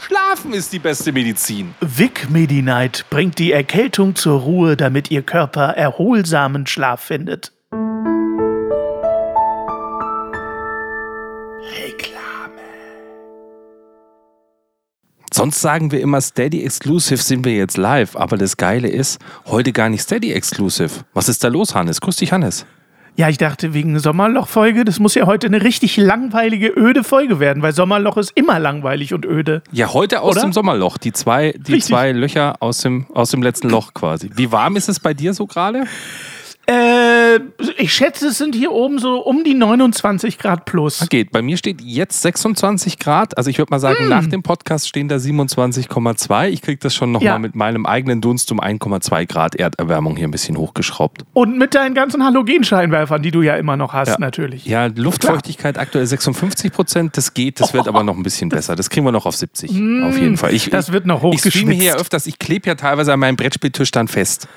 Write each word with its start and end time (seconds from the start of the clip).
Schlafen 0.00 0.52
ist 0.52 0.72
die 0.72 0.78
beste 0.78 1.12
Medizin. 1.12 1.74
Vic 1.80 2.28
Medi-Night 2.30 3.06
bringt 3.10 3.38
die 3.38 3.52
Erkältung 3.52 4.14
zur 4.14 4.40
Ruhe, 4.40 4.76
damit 4.76 5.10
Ihr 5.10 5.22
Körper 5.22 5.68
erholsamen 5.76 6.66
Schlaf 6.66 7.00
findet. 7.00 7.52
Reklame. 11.76 12.62
Sonst 15.32 15.60
sagen 15.60 15.90
wir 15.90 16.00
immer 16.00 16.20
Steady 16.20 16.64
Exclusive 16.64 17.22
sind 17.22 17.44
wir 17.44 17.54
jetzt 17.54 17.76
live, 17.76 18.16
aber 18.16 18.36
das 18.36 18.56
Geile 18.56 18.88
ist, 18.88 19.18
heute 19.46 19.72
gar 19.72 19.88
nicht 19.88 20.02
Steady 20.02 20.32
Exclusive. 20.32 21.04
Was 21.14 21.28
ist 21.28 21.42
da 21.42 21.48
los, 21.48 21.74
Hannes? 21.74 22.00
Grüß 22.00 22.16
dich, 22.16 22.32
Hannes. 22.32 22.66
Ja, 23.16 23.28
ich 23.28 23.38
dachte 23.38 23.74
wegen 23.74 23.96
Sommerloch-Folge, 23.96 24.84
das 24.84 24.98
muss 24.98 25.14
ja 25.14 25.26
heute 25.26 25.46
eine 25.46 25.62
richtig 25.62 25.96
langweilige, 25.96 26.72
öde 26.76 27.04
Folge 27.04 27.38
werden, 27.38 27.62
weil 27.62 27.72
Sommerloch 27.72 28.16
ist 28.16 28.32
immer 28.34 28.58
langweilig 28.58 29.14
und 29.14 29.24
öde. 29.24 29.62
Ja, 29.70 29.92
heute 29.94 30.20
aus 30.20 30.32
Oder? 30.32 30.42
dem 30.42 30.52
Sommerloch. 30.52 30.98
Die 30.98 31.12
zwei, 31.12 31.54
die 31.56 31.78
zwei 31.78 32.10
Löcher 32.10 32.56
aus 32.58 32.78
dem, 32.78 33.06
aus 33.14 33.30
dem 33.30 33.40
letzten 33.40 33.70
Loch 33.70 33.94
quasi. 33.94 34.30
Wie 34.34 34.50
warm 34.50 34.74
ist 34.74 34.88
es 34.88 34.98
bei 34.98 35.14
dir 35.14 35.32
so 35.32 35.46
gerade? 35.46 35.84
Äh, 36.66 36.72
ich 37.76 37.92
schätze, 37.92 38.28
es 38.28 38.38
sind 38.38 38.54
hier 38.54 38.72
oben 38.72 38.98
so 38.98 39.18
um 39.18 39.44
die 39.44 39.54
29 39.54 40.38
Grad 40.38 40.64
plus. 40.64 41.06
Geht. 41.08 41.32
Bei 41.32 41.42
mir 41.42 41.56
steht 41.56 41.80
jetzt 41.80 42.22
26 42.22 42.98
Grad. 42.98 43.36
Also 43.36 43.50
ich 43.50 43.58
würde 43.58 43.70
mal 43.70 43.80
sagen, 43.80 44.06
mm. 44.06 44.08
nach 44.08 44.26
dem 44.26 44.42
Podcast 44.42 44.88
stehen 44.88 45.08
da 45.08 45.16
27,2. 45.16 46.48
Ich 46.48 46.62
kriege 46.62 46.78
das 46.78 46.94
schon 46.94 47.12
nochmal 47.12 47.26
ja. 47.26 47.38
mit 47.38 47.54
meinem 47.54 47.86
eigenen 47.86 48.20
Dunst 48.20 48.50
um 48.52 48.60
1,2 48.60 49.26
Grad 49.26 49.54
Erderwärmung 49.54 50.16
hier 50.16 50.28
ein 50.28 50.30
bisschen 50.30 50.56
hochgeschraubt. 50.56 51.24
Und 51.32 51.58
mit 51.58 51.74
deinen 51.74 51.94
ganzen 51.94 52.24
Halogenscheinwerfern, 52.24 53.22
die 53.22 53.30
du 53.30 53.42
ja 53.42 53.56
immer 53.56 53.76
noch 53.76 53.92
hast, 53.92 54.08
ja. 54.08 54.16
natürlich. 54.18 54.66
Ja, 54.66 54.86
Luftfeuchtigkeit 54.86 55.74
Klar. 55.74 55.82
aktuell 55.82 56.06
56 56.06 56.72
Prozent. 56.72 57.16
Das 57.16 57.34
geht, 57.34 57.60
das 57.60 57.74
wird 57.74 57.86
oh. 57.86 57.90
aber 57.90 58.02
noch 58.02 58.16
ein 58.16 58.22
bisschen 58.22 58.48
besser. 58.48 58.76
Das 58.76 58.90
kriegen 58.90 59.06
wir 59.06 59.12
noch 59.12 59.26
auf 59.26 59.36
70. 59.36 59.72
Mm. 59.72 60.04
Auf 60.04 60.18
jeden 60.18 60.36
Fall. 60.36 60.54
Ich, 60.54 60.70
das 60.70 60.92
wird 60.92 61.06
noch 61.06 61.22
hochgeschwitzt. 61.22 61.56
Ich 61.56 61.60
streame 61.62 61.74
hier 61.74 61.96
öfters. 61.96 62.26
Ich 62.26 62.38
klebe 62.38 62.68
ja 62.68 62.74
teilweise 62.74 63.12
an 63.12 63.20
meinem 63.20 63.36
Brettspieltisch 63.36 63.90
dann 63.90 64.08
fest. 64.08 64.48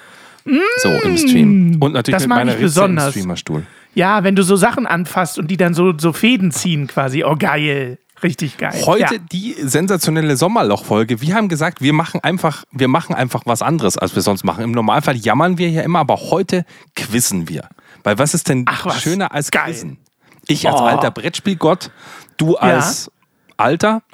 So 0.77 0.89
im 0.89 1.17
Stream. 1.17 1.77
Und 1.79 1.93
natürlich 1.93 2.21
mit 2.21 2.29
meiner 2.29 2.53
besonders. 2.53 3.07
im 3.07 3.11
Streamerstuhl. 3.11 3.65
Ja, 3.93 4.23
wenn 4.23 4.35
du 4.35 4.43
so 4.43 4.55
Sachen 4.55 4.85
anfasst 4.85 5.39
und 5.39 5.49
die 5.49 5.57
dann 5.57 5.73
so, 5.73 5.93
so 5.97 6.13
Fäden 6.13 6.51
ziehen 6.51 6.87
quasi. 6.87 7.23
Oh, 7.23 7.35
geil. 7.37 7.97
Richtig 8.23 8.57
geil. 8.57 8.73
Heute 8.85 9.15
ja. 9.15 9.21
die 9.31 9.55
sensationelle 9.59 10.37
Sommerloch-Folge. 10.37 11.21
Wir 11.21 11.35
haben 11.35 11.49
gesagt, 11.49 11.81
wir 11.81 11.93
machen 11.93 12.19
einfach, 12.23 12.63
wir 12.71 12.87
machen 12.87 13.13
einfach 13.13 13.43
was 13.45 13.61
anderes, 13.61 13.97
als 13.97 14.15
wir 14.15 14.23
sonst 14.23 14.43
machen. 14.43 14.63
Im 14.63 14.71
Normalfall 14.71 15.15
jammern 15.15 15.57
wir 15.57 15.69
ja 15.69 15.83
immer, 15.83 15.99
aber 15.99 16.17
heute 16.31 16.65
quizzen 16.95 17.47
wir. 17.47 17.69
Weil 18.03 18.17
was 18.17 18.33
ist 18.33 18.49
denn 18.49 18.65
Ach, 18.67 18.99
schöner 18.99 19.33
als 19.33 19.51
geil. 19.51 19.65
quizzen? 19.65 19.97
Ich 20.47 20.67
als 20.67 20.81
oh. 20.81 20.85
alter 20.85 21.11
Brettspielgott, 21.11 21.91
du 22.37 22.55
als 22.55 23.05
ja. 23.05 23.11
alter. 23.57 24.01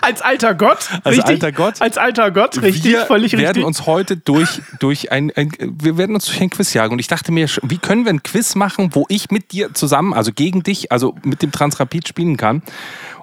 als 0.00 0.22
alter 0.22 0.54
Gott. 0.54 0.88
Als 1.04 1.16
richtig? 1.16 1.24
alter 1.26 1.52
Gott. 1.52 1.80
Als 1.80 1.98
alter 1.98 2.30
Gott, 2.30 2.60
richtig, 2.62 2.84
wir 2.84 3.06
völlig 3.06 3.32
richtig. 3.32 3.40
Wir 3.40 3.46
werden 3.46 3.64
uns 3.64 3.86
heute 3.86 4.16
durch, 4.16 4.60
durch 4.78 5.12
ein, 5.12 5.32
ein, 5.34 5.52
wir 5.58 5.98
werden 5.98 6.14
uns 6.14 6.26
durch 6.26 6.40
ein 6.40 6.50
Quiz 6.50 6.72
jagen. 6.74 6.92
Und 6.92 6.98
ich 6.98 7.08
dachte 7.08 7.32
mir, 7.32 7.48
wie 7.62 7.78
können 7.78 8.04
wir 8.04 8.12
ein 8.12 8.22
Quiz 8.22 8.54
machen, 8.54 8.90
wo 8.94 9.06
ich 9.08 9.30
mit 9.30 9.52
dir 9.52 9.74
zusammen, 9.74 10.14
also 10.14 10.32
gegen 10.32 10.62
dich, 10.62 10.92
also 10.92 11.14
mit 11.24 11.42
dem 11.42 11.52
Transrapid 11.52 12.08
spielen 12.08 12.36
kann? 12.36 12.62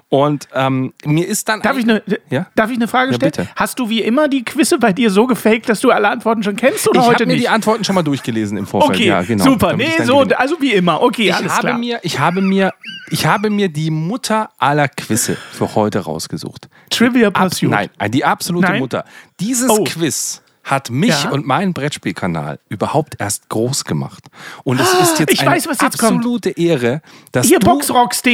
Und 0.08 0.46
ähm, 0.54 0.92
mir 1.04 1.26
ist 1.26 1.48
dann. 1.48 1.62
Darf 1.62 1.76
ich, 1.76 1.82
eine, 1.82 2.00
ja? 2.30 2.46
darf 2.54 2.70
ich 2.70 2.76
eine 2.76 2.86
Frage 2.86 3.12
stellen? 3.14 3.32
Ja, 3.36 3.46
Hast 3.56 3.80
du 3.80 3.88
wie 3.88 4.02
immer 4.02 4.28
die 4.28 4.44
Quizze 4.44 4.78
bei 4.78 4.92
dir 4.92 5.10
so 5.10 5.26
gefaked, 5.26 5.68
dass 5.68 5.80
du 5.80 5.90
alle 5.90 6.08
Antworten 6.08 6.44
schon 6.44 6.54
kennst 6.54 6.88
oder 6.88 7.00
ich 7.00 7.06
heute 7.06 7.10
nicht? 7.10 7.18
Ich 7.18 7.20
habe 7.22 7.32
mir 7.32 7.40
die 7.40 7.48
Antworten 7.48 7.84
schon 7.84 7.94
mal 7.96 8.04
durchgelesen 8.04 8.56
im 8.56 8.68
Vorfeld. 8.68 8.98
Okay, 8.98 9.08
ja, 9.08 9.22
genau. 9.22 9.42
super. 9.42 9.72
Nee, 9.74 10.04
so, 10.04 10.20
also 10.20 10.60
wie 10.60 10.74
immer. 10.74 11.02
Okay, 11.02 11.28
ich 11.28 11.34
alles 11.34 11.52
habe 11.52 11.66
klar. 11.66 11.78
Mir, 11.78 11.98
ich, 12.02 12.20
habe 12.20 12.40
mir, 12.40 12.72
ich 13.10 13.26
habe 13.26 13.50
mir 13.50 13.68
die 13.68 13.90
Mutter 13.90 14.50
aller 14.58 14.86
Quizze 14.88 15.36
für 15.50 15.74
heute 15.74 15.98
rausgesucht. 15.98 16.68
Trivia 16.90 17.32
Pursuit. 17.32 17.72
Ab, 17.72 17.90
nein, 17.98 18.10
die 18.12 18.24
absolute 18.24 18.68
nein? 18.68 18.78
Mutter. 18.78 19.04
Dieses 19.40 19.70
oh. 19.70 19.82
Quiz 19.82 20.40
hat 20.66 20.90
mich 20.90 21.22
ja. 21.22 21.30
und 21.30 21.46
meinen 21.46 21.72
Brettspielkanal 21.72 22.58
überhaupt 22.68 23.14
erst 23.20 23.48
groß 23.48 23.84
gemacht. 23.84 24.24
Und 24.64 24.80
es 24.80 24.92
ist 24.94 25.20
jetzt 25.20 25.32
ich 25.32 25.40
eine 25.42 25.52
weiß, 25.52 25.68
absolute 25.80 26.52
kommt. 26.52 26.58
Ehre, 26.58 27.02
dass 27.30 27.46
Hier, 27.46 27.60
du, 27.60 27.80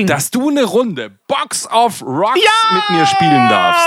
dass 0.06 0.30
du 0.30 0.48
eine 0.48 0.64
Runde 0.64 1.10
Box 1.28 1.68
of 1.70 2.02
Rocks 2.02 2.40
ja! 2.42 2.74
mit 2.74 2.98
mir 2.98 3.06
spielen 3.06 3.48
darfst. 3.50 3.86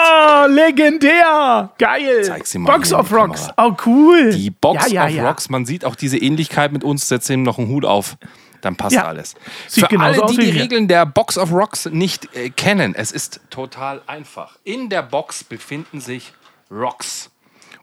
Legendär! 0.51 1.71
Geil! 1.79 2.23
Zeig 2.23 2.45
sie 2.45 2.59
mal 2.59 2.71
Box 2.71 2.93
of 2.93 3.11
Rocks. 3.11 3.47
Oh, 3.57 3.71
cool. 3.87 4.29
Die 4.31 4.51
Box 4.51 4.91
ja, 4.91 5.07
of 5.07 5.17
Rocks. 5.17 5.49
Man 5.49 5.65
sieht 5.65 5.83
auch 5.83 5.95
diese 5.95 6.19
Ähnlichkeit 6.19 6.71
mit 6.71 6.83
uns. 6.83 7.07
Setz 7.07 7.27
ihm 7.31 7.41
noch 7.41 7.57
einen 7.57 7.69
Hut 7.69 7.83
auf 7.83 8.15
dann 8.61 8.75
passt 8.75 8.95
ja. 8.95 9.05
alles. 9.05 9.35
Sieht 9.67 9.87
Für 9.87 9.99
alle, 9.99 10.25
die 10.25 10.37
die 10.37 10.49
Regeln 10.49 10.87
der 10.87 11.05
Box 11.05 11.37
of 11.37 11.51
Rocks 11.51 11.85
nicht 11.85 12.35
äh, 12.35 12.49
kennen, 12.49 12.95
es 12.95 13.11
ist 13.11 13.41
total 13.51 14.01
einfach. 14.07 14.57
In 14.63 14.89
der 14.89 15.03
Box 15.03 15.43
befinden 15.43 16.01
sich 16.01 16.33
Rocks. 16.71 17.29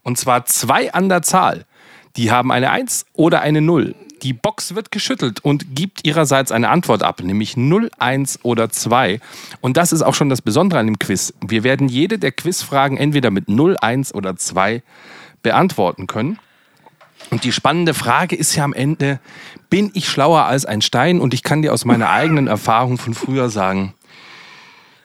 Und 0.03 0.19
zwar 0.19 0.45
zwei 0.47 0.93
an 0.93 1.09
der 1.09 1.23
Zahl. 1.23 1.65
Die 2.17 2.31
haben 2.31 2.53
eine 2.53 2.71
1 2.71 3.07
oder 3.15 3.41
eine 3.41 3.61
0. 3.61 3.95
Die 4.23 4.33
Box 4.33 4.75
wird 4.75 4.93
geschüttelt 4.93 5.41
und 5.41 5.75
gibt 5.75 6.07
ihrerseits 6.07 6.53
eine 6.53 6.69
Antwort 6.69 7.03
ab, 7.03 7.21
nämlich 7.23 7.57
0, 7.57 7.91
1 7.99 8.41
oder 8.45 8.71
2. 8.71 9.21
Und 9.61 9.77
das 9.77 9.93
ist 9.93 10.03
auch 10.03 10.15
schon 10.15 10.29
das 10.29 10.43
Besondere 10.43 10.79
an 10.79 10.87
dem 10.87 10.99
Quiz. 10.99 11.35
Wir 11.41 11.65
werden 11.65 11.89
jede 11.89 12.19
der 12.19 12.31
Quizfragen 12.31 12.97
entweder 12.97 13.31
mit 13.31 13.49
0, 13.49 13.77
1 13.81 14.15
oder 14.15 14.37
2 14.37 14.83
beantworten 15.43 16.07
können. 16.07 16.39
Und 17.31 17.45
die 17.45 17.53
spannende 17.53 17.95
Frage 17.95 18.37
ist 18.37 18.55
ja 18.55 18.65
am 18.65 18.75
Ende, 18.75 19.19
bin 19.71 19.91
ich 19.95 20.09
schlauer 20.09 20.45
als 20.45 20.67
ein 20.67 20.83
Stein? 20.83 21.21
Und 21.21 21.35
ich 21.35 21.43
kann 21.43 21.63
dir 21.63 21.73
aus 21.73 21.85
meiner 21.85 22.11
eigenen 22.11 22.47
Erfahrung 22.47 22.99
von 22.99 23.15
früher 23.15 23.49
sagen, 23.49 23.95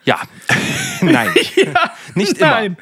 ja, 0.03 0.19
nein, 1.01 1.29
ja, 1.55 1.91
nicht 2.15 2.37
immer. 2.37 2.75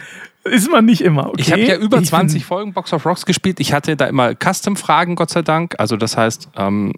Ist 0.48 0.70
man 0.70 0.86
nicht 0.86 1.02
immer. 1.02 1.30
Okay. 1.30 1.42
Ich 1.42 1.52
habe 1.52 1.64
ja 1.64 1.76
über 1.76 2.04
20 2.04 2.46
Folgen 2.46 2.72
Box 2.72 2.94
of 2.94 3.04
Rocks 3.08 3.26
gespielt. 3.26 3.60
Ich 3.60 3.74
hatte 3.74 3.96
da 3.96 4.06
immer 4.06 4.36
Custom-Fragen, 4.36 5.16
Gott 5.16 5.32
sei 5.32 5.42
Dank. 5.42 5.74
Also 5.80 5.98
das 5.98 6.18
heißt, 6.18 6.50
ähm, 6.56 6.94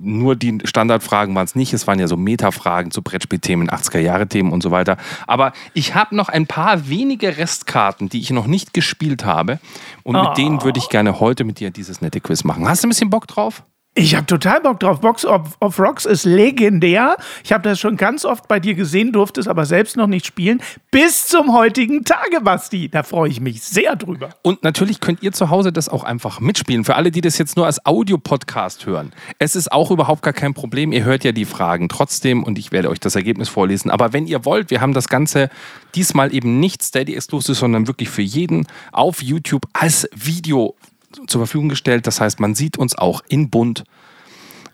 nur 0.00 0.36
die 0.36 0.60
Standardfragen 0.62 1.34
waren 1.34 1.44
es 1.44 1.56
nicht. 1.56 1.72
Es 1.72 1.88
waren 1.88 1.98
ja 1.98 2.06
so 2.06 2.16
Meta-Fragen 2.16 2.92
zu 2.92 3.02
Brettspielthemen, 3.02 3.70
80er-Jahre-Themen 3.70 4.52
und 4.52 4.62
so 4.62 4.70
weiter. 4.70 4.98
Aber 5.26 5.52
ich 5.74 5.96
habe 5.96 6.14
noch 6.14 6.28
ein 6.28 6.46
paar 6.46 6.88
wenige 6.88 7.38
Restkarten, 7.38 8.08
die 8.08 8.20
ich 8.20 8.30
noch 8.30 8.46
nicht 8.46 8.72
gespielt 8.72 9.24
habe. 9.24 9.58
Und 10.04 10.14
oh. 10.14 10.22
mit 10.22 10.38
denen 10.38 10.62
würde 10.62 10.78
ich 10.78 10.88
gerne 10.88 11.18
heute 11.18 11.42
mit 11.42 11.58
dir 11.58 11.72
dieses 11.72 12.02
nette 12.02 12.20
Quiz 12.20 12.44
machen. 12.44 12.68
Hast 12.68 12.84
du 12.84 12.86
ein 12.86 12.90
bisschen 12.90 13.10
Bock 13.10 13.26
drauf? 13.26 13.64
Ich 13.94 14.14
habe 14.14 14.24
total 14.24 14.62
Bock 14.62 14.80
drauf. 14.80 15.00
Box 15.02 15.26
of, 15.26 15.58
of 15.60 15.78
Rocks 15.78 16.06
ist 16.06 16.24
legendär. 16.24 17.14
Ich 17.44 17.52
habe 17.52 17.62
das 17.68 17.78
schon 17.78 17.98
ganz 17.98 18.24
oft 18.24 18.48
bei 18.48 18.58
dir 18.58 18.72
gesehen, 18.72 19.12
durfte 19.12 19.38
es 19.38 19.46
aber 19.46 19.66
selbst 19.66 19.98
noch 19.98 20.06
nicht 20.06 20.24
spielen. 20.24 20.62
Bis 20.90 21.26
zum 21.26 21.52
heutigen 21.52 22.02
Tage, 22.02 22.40
Basti. 22.40 22.88
Da 22.88 23.02
freue 23.02 23.28
ich 23.28 23.42
mich 23.42 23.62
sehr 23.62 23.94
drüber. 23.96 24.30
Und 24.40 24.62
natürlich 24.62 25.00
könnt 25.00 25.22
ihr 25.22 25.32
zu 25.32 25.50
Hause 25.50 25.74
das 25.74 25.90
auch 25.90 26.04
einfach 26.04 26.40
mitspielen. 26.40 26.84
Für 26.84 26.96
alle, 26.96 27.10
die 27.10 27.20
das 27.20 27.36
jetzt 27.36 27.54
nur 27.58 27.66
als 27.66 27.84
Audiopodcast 27.84 28.86
hören. 28.86 29.12
Es 29.38 29.54
ist 29.56 29.70
auch 29.70 29.90
überhaupt 29.90 30.22
gar 30.22 30.32
kein 30.32 30.54
Problem. 30.54 30.92
Ihr 30.92 31.04
hört 31.04 31.22
ja 31.22 31.32
die 31.32 31.44
Fragen 31.44 31.90
trotzdem 31.90 32.44
und 32.44 32.58
ich 32.58 32.72
werde 32.72 32.88
euch 32.88 33.00
das 33.00 33.14
Ergebnis 33.14 33.50
vorlesen. 33.50 33.90
Aber 33.90 34.14
wenn 34.14 34.26
ihr 34.26 34.46
wollt, 34.46 34.70
wir 34.70 34.80
haben 34.80 34.94
das 34.94 35.08
Ganze 35.08 35.50
diesmal 35.94 36.34
eben 36.34 36.60
nicht 36.60 36.82
Steady 36.82 37.14
Exclusive, 37.14 37.54
sondern 37.54 37.86
wirklich 37.86 38.08
für 38.08 38.22
jeden 38.22 38.66
auf 38.90 39.22
YouTube 39.22 39.66
als 39.74 40.08
Video 40.14 40.76
zur 41.26 41.40
Verfügung 41.40 41.68
gestellt. 41.68 42.06
Das 42.06 42.20
heißt, 42.20 42.40
man 42.40 42.54
sieht 42.54 42.78
uns 42.78 42.96
auch 42.96 43.22
in 43.28 43.50
bunt 43.50 43.84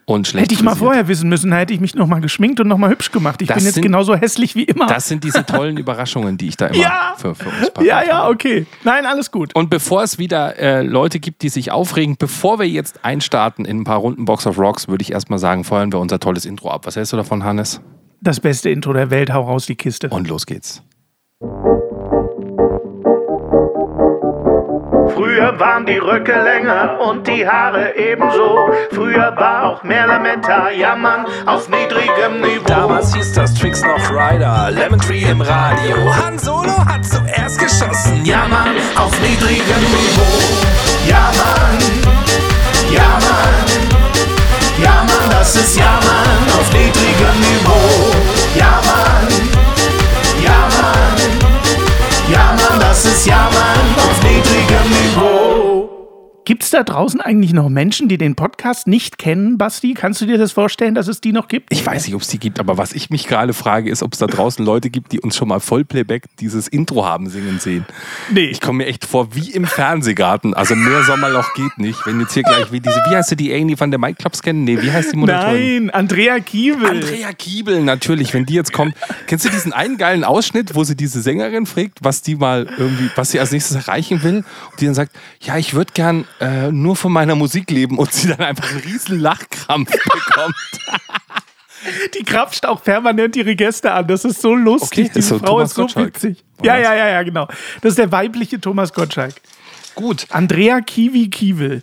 und 0.08 0.26
schlecht. 0.26 0.44
Hätte 0.44 0.54
ich 0.54 0.62
mal 0.62 0.74
vorher 0.74 1.06
wissen 1.06 1.28
müssen, 1.28 1.52
hätte 1.52 1.74
ich 1.74 1.80
mich 1.80 1.94
noch 1.94 2.06
mal 2.06 2.20
geschminkt 2.20 2.60
und 2.60 2.68
noch 2.68 2.78
mal 2.78 2.90
hübsch 2.90 3.12
gemacht. 3.12 3.42
Ich 3.42 3.48
das 3.48 3.58
bin 3.58 3.64
jetzt 3.66 3.74
sind, 3.74 3.82
genauso 3.82 4.16
hässlich 4.16 4.54
wie 4.54 4.64
immer. 4.64 4.86
Das 4.86 5.06
sind 5.06 5.22
diese 5.22 5.44
tollen 5.44 5.76
Überraschungen, 5.78 6.38
die 6.38 6.48
ich 6.48 6.56
da 6.56 6.68
immer 6.68 6.78
ja, 6.78 7.14
für, 7.18 7.34
für 7.34 7.48
uns 7.48 7.70
packe. 7.70 7.86
Ja, 7.86 8.02
ja, 8.02 8.28
okay. 8.28 8.66
Nein, 8.84 9.04
alles 9.04 9.30
gut. 9.30 9.54
Und 9.54 9.68
bevor 9.68 10.02
es 10.02 10.18
wieder 10.18 10.58
äh, 10.58 10.82
Leute 10.82 11.20
gibt, 11.20 11.42
die 11.42 11.50
sich 11.50 11.70
aufregen, 11.70 12.16
bevor 12.18 12.58
wir 12.58 12.66
jetzt 12.66 13.04
einstarten 13.04 13.66
in 13.66 13.80
ein 13.80 13.84
paar 13.84 13.98
Runden 13.98 14.24
Box 14.24 14.46
of 14.46 14.58
Rocks, 14.58 14.88
würde 14.88 15.02
ich 15.02 15.12
erstmal 15.12 15.38
sagen, 15.38 15.64
feuern 15.64 15.92
wir 15.92 16.00
unser 16.00 16.18
tolles 16.18 16.46
Intro 16.46 16.70
ab. 16.70 16.86
Was 16.86 16.96
hältst 16.96 17.12
du 17.12 17.18
davon, 17.18 17.44
Hannes? 17.44 17.82
Das 18.20 18.40
beste 18.40 18.70
Intro 18.70 18.94
der 18.94 19.10
Welt, 19.10 19.32
hau 19.32 19.42
raus 19.42 19.66
die 19.66 19.76
Kiste. 19.76 20.08
Und 20.08 20.26
los 20.26 20.46
geht's. 20.46 20.82
Früher 25.18 25.58
waren 25.58 25.84
die 25.84 25.98
Röcke 25.98 26.32
länger 26.32 27.00
und 27.00 27.26
die 27.26 27.44
Haare 27.44 27.96
ebenso. 27.96 28.70
Früher 28.92 29.34
war 29.36 29.64
auch 29.64 29.82
mehr 29.82 30.06
Lametta, 30.06 30.70
jammern 30.70 31.26
auf 31.44 31.68
niedrigem 31.68 32.40
Niveau. 32.40 32.64
Damals 32.68 33.12
hieß 33.12 33.32
das 33.32 33.52
Tricks 33.52 33.82
noch 33.82 34.10
Rider, 34.12 34.70
Lemon 34.70 35.00
Tree 35.00 35.24
im 35.28 35.40
Radio. 35.40 35.96
Han 36.14 36.38
Solo 36.38 36.86
hat 36.86 37.04
zuerst 37.04 37.58
geschossen, 37.58 38.24
jammern 38.24 38.76
auf 38.94 39.12
niedrigem 39.20 39.82
Niveau. 39.90 40.38
Jammern. 41.08 41.78
Ja, 42.88 43.18
Mann. 43.18 43.88
Ja, 44.80 45.02
Mann, 45.02 45.30
das 45.30 45.56
ist 45.56 45.76
Ja, 45.76 45.98
Mann 45.98 46.60
auf 46.60 46.72
niedrigem 46.72 47.40
Niveau. 47.40 48.12
Ja, 48.54 48.80
Mann. 48.86 49.26
Ja, 50.40 50.68
Mann. 50.80 51.18
Ja, 52.30 52.54
Mann, 52.56 52.78
das 52.78 53.04
ist 53.04 53.26
Ja, 53.26 53.48
Gibt 56.58 56.64
es 56.64 56.70
da 56.70 56.82
draußen 56.82 57.20
eigentlich 57.20 57.52
noch 57.52 57.68
Menschen, 57.68 58.08
die 58.08 58.18
den 58.18 58.34
Podcast 58.34 58.88
nicht 58.88 59.16
kennen, 59.16 59.58
Basti? 59.58 59.94
Kannst 59.94 60.20
du 60.20 60.26
dir 60.26 60.38
das 60.38 60.50
vorstellen, 60.50 60.96
dass 60.96 61.06
es 61.06 61.20
die 61.20 61.30
noch 61.30 61.46
gibt? 61.46 61.72
Ich 61.72 61.86
weiß 61.86 62.04
nicht, 62.04 62.16
ob 62.16 62.22
es 62.22 62.26
die 62.26 62.40
gibt, 62.40 62.58
aber 62.58 62.76
was 62.76 62.94
ich 62.94 63.10
mich 63.10 63.28
gerade 63.28 63.52
frage, 63.52 63.88
ist, 63.88 64.02
ob 64.02 64.14
es 64.14 64.18
da 64.18 64.26
draußen 64.26 64.64
Leute 64.64 64.90
gibt, 64.90 65.12
die 65.12 65.20
uns 65.20 65.36
schon 65.36 65.46
mal 65.46 65.60
Vollplayback 65.60 66.24
dieses 66.40 66.66
Intro 66.66 67.06
haben 67.06 67.30
singen 67.30 67.60
sehen. 67.60 67.86
Nee. 68.32 68.46
Ich 68.46 68.60
komme 68.60 68.78
mir 68.78 68.86
echt 68.86 69.04
vor 69.04 69.36
wie 69.36 69.52
im 69.52 69.66
Fernsehgarten. 69.66 70.52
Also 70.52 70.74
mehr 70.74 71.04
Sommerloch 71.04 71.54
geht 71.54 71.78
nicht. 71.78 72.04
Wenn 72.04 72.18
jetzt 72.18 72.34
hier 72.34 72.42
gleich 72.42 72.72
wie 72.72 72.80
diese, 72.80 72.96
wie 73.08 73.14
heißt 73.14 73.30
du 73.30 73.36
die 73.36 73.54
Amy 73.54 73.76
von 73.76 73.92
der 73.92 74.00
Mike 74.00 74.16
Clubs 74.16 74.42
kennen? 74.42 74.64
Nee, 74.64 74.82
wie 74.82 74.90
heißt 74.90 75.12
die 75.12 75.16
Moderatorin? 75.16 75.84
Nein, 75.84 75.90
Andrea 75.90 76.40
Kiebel. 76.40 76.90
Andrea 76.90 77.34
Kiebel, 77.34 77.84
natürlich. 77.84 78.34
Wenn 78.34 78.46
die 78.46 78.54
jetzt 78.54 78.72
kommt, 78.72 78.96
kennst 79.28 79.44
du 79.44 79.48
diesen 79.48 79.72
einen 79.72 79.96
geilen 79.96 80.24
Ausschnitt, 80.24 80.74
wo 80.74 80.82
sie 80.82 80.96
diese 80.96 81.22
Sängerin 81.22 81.66
fragt, 81.66 81.98
was 82.00 82.22
die 82.22 82.34
mal 82.34 82.66
irgendwie, 82.78 83.10
was 83.14 83.30
sie 83.30 83.38
als 83.38 83.52
nächstes 83.52 83.76
erreichen 83.76 84.24
will? 84.24 84.38
Und 84.72 84.80
die 84.80 84.86
dann 84.86 84.96
sagt, 84.96 85.12
ja, 85.40 85.56
ich 85.56 85.74
würde 85.74 85.92
gern 85.92 86.24
äh, 86.40 86.47
nur 86.70 86.96
von 86.96 87.12
meiner 87.12 87.34
Musik 87.34 87.70
leben 87.70 87.98
und 87.98 88.12
sie 88.12 88.28
dann 88.28 88.40
einfach 88.40 88.70
einen 88.70 88.80
riesen 88.80 89.18
Lachkrampf 89.20 89.90
bekommt. 90.04 90.54
Die 92.14 92.24
krapscht 92.24 92.66
auch 92.66 92.82
permanent 92.82 93.36
ihre 93.36 93.54
Gäste 93.54 93.92
an. 93.92 94.06
Das 94.06 94.24
ist 94.24 94.40
so 94.40 94.54
lustig. 94.54 95.06
Okay, 95.06 95.12
Diese 95.14 95.28
so 95.28 95.38
Frau 95.38 95.46
Thomas 95.46 95.70
ist 95.70 95.76
so 95.76 95.82
Gottschalk. 95.82 96.06
witzig. 96.06 96.44
Ja, 96.62 96.76
ja, 96.76 96.94
ja, 96.94 97.08
ja, 97.08 97.22
genau. 97.22 97.46
Das 97.80 97.90
ist 97.90 97.98
der 97.98 98.10
weibliche 98.10 98.60
Thomas 98.60 98.92
Gottschalk. 98.92 99.34
Gut. 99.94 100.26
Andrea 100.30 100.80
Kiwi 100.80 101.30
Kiewel. 101.30 101.82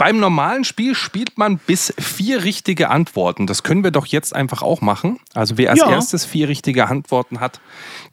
Beim 0.00 0.18
normalen 0.18 0.64
Spiel 0.64 0.94
spielt 0.94 1.36
man 1.36 1.58
bis 1.58 1.92
vier 1.98 2.42
richtige 2.42 2.88
Antworten. 2.88 3.46
Das 3.46 3.62
können 3.62 3.84
wir 3.84 3.90
doch 3.90 4.06
jetzt 4.06 4.34
einfach 4.34 4.62
auch 4.62 4.80
machen. 4.80 5.20
Also 5.34 5.58
wer 5.58 5.70
als 5.70 5.80
ja. 5.80 5.90
erstes 5.90 6.24
vier 6.24 6.48
richtige 6.48 6.88
Antworten 6.88 7.38
hat, 7.38 7.60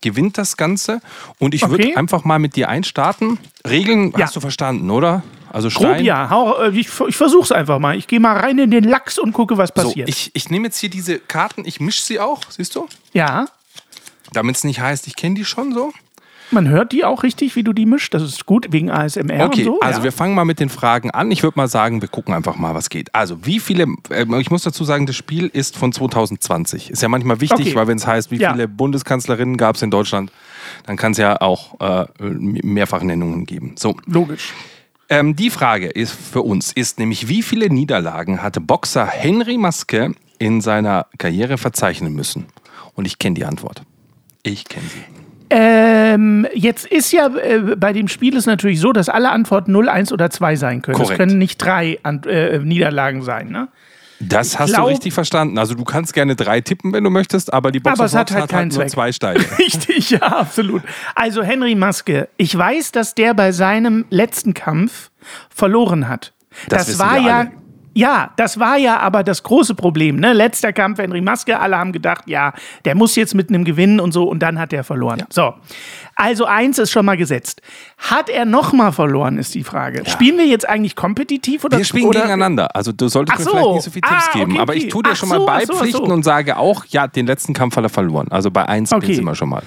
gewinnt 0.02 0.38
das 0.38 0.58
Ganze. 0.58 1.00
Und 1.40 1.56
ich 1.56 1.64
okay. 1.64 1.72
würde 1.72 1.96
einfach 1.98 2.26
mal 2.26 2.40
mit 2.40 2.58
dir 2.58 2.68
einstarten. 2.68 3.40
Regeln 3.66 4.12
ja. 4.12 4.26
hast 4.26 4.36
du 4.36 4.42
verstanden, 4.42 4.92
oder? 4.92 5.24
Also 5.52 5.70
Stein. 5.70 5.96
Grob, 5.96 6.06
ja, 6.06 6.30
Hau, 6.30 6.62
äh, 6.62 6.70
ich, 6.70 6.90
ich 7.08 7.18
versuch's 7.18 7.52
einfach 7.52 7.80
mal. 7.80 7.98
Ich 7.98 8.08
gehe 8.08 8.20
mal 8.20 8.38
rein 8.38 8.58
in 8.60 8.72
den 8.72 8.84
Lachs 8.84 9.18
und 9.18 9.34
gucke, 9.34 9.58
was 9.58 9.72
passiert. 9.72 10.08
So, 10.08 10.12
ich, 10.12 10.32
ich 10.34 10.50
nehme 10.50 10.66
jetzt 10.66 10.78
hier 10.78 10.90
diese 10.90 11.20
Karten, 11.20 11.64
ich 11.66 11.80
mische 11.80 12.04
sie 12.04 12.20
auch, 12.20 12.42
siehst 12.50 12.76
du? 12.76 12.88
Ja. 13.14 13.48
Damit 14.34 14.58
es 14.58 14.64
nicht 14.64 14.80
heißt, 14.80 15.08
ich 15.08 15.16
kenne 15.16 15.36
die 15.36 15.46
schon 15.46 15.74
so. 15.74 15.94
Man 16.50 16.70
hört 16.70 16.94
die 16.94 17.04
auch 17.04 17.24
richtig, 17.24 17.56
wie 17.56 17.64
du 17.64 17.74
die 17.74 17.86
mischst. 17.86 18.14
Das 18.14 18.24
ist 18.24 18.46
gut 18.46 18.68
wegen 18.72 18.90
ASMR 18.90 19.46
okay, 19.46 19.62
und 19.62 19.66
so. 19.66 19.80
Also 19.82 20.00
ja. 20.00 20.04
wir 20.06 20.12
fangen 20.14 20.34
mal 20.34 20.46
mit 20.46 20.60
den 20.60 20.70
Fragen 20.70 21.12
an. 21.12 21.30
Ich 21.30 21.44
würde 21.44 21.60
mal 21.60 21.68
sagen, 21.68 22.02
wir 22.02 22.08
gucken 22.08 22.34
einfach 22.34 22.56
mal, 22.56 22.74
was 22.74 22.90
geht. 22.90 23.14
Also 23.14 23.46
wie 23.46 23.60
viele, 23.60 23.88
äh, 24.10 24.26
ich 24.40 24.50
muss 24.50 24.64
dazu 24.64 24.86
sagen, 24.86 25.06
das 25.06 25.16
Spiel 25.16 25.48
ist 25.48 25.76
von 25.76 25.92
2020. 25.92 26.92
Ist 26.92 27.02
ja 27.02 27.10
manchmal 27.10 27.42
wichtig, 27.42 27.68
okay. 27.68 27.76
weil 27.76 27.88
wenn 27.88 27.98
es 27.98 28.08
heißt, 28.08 28.32
wie 28.32 28.38
ja. 28.38 28.54
viele 28.54 28.68
Bundeskanzlerinnen 28.70 29.58
gab 29.58 29.76
es 29.76 29.82
in 29.82 29.92
Deutschland, 29.92 30.32
dann 30.86 30.96
kann 30.96 31.12
es 31.12 31.18
ja 31.18 31.42
auch 31.42 31.80
äh, 31.82 32.06
Mehrfachnennungen 32.20 33.46
geben. 33.46 33.76
So. 33.78 33.98
Logisch. 34.06 34.54
Ähm, 35.10 35.36
die 35.36 35.50
Frage 35.50 35.88
ist 35.88 36.12
für 36.12 36.42
uns 36.42 36.74
ist 36.74 37.00
nämlich, 37.00 37.30
wie 37.30 37.42
viele 37.42 37.70
Niederlagen 37.70 38.44
hatte 38.44 38.60
Boxer 38.60 39.06
Henry 39.08 39.58
Maske 39.58 40.14
in 40.40 40.62
seiner 40.62 41.08
Karriere 41.18 41.58
verzeichnen 41.58 42.14
müssen? 42.14 42.48
Und 42.96 43.06
ich 43.06 43.20
kenne 43.20 43.36
die 43.36 43.46
Antwort. 43.46 43.84
Ich 44.44 44.66
kenne 44.66 44.86
sie. 44.88 45.04
Ähm, 45.50 46.46
jetzt 46.54 46.86
ist 46.86 47.14
ja 47.14 47.28
äh, 47.28 47.76
bei 47.78 47.94
dem 47.94 48.10
Spiel 48.10 48.36
ist 48.36 48.48
natürlich 48.48 48.82
so, 48.82 48.92
dass 48.92 49.08
alle 49.08 49.30
Antworten 49.30 49.72
0, 49.72 49.88
1 49.88 50.12
oder 50.12 50.30
2 50.30 50.56
sein 50.58 50.82
können. 50.82 51.02
Es 51.02 51.10
können 51.12 51.38
nicht 51.38 51.58
drei 51.58 52.00
An 52.04 52.24
äh, 52.24 52.60
Niederlagen 52.60 53.22
sein, 53.22 53.50
ne? 53.50 53.70
Das 54.20 54.58
hast 54.58 54.74
glaub, 54.74 54.86
du 54.86 54.92
richtig 54.92 55.14
verstanden. 55.14 55.58
Also 55.58 55.76
du 55.76 55.84
kannst 55.84 56.14
gerne 56.14 56.36
drei 56.36 56.62
tippen, 56.62 56.92
wenn 56.94 57.04
du 57.04 57.10
möchtest, 57.10 57.54
aber 57.54 57.72
die 57.72 57.80
Box 57.80 58.00
aber 58.00 58.06
es 58.06 58.16
hat, 58.16 58.32
halt, 58.32 58.44
hat 58.44 58.54
halt 58.54 58.74
nur 58.74 58.88
zwei 58.88 59.12
Steine. 59.12 59.44
richtig, 59.60 60.10
ja, 60.12 60.22
absolut. 60.22 60.82
Also 61.16 61.44
Henry 61.44 61.76
Maske, 61.76 62.30
ich 62.38 62.58
weiß, 62.58 62.92
dass 62.92 63.14
der 63.14 63.34
bei 63.34 63.52
seinem 63.52 64.06
letzten 64.10 64.54
Kampf 64.54 65.12
verloren 65.50 66.08
hat. 66.08 66.34
Das, 66.70 66.88
das 66.88 67.00
war 67.00 67.18
ja. 67.20 67.48
Ja, 67.98 68.30
das 68.36 68.60
war 68.60 68.78
ja 68.78 69.00
aber 69.00 69.24
das 69.24 69.42
große 69.42 69.74
Problem. 69.74 70.18
Ne? 70.18 70.32
Letzter 70.32 70.72
Kampf 70.72 71.00
Henry 71.00 71.20
Maske, 71.20 71.60
alle 71.60 71.80
haben 71.80 71.92
gedacht, 71.92 72.26
ja, 72.28 72.54
der 72.86 72.94
muss 72.94 73.16
jetzt 73.16 73.34
mit 73.34 73.50
einem 73.50 73.64
gewinnen 73.64 74.00
und 74.00 74.12
so 74.12 74.26
und 74.26 74.38
dann 74.44 74.60
hat 74.60 74.72
er 74.72 74.84
verloren. 74.84 75.18
Ja. 75.18 75.26
So, 75.32 75.56
also 76.16 76.46
eins 76.46 76.78
ist 76.78 76.92
schon 76.92 77.08
mal 77.08 77.18
gesetzt. 77.18 77.60
Hat 77.98 78.30
er 78.30 78.46
nochmal 78.46 78.92
verloren, 78.92 79.40
ist 79.40 79.56
die 79.56 79.64
Frage. 79.64 80.04
Ja. 80.04 80.10
Spielen 80.12 80.38
wir 80.38 80.46
jetzt 80.46 80.70
eigentlich 80.70 80.96
kompetitiv 80.96 81.66
oder 81.66 81.80
Wir 81.80 81.86
spielen 81.86 82.06
oder? 82.06 82.20
gegeneinander. 82.20 82.76
Also 82.76 82.92
du 82.92 83.08
solltest 83.08 83.40
so. 83.40 83.46
mir 83.46 83.60
vielleicht 83.62 83.74
nicht 83.74 83.84
so 83.86 83.90
viele 83.90 84.02
Tipps 84.02 84.30
ah, 84.30 84.38
geben, 84.38 84.52
okay, 84.52 84.62
aber 84.62 84.76
ich 84.76 84.90
tue 84.90 85.02
dir 85.02 85.16
schon 85.16 85.30
mal 85.30 85.40
so, 85.40 85.46
beipflichten 85.48 86.06
so, 86.06 86.14
und 86.14 86.22
sage 86.22 86.58
auch, 86.58 86.86
ja, 86.86 87.08
den 87.08 87.26
letzten 87.26 87.56
Kampf 87.56 87.78
hat 87.78 87.84
er 87.84 87.90
verloren. 87.90 88.28
Also 88.30 88.52
bei 88.52 88.64
eins 88.70 88.94
okay. 88.94 89.16
sind 89.16 89.26
wir 89.26 89.34
schon 89.34 89.50
mal. 89.50 89.64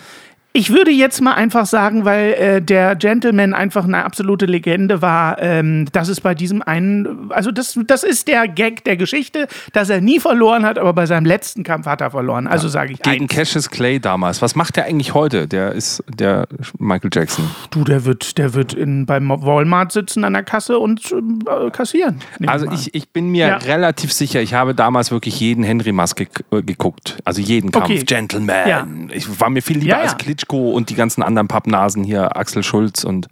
Ich 0.52 0.70
würde 0.70 0.90
jetzt 0.90 1.20
mal 1.20 1.34
einfach 1.34 1.64
sagen, 1.64 2.04
weil 2.04 2.32
äh, 2.32 2.62
der 2.62 2.96
Gentleman 2.96 3.54
einfach 3.54 3.84
eine 3.84 4.04
absolute 4.04 4.46
Legende 4.46 5.00
war, 5.00 5.40
ähm, 5.40 5.86
dass 5.92 6.08
es 6.08 6.20
bei 6.20 6.34
diesem 6.34 6.60
einen, 6.60 7.30
also 7.30 7.52
das, 7.52 7.78
das 7.86 8.02
ist 8.02 8.26
der 8.26 8.48
Gag 8.48 8.82
der 8.82 8.96
Geschichte, 8.96 9.46
dass 9.72 9.90
er 9.90 10.00
nie 10.00 10.18
verloren 10.18 10.64
hat, 10.64 10.76
aber 10.76 10.92
bei 10.92 11.06
seinem 11.06 11.24
letzten 11.24 11.62
Kampf 11.62 11.86
hat 11.86 12.00
er 12.00 12.10
verloren. 12.10 12.48
Also 12.48 12.66
ja. 12.66 12.72
sage 12.72 12.94
ich 12.94 13.02
Gegen 13.02 13.24
eins. 13.26 13.32
Cassius 13.32 13.70
Clay 13.70 14.00
damals. 14.00 14.42
Was 14.42 14.56
macht 14.56 14.74
der 14.74 14.86
eigentlich 14.86 15.14
heute? 15.14 15.46
Der 15.46 15.70
ist 15.70 16.02
der 16.08 16.48
Michael 16.78 17.10
Jackson. 17.12 17.48
Du, 17.70 17.84
der 17.84 18.04
wird, 18.04 18.36
der 18.36 18.52
wird 18.52 18.74
in, 18.74 19.06
beim 19.06 19.28
Walmart 19.28 19.92
sitzen 19.92 20.24
an 20.24 20.32
der 20.32 20.42
Kasse 20.42 20.80
und 20.80 21.12
äh, 21.12 21.70
kassieren. 21.70 22.22
Also 22.46 22.68
ich, 22.72 22.92
ich 22.92 23.10
bin 23.10 23.28
mir 23.28 23.46
ja. 23.46 23.56
relativ 23.58 24.12
sicher, 24.12 24.42
ich 24.42 24.54
habe 24.54 24.74
damals 24.74 25.12
wirklich 25.12 25.38
jeden 25.38 25.62
Henry 25.62 25.92
Maske 25.92 26.26
äh, 26.50 26.62
geguckt. 26.62 27.18
Also 27.24 27.40
jeden 27.40 27.70
Kampf. 27.70 27.84
Okay. 27.84 28.02
Gentleman. 28.04 28.68
Ja. 28.68 28.86
Ich 29.12 29.40
war 29.40 29.48
mir 29.48 29.62
viel 29.62 29.78
lieber 29.78 29.98
als 29.98 30.16
Klitsch 30.16 30.39
Klitschko 30.40 30.70
und 30.70 30.90
die 30.90 30.94
ganzen 30.94 31.22
anderen 31.22 31.48
Pappnasen 31.48 32.04
hier, 32.04 32.36
Axel 32.36 32.62
Schulz 32.62 33.04
und 33.04 33.28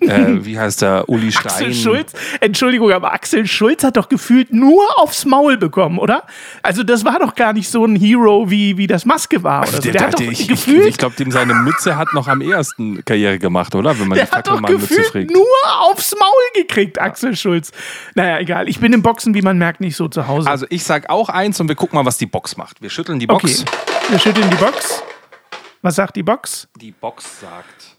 äh, 0.00 0.08
wie 0.44 0.58
heißt 0.58 0.82
der, 0.82 1.08
Uli 1.08 1.32
Stein. 1.32 1.46
Axel 1.46 1.74
Schulz, 1.74 2.12
Entschuldigung, 2.40 2.92
aber 2.92 3.12
Axel 3.12 3.46
Schulz 3.46 3.84
hat 3.84 3.96
doch 3.96 4.08
gefühlt 4.08 4.52
nur 4.52 4.84
aufs 4.98 5.24
Maul 5.24 5.56
bekommen, 5.56 5.98
oder? 5.98 6.24
Also 6.62 6.82
das 6.82 7.04
war 7.04 7.18
doch 7.18 7.34
gar 7.34 7.52
nicht 7.52 7.68
so 7.68 7.84
ein 7.84 7.96
Hero, 7.96 8.50
wie, 8.50 8.76
wie 8.76 8.86
das 8.86 9.04
Maske 9.04 9.42
war. 9.42 9.62
Oder 9.62 9.72
so. 9.72 9.80
der, 9.80 9.92
der 9.92 10.02
hat 10.02 10.14
doch 10.14 10.20
ich, 10.20 10.48
gefühlt... 10.48 10.82
Ich, 10.82 10.90
ich 10.90 10.98
glaube, 10.98 11.16
dem 11.16 11.30
seine 11.30 11.54
Mütze 11.54 11.96
hat 11.96 12.12
noch 12.14 12.28
am 12.28 12.40
ehesten 12.40 13.04
Karriere 13.04 13.38
gemacht, 13.38 13.74
oder? 13.74 13.98
Wenn 13.98 14.08
man 14.08 14.16
der 14.16 14.26
die 14.26 14.32
hat 14.32 14.46
doch 14.46 14.62
gefühlt 14.62 15.30
nur 15.30 15.46
aufs 15.80 16.14
Maul 16.18 16.62
gekriegt, 16.62 17.00
Axel. 17.00 17.36
Schulz. 17.36 17.72
Naja, 18.14 18.38
egal. 18.38 18.68
Ich 18.68 18.78
bin 18.78 18.92
im 18.92 19.02
Boxen, 19.02 19.34
wie 19.34 19.42
man 19.42 19.58
merkt, 19.58 19.80
nicht 19.80 19.96
so 19.96 20.08
zu 20.08 20.26
Hause. 20.26 20.48
Also 20.48 20.66
ich 20.70 20.84
sag 20.84 21.10
auch 21.10 21.28
eins 21.28 21.60
und 21.60 21.68
wir 21.68 21.74
gucken 21.74 21.96
mal, 21.96 22.06
was 22.06 22.18
die 22.18 22.26
Box 22.26 22.56
macht. 22.56 22.80
Wir 22.80 22.88
schütteln 22.88 23.18
die 23.18 23.26
Box. 23.26 23.62
Okay. 23.62 23.70
Wir 24.08 24.18
schütteln 24.18 24.48
die 24.48 24.56
Box. 24.56 25.02
Was 25.86 25.94
sagt 25.94 26.16
die 26.16 26.24
Box? 26.24 26.66
Die 26.74 26.90
Box 26.90 27.42
sagt. 27.42 27.96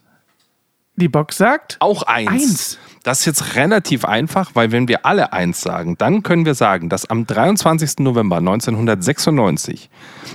Die 0.96 1.08
Box 1.08 1.38
sagt? 1.38 1.78
Auch 1.80 2.02
eins. 2.02 2.28
eins. 2.28 2.78
Das 3.02 3.20
ist 3.20 3.24
jetzt 3.24 3.54
relativ 3.56 4.04
einfach, 4.04 4.50
weil 4.52 4.72
wenn 4.72 4.88
wir 4.88 5.06
alle 5.06 5.32
eins 5.32 5.62
sagen, 5.62 5.96
dann 5.96 6.22
können 6.22 6.44
wir 6.44 6.52
sagen, 6.54 6.90
dass 6.90 7.08
am 7.08 7.26
23. 7.26 8.00
November 8.00 8.36
1996 8.36 9.88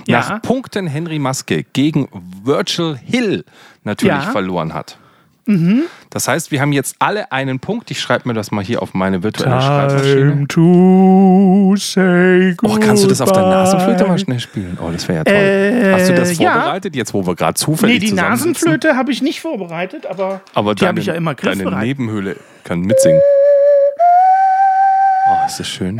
ja. 0.08 0.18
nach 0.18 0.42
Punkten 0.42 0.88
Henry 0.88 1.20
Maske 1.20 1.62
gegen 1.62 2.08
Virgil 2.42 2.96
Hill 2.96 3.44
natürlich 3.84 4.24
ja. 4.24 4.32
verloren 4.32 4.74
hat. 4.74 4.98
Mhm. 5.46 5.82
Das 6.10 6.28
heißt, 6.28 6.50
wir 6.50 6.60
haben 6.60 6.72
jetzt 6.72 6.96
alle 6.98 7.32
einen 7.32 7.60
Punkt. 7.60 7.90
Ich 7.90 8.00
schreibe 8.00 8.28
mir 8.28 8.34
das 8.34 8.50
mal 8.50 8.64
hier 8.64 8.82
auf 8.82 8.94
meine 8.94 9.22
virtuelle 9.22 9.58
Time 9.58 9.62
Schreibmaschine. 9.62 10.48
To 10.48 11.74
say 11.76 12.56
oh, 12.62 12.76
kannst 12.80 13.04
du 13.04 13.08
das 13.08 13.20
auf 13.20 13.32
der 13.32 13.42
Nasenflöte 13.42 14.06
mal 14.06 14.18
schnell 14.18 14.40
spielen? 14.40 14.78
Oh, 14.80 14.90
das 14.90 15.08
wäre 15.08 15.18
ja 15.18 15.24
toll. 15.24 15.34
Äh, 15.34 15.92
Hast 15.92 16.08
du 16.08 16.14
das 16.14 16.36
vorbereitet, 16.36 16.94
ja. 16.94 17.00
jetzt 17.00 17.14
wo 17.14 17.26
wir 17.26 17.34
gerade 17.34 17.54
zufällig 17.54 18.00
Nee, 18.00 18.06
die 18.08 18.12
Nasenflöte 18.12 18.96
habe 18.96 19.12
ich 19.12 19.22
nicht 19.22 19.40
vorbereitet, 19.40 20.06
aber, 20.06 20.40
aber 20.54 20.74
die 20.74 20.86
habe 20.86 21.00
ich 21.00 21.06
ja 21.06 21.14
immer 21.14 21.34
griffbereit. 21.34 21.72
Deine 21.72 21.84
Nebenhöhle 21.84 22.36
kann 22.64 22.80
mitsingen. 22.80 23.20
Oh, 25.26 25.46
ist 25.46 25.58
das 25.60 25.68
schön. 25.68 25.98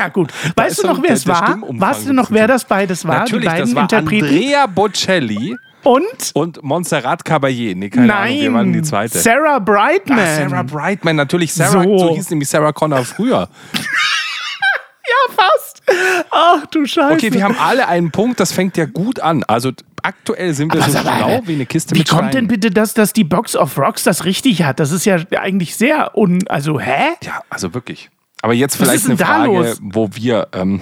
Ja, 0.00 0.08
gut. 0.08 0.32
Weißt 0.56 0.82
du 0.82 0.86
noch, 0.86 1.02
wer 1.02 1.10
es 1.10 1.26
war? 1.26 1.58
Weißt 1.60 2.08
du 2.08 2.14
noch, 2.14 2.30
wer 2.30 2.46
das 2.46 2.64
beides 2.64 3.06
war? 3.06 3.18
Natürlich, 3.18 3.44
die 3.44 3.48
beiden 3.48 3.66
das 3.66 3.74
war 3.74 3.82
Interpreten? 3.82 4.26
Andrea 4.26 4.66
Bocelli. 4.66 5.56
Und? 5.82 6.30
Und 6.32 6.62
Montserrat 6.62 7.22
Caballé. 7.22 7.74
Nee, 7.74 7.90
keine 7.90 8.06
Nein, 8.06 8.16
Ahnung, 8.16 8.40
wir 8.40 8.52
waren 8.54 8.72
die 8.72 8.82
zweite. 8.82 9.18
Sarah 9.18 9.58
Brightman. 9.58 10.18
Ach, 10.18 10.36
Sarah 10.36 10.62
Brightman, 10.62 11.16
natürlich. 11.16 11.52
Sarah, 11.52 11.82
so, 11.82 11.98
so 11.98 12.14
hieß 12.14 12.30
nämlich 12.30 12.48
Sarah 12.48 12.72
Connor 12.72 13.04
früher. 13.04 13.48
ja, 13.74 15.34
fast. 15.34 15.82
Ach 16.30 16.64
du 16.66 16.86
Scheiße. 16.86 17.12
Okay, 17.12 17.32
wir 17.34 17.44
haben 17.44 17.56
alle 17.58 17.86
einen 17.86 18.10
Punkt, 18.10 18.40
das 18.40 18.52
fängt 18.52 18.78
ja 18.78 18.86
gut 18.86 19.20
an. 19.20 19.44
Also 19.44 19.72
aktuell 20.02 20.54
sind 20.54 20.72
wir 20.72 20.82
aber 20.82 20.90
so 20.90 20.98
schlau 20.98 21.42
wie 21.44 21.54
eine 21.54 21.66
Kiste 21.66 21.94
wie 21.94 21.98
mit 21.98 22.10
Wie 22.10 22.16
kommt 22.16 22.32
denn 22.32 22.48
bitte 22.48 22.70
das, 22.70 22.94
dass 22.94 23.12
die 23.12 23.24
Box 23.24 23.54
of 23.54 23.76
Rocks 23.76 24.04
das 24.04 24.24
richtig 24.24 24.62
hat? 24.62 24.80
Das 24.80 24.92
ist 24.92 25.04
ja 25.04 25.18
eigentlich 25.36 25.76
sehr 25.76 26.16
un... 26.16 26.46
Also, 26.48 26.80
hä? 26.80 27.16
Ja, 27.22 27.42
also 27.50 27.74
wirklich. 27.74 28.10
Aber 28.42 28.54
jetzt 28.54 28.76
vielleicht 28.76 29.06
eine 29.06 29.16
Frage, 29.18 29.52
los? 29.52 29.78
wo 29.82 30.08
wir. 30.14 30.48
Ähm, 30.52 30.80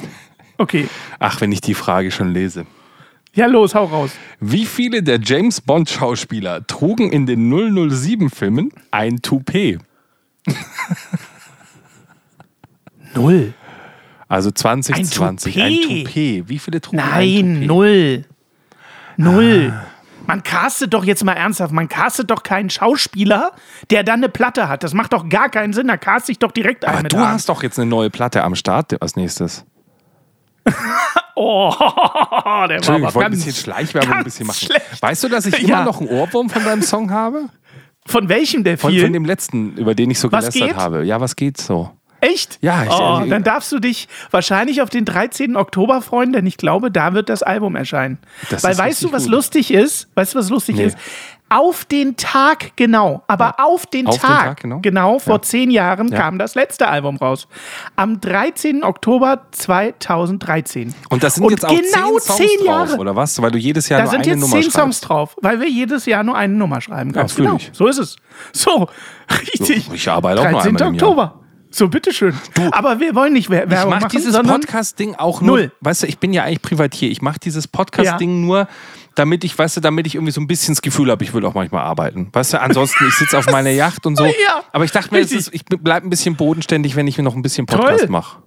okay. 0.58 0.88
Ach, 1.18 1.40
wenn 1.40 1.52
ich 1.52 1.60
die 1.60 1.74
Frage 1.74 2.10
schon 2.10 2.32
lese. 2.32 2.66
Ja, 3.34 3.46
los, 3.46 3.74
hau 3.74 3.84
raus. 3.84 4.12
Wie 4.40 4.64
viele 4.66 5.02
der 5.02 5.20
James 5.22 5.60
Bond-Schauspieler 5.60 6.66
trugen 6.66 7.12
in 7.12 7.26
den 7.26 7.52
007-Filmen 7.52 8.72
ein 8.90 9.22
Toupet? 9.22 9.78
Null. 13.14 13.54
Also 14.28 14.50
2020, 14.50 15.62
ein 15.62 15.70
Toupet. 15.72 15.88
Ein 15.92 16.04
Toupet. 16.04 16.48
Wie 16.48 16.58
viele 16.58 16.80
trugen 16.80 16.98
Nein, 16.98 17.62
ein 17.62 17.68
Toupet? 17.68 17.68
null. 17.68 18.24
Null. 19.16 19.72
Ah. 19.74 19.86
Man 20.28 20.42
castet 20.42 20.92
doch 20.92 21.04
jetzt 21.04 21.24
mal 21.24 21.32
ernsthaft, 21.32 21.72
man 21.72 21.88
castet 21.88 22.30
doch 22.30 22.42
keinen 22.42 22.68
Schauspieler, 22.68 23.52
der 23.90 24.04
dann 24.04 24.20
eine 24.20 24.28
Platte 24.28 24.68
hat. 24.68 24.84
Das 24.84 24.92
macht 24.92 25.14
doch 25.14 25.26
gar 25.30 25.48
keinen 25.48 25.72
Sinn. 25.72 25.88
Da 25.88 25.96
cast 25.96 26.28
ich 26.28 26.38
doch 26.38 26.52
direkt 26.52 26.84
einen. 26.84 26.98
Aber 26.98 27.08
du 27.08 27.16
an. 27.16 27.28
hast 27.28 27.48
doch 27.48 27.62
jetzt 27.62 27.78
eine 27.78 27.88
neue 27.88 28.10
Platte 28.10 28.44
am 28.44 28.54
Start 28.54 29.00
als 29.00 29.16
nächstes. 29.16 29.64
oh, 31.34 31.72
der 31.80 31.80
war 31.80 32.70
ich 32.70 32.86
wollte 32.86 33.20
ein 33.20 33.30
bisschen 33.30 33.54
Schleichwerbung 33.54 34.12
ein 34.12 34.24
bisschen 34.24 34.46
machen. 34.46 34.66
Schlecht. 34.66 35.00
Weißt 35.00 35.24
du, 35.24 35.28
dass 35.28 35.46
ich 35.46 35.60
immer 35.60 35.68
ja. 35.70 35.84
noch 35.84 35.98
einen 35.98 36.10
Ohrwurm 36.10 36.50
von 36.50 36.62
deinem 36.62 36.82
Song 36.82 37.10
habe? 37.10 37.48
Von 38.06 38.28
welchem 38.28 38.64
der 38.64 38.76
viel? 38.76 38.90
Von, 38.90 39.00
von 39.00 39.12
dem 39.14 39.24
letzten, 39.24 39.78
über 39.78 39.94
den 39.94 40.10
ich 40.10 40.18
so 40.18 40.30
was 40.30 40.52
gelästert 40.52 40.68
geht? 40.68 40.76
habe. 40.76 41.04
Ja, 41.04 41.22
was 41.22 41.36
geht 41.36 41.56
so? 41.58 41.90
Echt? 42.20 42.58
Ja, 42.62 42.84
ich, 42.84 42.90
oh, 42.90 43.22
dann 43.28 43.44
darfst 43.44 43.70
du 43.70 43.78
dich 43.78 44.08
wahrscheinlich 44.30 44.82
auf 44.82 44.90
den 44.90 45.04
13. 45.04 45.56
Oktober 45.56 46.02
freuen, 46.02 46.32
denn 46.32 46.46
ich 46.46 46.56
glaube, 46.56 46.90
da 46.90 47.14
wird 47.14 47.28
das 47.28 47.42
Album 47.42 47.76
erscheinen. 47.76 48.18
Das 48.50 48.64
Weil 48.64 48.76
weißt 48.76 49.04
du, 49.04 49.12
was 49.12 49.24
gut. 49.24 49.32
lustig 49.32 49.72
ist? 49.72 50.08
Weißt 50.14 50.34
du, 50.34 50.38
was 50.38 50.50
lustig 50.50 50.76
nee. 50.76 50.84
ist? 50.86 50.98
Auf 51.50 51.86
den 51.86 52.16
Tag 52.16 52.76
genau, 52.76 53.22
aber 53.26 53.54
ja. 53.58 53.64
auf, 53.64 53.86
den, 53.86 54.06
auf 54.06 54.18
Tag, 54.18 54.28
den, 54.28 54.36
Tag, 54.36 54.60
genau, 54.60 54.80
genau 54.80 55.18
vor 55.18 55.36
ja. 55.36 55.42
zehn 55.42 55.70
Jahren 55.70 56.08
ja. 56.08 56.18
kam 56.18 56.38
das 56.38 56.54
letzte 56.54 56.88
Album 56.88 57.16
raus. 57.16 57.48
Am 57.96 58.20
13. 58.20 58.84
Oktober 58.84 59.46
2013. 59.52 60.94
Und 61.08 61.22
das 61.22 61.36
sind 61.36 61.44
Und 61.44 61.52
jetzt 61.52 61.64
auch 61.64 61.70
genau 61.70 62.18
zehn, 62.18 62.20
Songs 62.20 62.36
zehn 62.36 62.66
Jahre. 62.66 62.88
Drauf, 62.88 62.98
oder 62.98 63.16
was? 63.16 63.40
Weil 63.40 63.50
du 63.50 63.56
jedes 63.56 63.88
Jahr 63.88 64.00
da 64.00 64.04
nur 64.04 64.12
eine 64.12 64.36
Nummer 64.36 64.36
schreibst. 64.40 64.52
Da 64.52 64.60
sind 64.60 64.64
jetzt 64.64 64.72
zehn 64.74 64.82
Songs 64.82 65.00
drauf, 65.00 65.36
weil 65.40 65.60
wir 65.60 65.70
jedes 65.70 66.04
Jahr 66.04 66.22
nur 66.22 66.36
eine 66.36 66.52
Nummer 66.52 66.82
schreiben. 66.82 67.12
Ganz 67.12 67.34
genau. 67.34 67.56
So 67.72 67.86
ist 67.86 67.98
es. 67.98 68.16
So, 68.52 68.86
richtig. 69.30 69.90
Ich 69.90 70.06
arbeite 70.10 70.40
auch 70.40 70.44
13. 70.44 70.74
noch 70.74 70.80
einmal 70.80 70.94
Oktober. 70.94 71.40
So, 71.78 71.86
bitteschön. 71.86 72.34
Du, 72.54 72.68
Aber 72.72 72.98
wir 72.98 73.14
wollen 73.14 73.32
nicht 73.32 73.50
Werbung 73.50 73.78
Ich 73.78 74.00
mache 74.00 74.08
dieses 74.08 74.36
Podcast-Ding 74.36 75.14
auch 75.14 75.40
nur, 75.40 75.58
null. 75.58 75.72
weißt 75.80 76.02
du, 76.02 76.06
ich 76.08 76.18
bin 76.18 76.32
ja 76.32 76.42
eigentlich 76.42 76.60
Privatier. 76.60 77.08
Ich 77.08 77.22
mache 77.22 77.38
dieses 77.38 77.68
Podcast-Ding 77.68 78.40
ja. 78.40 78.46
nur, 78.46 78.68
damit 79.14 79.44
ich, 79.44 79.56
weißt 79.56 79.76
du, 79.76 79.80
damit 79.80 80.08
ich 80.08 80.16
irgendwie 80.16 80.32
so 80.32 80.40
ein 80.40 80.48
bisschen 80.48 80.74
das 80.74 80.82
Gefühl 80.82 81.08
habe, 81.08 81.22
ich 81.22 81.32
will 81.34 81.46
auch 81.46 81.54
manchmal 81.54 81.84
arbeiten. 81.84 82.30
Weißt 82.32 82.54
du, 82.54 82.60
ansonsten, 82.60 83.06
ich 83.06 83.14
sitze 83.14 83.38
auf 83.38 83.46
meiner 83.52 83.70
Yacht 83.70 84.06
und 84.06 84.16
so. 84.16 84.24
Ja, 84.24 84.64
Aber 84.72 84.84
ich 84.84 84.90
dachte 84.90 85.14
mir, 85.14 85.20
ist, 85.20 85.54
ich 85.54 85.64
bleibe 85.66 86.04
ein 86.04 86.10
bisschen 86.10 86.34
bodenständig, 86.34 86.96
wenn 86.96 87.06
ich 87.06 87.16
mir 87.16 87.22
noch 87.22 87.36
ein 87.36 87.42
bisschen 87.42 87.66
Podcast 87.66 88.08
mache. 88.08 88.38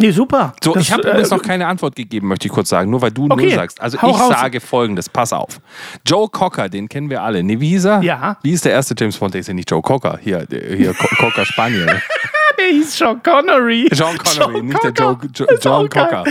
Nee, 0.00 0.12
super. 0.12 0.52
So, 0.62 0.74
das, 0.74 0.84
ich 0.84 0.92
habe 0.92 1.02
äh, 1.02 1.10
übrigens 1.10 1.30
noch 1.30 1.42
keine 1.42 1.66
Antwort 1.66 1.96
gegeben, 1.96 2.28
möchte 2.28 2.46
ich 2.46 2.52
kurz 2.52 2.68
sagen, 2.68 2.88
nur 2.88 3.02
weil 3.02 3.10
du 3.10 3.24
okay. 3.24 3.46
nur 3.46 3.54
sagst. 3.56 3.80
Also 3.80 4.00
Hau 4.00 4.10
ich 4.10 4.20
raus. 4.20 4.28
sage 4.28 4.60
folgendes, 4.60 5.08
pass 5.08 5.32
auf. 5.32 5.60
Joe 6.06 6.28
Cocker, 6.28 6.68
den 6.68 6.88
kennen 6.88 7.10
wir 7.10 7.24
alle. 7.24 7.42
Nee, 7.42 7.58
wie 7.58 7.70
hieß 7.70 7.86
er? 7.86 8.02
Ja. 8.02 8.38
Wie 8.44 8.52
ist 8.52 8.64
der 8.64 8.70
erste 8.70 8.94
James 8.96 9.16
Bond? 9.18 9.34
Der 9.34 9.40
ist 9.40 9.48
ja 9.48 9.54
nicht 9.54 9.68
Joe 9.68 9.82
Cocker. 9.82 10.20
Hier, 10.22 10.46
hier 10.48 10.94
Cocker 10.94 11.44
Spaniel. 11.44 12.00
der 12.70 12.76
hieß 12.76 12.96
Sean 12.96 13.22
Connery. 13.22 13.88
Sean 13.92 14.18
Connery, 14.18 14.56
John 14.56 14.66
nicht 14.66 14.80
Cocker. 14.80 14.92
der 14.92 15.30
Joe, 15.32 15.48
jo, 15.50 15.58
John 15.60 15.88
Cocker. 15.88 16.24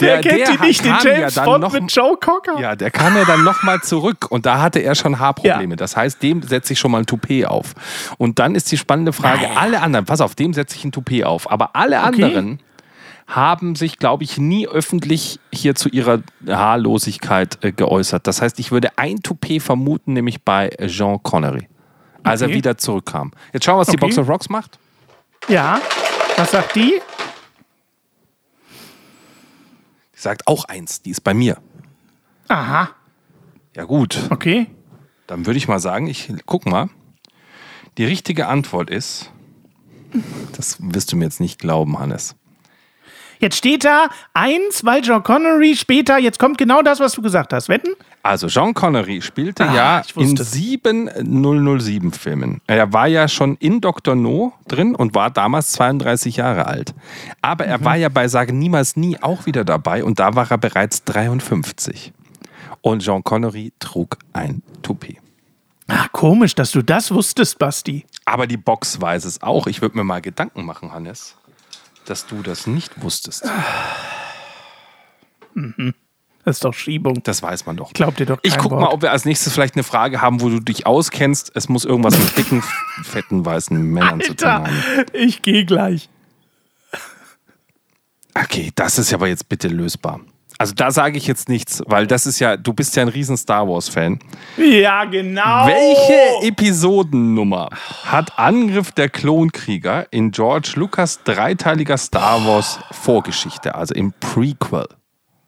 Der, 0.00 0.08
Wer 0.08 0.20
kennt 0.20 0.38
der 0.38 0.56
die 0.56 0.66
nicht, 0.66 0.84
den 0.84 0.94
James 1.02 1.34
ja 1.34 1.44
Bond 1.44 1.60
noch, 1.60 1.72
mit 1.72 1.90
Joe 1.92 2.16
Cocker? 2.16 2.60
Ja, 2.60 2.76
der 2.76 2.90
kam 2.90 3.16
ja 3.16 3.24
dann 3.24 3.42
nochmal 3.42 3.80
zurück 3.80 4.26
und 4.30 4.46
da 4.46 4.60
hatte 4.60 4.78
er 4.78 4.94
schon 4.94 5.18
Haarprobleme. 5.18 5.72
Ja. 5.72 5.76
Das 5.76 5.96
heißt, 5.96 6.22
dem 6.22 6.42
setze 6.42 6.72
ich 6.72 6.78
schon 6.78 6.92
mal 6.92 6.98
ein 6.98 7.06
Toupet 7.06 7.46
auf. 7.46 7.74
Und 8.16 8.38
dann 8.38 8.54
ist 8.54 8.70
die 8.70 8.76
spannende 8.76 9.12
Frage, 9.12 9.42
Nein. 9.42 9.56
alle 9.56 9.80
anderen, 9.82 10.04
pass 10.04 10.20
auf, 10.20 10.34
dem 10.34 10.54
setze 10.54 10.76
ich 10.76 10.84
ein 10.84 10.92
Toupet 10.92 11.24
auf, 11.24 11.50
aber 11.50 11.74
alle 11.74 11.98
okay. 11.98 12.24
anderen 12.24 12.60
haben 13.26 13.74
sich, 13.74 13.98
glaube 13.98 14.24
ich, 14.24 14.38
nie 14.38 14.66
öffentlich 14.66 15.38
hier 15.52 15.74
zu 15.74 15.90
ihrer 15.90 16.22
Haarlosigkeit 16.46 17.62
äh, 17.62 17.72
geäußert. 17.72 18.26
Das 18.26 18.40
heißt, 18.40 18.58
ich 18.58 18.72
würde 18.72 18.96
ein 18.96 19.22
Toupet 19.22 19.62
vermuten, 19.62 20.14
nämlich 20.14 20.42
bei 20.42 20.70
Jean 20.86 21.22
Connery, 21.22 21.68
als 22.22 22.40
okay. 22.40 22.50
er 22.50 22.56
wieder 22.56 22.78
zurückkam. 22.78 23.32
Jetzt 23.52 23.66
schauen 23.66 23.76
wir, 23.76 23.80
was 23.80 23.88
okay. 23.88 23.96
die 23.98 24.00
Box 24.00 24.18
of 24.18 24.28
Rocks 24.28 24.48
macht. 24.48 24.78
Ja, 25.48 25.80
was 26.36 26.50
sagt 26.50 26.76
die? 26.76 27.00
Die 30.14 30.20
sagt 30.20 30.46
auch 30.46 30.66
eins, 30.66 31.00
die 31.00 31.10
ist 31.10 31.22
bei 31.22 31.32
mir. 31.32 31.56
Aha. 32.48 32.90
Ja, 33.74 33.84
gut. 33.84 34.20
Okay. 34.30 34.66
Dann 35.26 35.46
würde 35.46 35.56
ich 35.56 35.66
mal 35.66 35.80
sagen, 35.80 36.06
ich 36.06 36.30
guck 36.44 36.66
mal. 36.66 36.90
Die 37.96 38.04
richtige 38.04 38.46
Antwort 38.46 38.90
ist, 38.90 39.30
das 40.52 40.76
wirst 40.80 41.12
du 41.12 41.16
mir 41.16 41.24
jetzt 41.24 41.40
nicht 41.40 41.58
glauben, 41.58 41.98
Hannes. 41.98 42.36
Jetzt 43.40 43.56
steht 43.56 43.84
da 43.84 44.08
eins, 44.34 44.84
weil 44.84 45.04
John 45.04 45.22
Connery 45.22 45.76
später, 45.76 46.18
jetzt 46.18 46.38
kommt 46.38 46.58
genau 46.58 46.82
das, 46.82 47.00
was 47.00 47.12
du 47.12 47.22
gesagt 47.22 47.52
hast. 47.52 47.68
Wetten? 47.68 47.94
Also 48.22 48.48
John 48.48 48.74
Connery 48.74 49.22
spielte 49.22 49.68
ah, 49.68 49.74
ja 49.74 50.02
in 50.16 50.36
sieben 50.36 51.08
007-Filmen. 51.08 52.60
Er 52.66 52.92
war 52.92 53.06
ja 53.06 53.28
schon 53.28 53.56
in 53.56 53.80
Dr. 53.80 54.16
No 54.16 54.52
drin 54.66 54.94
und 54.94 55.14
war 55.14 55.30
damals 55.30 55.72
32 55.72 56.36
Jahre 56.36 56.66
alt. 56.66 56.94
Aber 57.40 57.64
er 57.64 57.78
mhm. 57.78 57.84
war 57.84 57.96
ja 57.96 58.08
bei 58.08 58.28
Sagen 58.28 58.58
Niemals 58.58 58.96
Nie 58.96 59.18
auch 59.22 59.46
wieder 59.46 59.64
dabei 59.64 60.04
und 60.04 60.18
da 60.18 60.34
war 60.34 60.50
er 60.50 60.58
bereits 60.58 61.04
53. 61.04 62.12
Und 62.82 63.04
John 63.04 63.24
Connery 63.24 63.72
trug 63.78 64.18
ein 64.32 64.62
Toupet. 64.82 65.18
Ah, 65.86 66.08
komisch, 66.12 66.54
dass 66.54 66.72
du 66.72 66.82
das 66.82 67.10
wusstest, 67.10 67.58
Basti. 67.58 68.04
Aber 68.26 68.46
die 68.46 68.58
Box 68.58 69.00
weiß 69.00 69.24
es 69.24 69.40
auch. 69.40 69.66
Ich 69.66 69.80
würde 69.80 69.96
mir 69.96 70.04
mal 70.04 70.20
Gedanken 70.20 70.66
machen, 70.66 70.92
Hannes 70.92 71.37
dass 72.10 72.26
du 72.26 72.42
das 72.42 72.66
nicht 72.66 73.02
wusstest. 73.02 73.44
Mhm. 75.54 75.94
Das 76.44 76.56
ist 76.58 76.64
doch 76.64 76.72
Schiebung. 76.72 77.22
Das 77.24 77.42
weiß 77.42 77.66
man 77.66 77.76
doch. 77.76 77.92
Glaubt 77.92 78.20
dir 78.20 78.26
doch 78.26 78.38
Ich 78.42 78.56
guck 78.56 78.70
Wort. 78.70 78.80
mal, 78.80 78.88
ob 78.88 79.02
wir 79.02 79.10
als 79.10 79.24
nächstes 79.24 79.52
vielleicht 79.52 79.74
eine 79.74 79.82
Frage 79.82 80.20
haben, 80.22 80.40
wo 80.40 80.48
du 80.48 80.60
dich 80.60 80.86
auskennst. 80.86 81.50
Es 81.54 81.68
muss 81.68 81.84
irgendwas 81.84 82.16
mit 82.16 82.38
dicken, 82.38 82.62
fetten, 83.02 83.44
weißen 83.44 83.76
Männern 83.76 84.20
Alter, 84.20 84.24
zu 84.28 84.36
tun 84.36 84.48
haben. 84.48 84.76
Ich 85.12 85.42
gehe 85.42 85.64
gleich. 85.64 86.08
Okay, 88.34 88.70
das 88.76 88.98
ist 88.98 89.12
aber 89.12 89.26
jetzt 89.26 89.48
bitte 89.48 89.66
lösbar. 89.68 90.20
Also 90.60 90.74
da 90.74 90.90
sage 90.90 91.16
ich 91.16 91.28
jetzt 91.28 91.48
nichts, 91.48 91.84
weil 91.86 92.08
das 92.08 92.26
ist 92.26 92.40
ja, 92.40 92.56
du 92.56 92.72
bist 92.72 92.96
ja 92.96 93.02
ein 93.02 93.08
riesen 93.08 93.36
Star 93.36 93.68
Wars-Fan. 93.68 94.18
Ja, 94.56 95.04
genau. 95.04 95.66
Welche 95.66 96.48
Episodennummer 96.48 97.70
hat 98.04 98.36
Angriff 98.36 98.90
der 98.90 99.08
Klonkrieger 99.08 100.06
in 100.10 100.32
George 100.32 100.72
Lucas 100.74 101.22
dreiteiliger 101.22 101.96
Star 101.96 102.44
Wars 102.44 102.80
Vorgeschichte, 102.90 103.76
also 103.76 103.94
im 103.94 104.12
Prequel? 104.18 104.88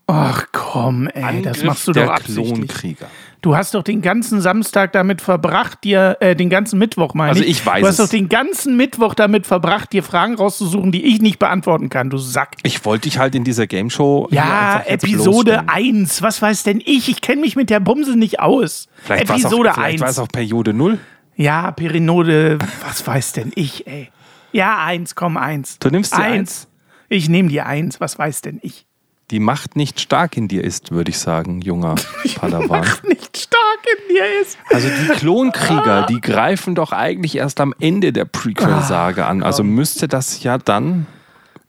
Ach 0.06 0.46
komm, 0.52 1.08
ey, 1.08 1.24
Angriff 1.24 1.56
das 1.56 1.64
machst 1.64 1.88
du 1.88 1.92
doch 1.92 2.08
absichtlich. 2.08 2.48
Klonkrieger. 2.54 3.06
Du 3.42 3.56
hast 3.56 3.74
doch 3.74 3.82
den 3.82 4.02
ganzen 4.02 4.40
Samstag 4.42 4.92
damit 4.92 5.22
verbracht, 5.22 5.84
dir 5.84 6.18
äh, 6.20 6.36
den 6.36 6.50
ganzen 6.50 6.78
Mittwoch 6.78 7.14
meine 7.14 7.30
Also 7.30 7.42
ich 7.42 7.64
weiß 7.64 7.80
Du 7.80 7.86
hast 7.86 7.98
es. 7.98 8.06
doch 8.06 8.10
den 8.10 8.28
ganzen 8.28 8.76
Mittwoch 8.76 9.14
damit 9.14 9.46
verbracht, 9.46 9.92
dir 9.92 10.02
Fragen 10.02 10.34
rauszusuchen, 10.34 10.92
die 10.92 11.04
ich 11.04 11.22
nicht 11.22 11.38
beantworten 11.38 11.88
kann, 11.88 12.10
du 12.10 12.18
Sack. 12.18 12.56
Ich 12.64 12.84
wollte 12.84 13.08
dich 13.08 13.18
halt 13.18 13.34
in 13.34 13.44
dieser 13.44 13.66
Game 13.66 13.88
Show 13.88 14.28
Ja, 14.30 14.82
Episode 14.86 15.62
1, 15.68 16.20
was 16.20 16.42
weiß 16.42 16.64
denn 16.64 16.82
ich? 16.84 17.08
Ich 17.08 17.22
kenne 17.22 17.40
mich 17.40 17.56
mit 17.56 17.70
der 17.70 17.80
Bumse 17.80 18.16
nicht 18.18 18.40
aus. 18.40 18.88
Vielleicht 19.02 19.30
Episode 19.30 19.70
auch, 19.70 19.74
vielleicht 19.74 19.92
1. 19.94 20.00
war 20.02 20.08
es 20.10 20.18
auch 20.18 20.28
Periode 20.28 20.74
0. 20.74 20.98
Ja, 21.36 21.70
Perinode, 21.72 22.58
was 22.86 23.06
weiß 23.06 23.32
denn 23.32 23.52
ich, 23.54 23.86
ey? 23.86 24.10
Ja, 24.52 24.84
1, 24.84 25.14
komm, 25.14 25.38
1. 25.38 25.78
Du 25.78 25.88
nimmst 25.88 26.14
die 26.14 26.20
1. 26.20 26.68
Ich 27.08 27.28
nehme 27.30 27.48
die 27.48 27.62
1, 27.62 28.00
was 28.00 28.18
weiß 28.18 28.42
denn 28.42 28.58
ich? 28.62 28.86
Die 29.30 29.40
Macht 29.40 29.76
nicht 29.76 30.00
stark 30.00 30.36
in 30.36 30.48
dir 30.48 30.64
ist, 30.64 30.90
würde 30.90 31.10
ich 31.10 31.18
sagen, 31.18 31.60
junger 31.60 31.94
Padawan. 32.36 32.82
Die 32.82 32.88
Macht 32.88 33.08
nicht 33.08 33.36
stark 33.36 33.80
in 33.84 34.14
dir 34.14 34.40
ist. 34.42 34.58
Also 34.70 34.88
die 34.88 35.08
Klonkrieger, 35.18 36.06
die 36.06 36.20
greifen 36.20 36.74
doch 36.74 36.92
eigentlich 36.92 37.36
erst 37.36 37.60
am 37.60 37.74
Ende 37.78 38.12
der 38.12 38.24
Prequel-Sage 38.24 39.26
an. 39.26 39.42
Also 39.42 39.62
müsste 39.62 40.08
das 40.08 40.42
ja 40.42 40.58
dann 40.58 41.06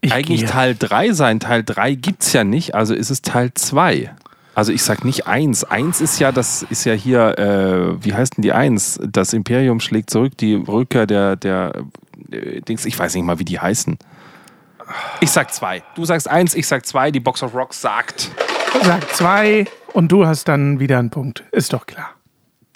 ich 0.01 0.13
eigentlich 0.13 0.41
gehe. 0.41 0.49
Teil 0.49 0.75
3 0.77 1.13
sein. 1.13 1.39
Teil 1.39 1.63
3 1.63 1.93
gibt 1.95 2.23
es 2.23 2.33
ja 2.33 2.43
nicht, 2.43 2.73
also 2.73 2.93
ist 2.93 3.11
es 3.11 3.21
Teil 3.21 3.51
2. 3.53 4.11
Also 4.53 4.73
ich 4.73 4.83
sag 4.83 5.05
nicht 5.05 5.27
1. 5.27 5.63
1 5.63 6.01
ist 6.01 6.19
ja, 6.19 6.31
das 6.31 6.63
ist 6.63 6.83
ja 6.85 6.93
hier, 6.93 7.37
äh, 7.37 8.03
wie 8.03 8.13
heißt 8.13 8.37
denn 8.37 8.41
die 8.41 8.51
1? 8.51 8.99
Das 9.07 9.33
Imperium 9.33 9.79
schlägt 9.79 10.09
zurück, 10.09 10.37
die 10.37 10.55
Rückkehr 10.55 11.05
der, 11.05 11.35
der 11.35 11.73
äh, 12.31 12.61
Dings, 12.61 12.85
ich 12.85 12.97
weiß 12.97 13.15
nicht 13.15 13.23
mal, 13.23 13.39
wie 13.39 13.45
die 13.45 13.59
heißen. 13.59 13.97
Ich 15.19 15.31
sag 15.31 15.53
zwei. 15.53 15.83
Du 15.95 16.05
sagst 16.05 16.27
eins, 16.27 16.55
ich 16.55 16.67
sag 16.67 16.85
zwei. 16.85 17.11
Die 17.11 17.19
Box 17.19 17.43
of 17.43 17.53
Rocks 17.53 17.81
sagt. 17.81 18.31
Sagt 18.83 19.15
zwei 19.15 19.65
und 19.93 20.11
du 20.11 20.25
hast 20.25 20.47
dann 20.47 20.79
wieder 20.79 20.99
einen 20.99 21.09
Punkt. 21.09 21.43
Ist 21.51 21.73
doch 21.73 21.85
klar. 21.85 22.15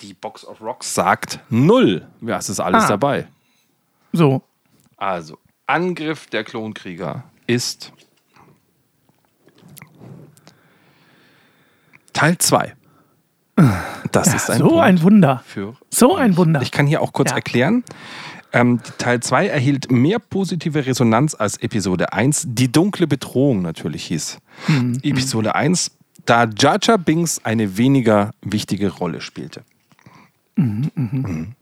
Die 0.01 0.13
Box 0.13 0.45
of 0.45 0.61
Rocks 0.61 0.93
sagt 0.93 1.39
null. 1.49 2.07
Ja, 2.21 2.37
es 2.37 2.49
ist 2.49 2.59
alles 2.59 2.83
ah. 2.85 2.89
dabei. 2.89 3.27
So. 4.11 4.41
Also, 4.97 5.37
Angriff 5.67 6.27
der 6.27 6.43
Klonkrieger 6.43 7.23
ist 7.47 7.91
Teil 12.13 12.37
2. 12.37 12.73
Das 14.11 14.27
ja, 14.27 14.35
ist 14.35 14.49
ein 14.49 14.59
so 14.59 14.69
Punkt 14.69 14.83
ein 14.83 15.01
Wunder. 15.01 15.43
Für 15.45 15.75
so 15.89 16.15
ein 16.15 16.37
Wunder. 16.37 16.61
Ich 16.61 16.71
kann 16.71 16.87
hier 16.87 17.01
auch 17.01 17.13
kurz 17.13 17.31
ja. 17.31 17.37
erklären. 17.37 17.83
Ähm, 18.55 18.79
Teil 18.97 19.19
2 19.19 19.47
erhielt 19.47 19.91
mehr 19.91 20.17
positive 20.17 20.85
Resonanz 20.85 21.35
als 21.35 21.57
Episode 21.57 22.13
1. 22.13 22.47
Die 22.47 22.71
dunkle 22.71 23.05
Bedrohung 23.05 23.61
natürlich 23.61 24.05
hieß. 24.05 24.37
Mhm. 24.69 24.99
Episode 25.03 25.55
1 25.55 25.91
da 26.25 26.47
Jaja 26.57 26.97
Binks 26.97 27.41
eine 27.43 27.77
weniger 27.77 28.31
wichtige 28.41 28.89
Rolle 28.89 29.19
spielte. 29.21 29.63
Mhm, 30.55 30.89
mh. 30.95 31.09
mhm. 31.11 31.55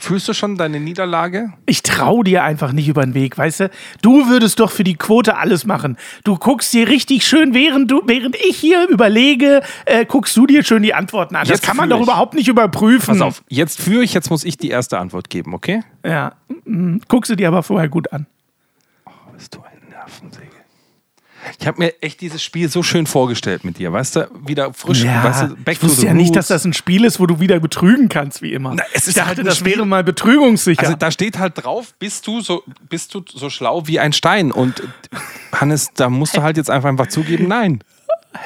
Fühlst 0.00 0.28
du 0.28 0.32
schon 0.32 0.56
deine 0.56 0.78
Niederlage? 0.78 1.52
Ich 1.66 1.82
traue 1.82 2.22
dir 2.22 2.44
einfach 2.44 2.70
nicht 2.70 2.86
über 2.86 3.02
den 3.02 3.14
Weg, 3.14 3.36
weißt 3.36 3.60
du? 3.60 3.70
Du 4.00 4.28
würdest 4.28 4.60
doch 4.60 4.70
für 4.70 4.84
die 4.84 4.94
Quote 4.94 5.36
alles 5.36 5.66
machen. 5.66 5.96
Du 6.22 6.36
guckst 6.36 6.72
dir 6.72 6.86
richtig 6.86 7.26
schön, 7.26 7.52
während, 7.52 7.90
du, 7.90 8.02
während 8.06 8.36
ich 8.36 8.56
hier 8.56 8.88
überlege, 8.88 9.60
äh, 9.86 10.06
guckst 10.06 10.36
du 10.36 10.46
dir 10.46 10.62
schön 10.62 10.84
die 10.84 10.94
Antworten 10.94 11.34
an. 11.34 11.46
Jetzt 11.46 11.62
das 11.62 11.66
kann 11.66 11.76
man 11.76 11.90
doch 11.90 11.98
ich. 11.98 12.04
überhaupt 12.04 12.34
nicht 12.34 12.46
überprüfen. 12.46 13.18
Pass 13.18 13.20
auf, 13.20 13.42
jetzt 13.48 13.80
führe 13.80 14.04
ich, 14.04 14.14
jetzt 14.14 14.30
muss 14.30 14.44
ich 14.44 14.56
die 14.56 14.68
erste 14.68 14.98
Antwort 14.98 15.30
geben, 15.30 15.52
okay? 15.52 15.82
Ja. 16.04 16.34
Mhm. 16.64 17.00
Guckst 17.08 17.32
du 17.32 17.34
dir 17.34 17.48
aber 17.48 17.64
vorher 17.64 17.88
gut 17.88 18.12
an. 18.12 18.26
Oh, 19.04 19.10
bist 19.36 19.52
du 19.56 19.58
ein 19.62 19.90
Nervensäge. 19.90 20.47
Ich 21.58 21.66
habe 21.66 21.78
mir 21.78 22.02
echt 22.02 22.20
dieses 22.20 22.42
Spiel 22.42 22.68
so 22.68 22.82
schön 22.82 23.06
vorgestellt 23.06 23.64
mit 23.64 23.78
dir, 23.78 23.92
weißt 23.92 24.16
du, 24.16 24.28
wieder 24.46 24.72
frisch, 24.74 25.02
ja, 25.04 25.22
weißt 25.24 25.42
du, 25.42 25.56
back 25.56 25.76
ich 25.76 25.82
wusste 25.82 26.06
ja 26.06 26.12
roots. 26.12 26.22
nicht, 26.22 26.36
dass 26.36 26.48
das 26.48 26.64
ein 26.64 26.72
Spiel 26.72 27.04
ist, 27.04 27.20
wo 27.20 27.26
du 27.26 27.40
wieder 27.40 27.58
betrügen 27.60 28.08
kannst, 28.08 28.42
wie 28.42 28.52
immer. 28.52 28.74
Na, 28.74 28.82
es 28.92 29.08
ist 29.08 29.16
ich 29.16 29.22
dachte, 29.22 29.42
das 29.42 29.58
Spiel. 29.58 29.76
wäre 29.76 29.86
mal 29.86 30.04
betrügungssicher. 30.04 30.82
Also 30.82 30.94
da 30.96 31.10
steht 31.10 31.38
halt 31.38 31.62
drauf, 31.62 31.94
bist 31.98 32.26
du 32.26 32.40
so, 32.40 32.62
bist 32.88 33.14
du 33.14 33.24
so 33.32 33.50
schlau 33.50 33.86
wie 33.86 33.98
ein 34.00 34.12
Stein 34.12 34.52
und 34.52 34.82
Hannes, 35.52 35.88
da 35.94 36.08
musst 36.08 36.36
du 36.36 36.42
halt 36.42 36.56
jetzt 36.56 36.70
einfach, 36.70 36.88
einfach 36.88 37.08
zugeben, 37.08 37.48
nein. 37.48 37.82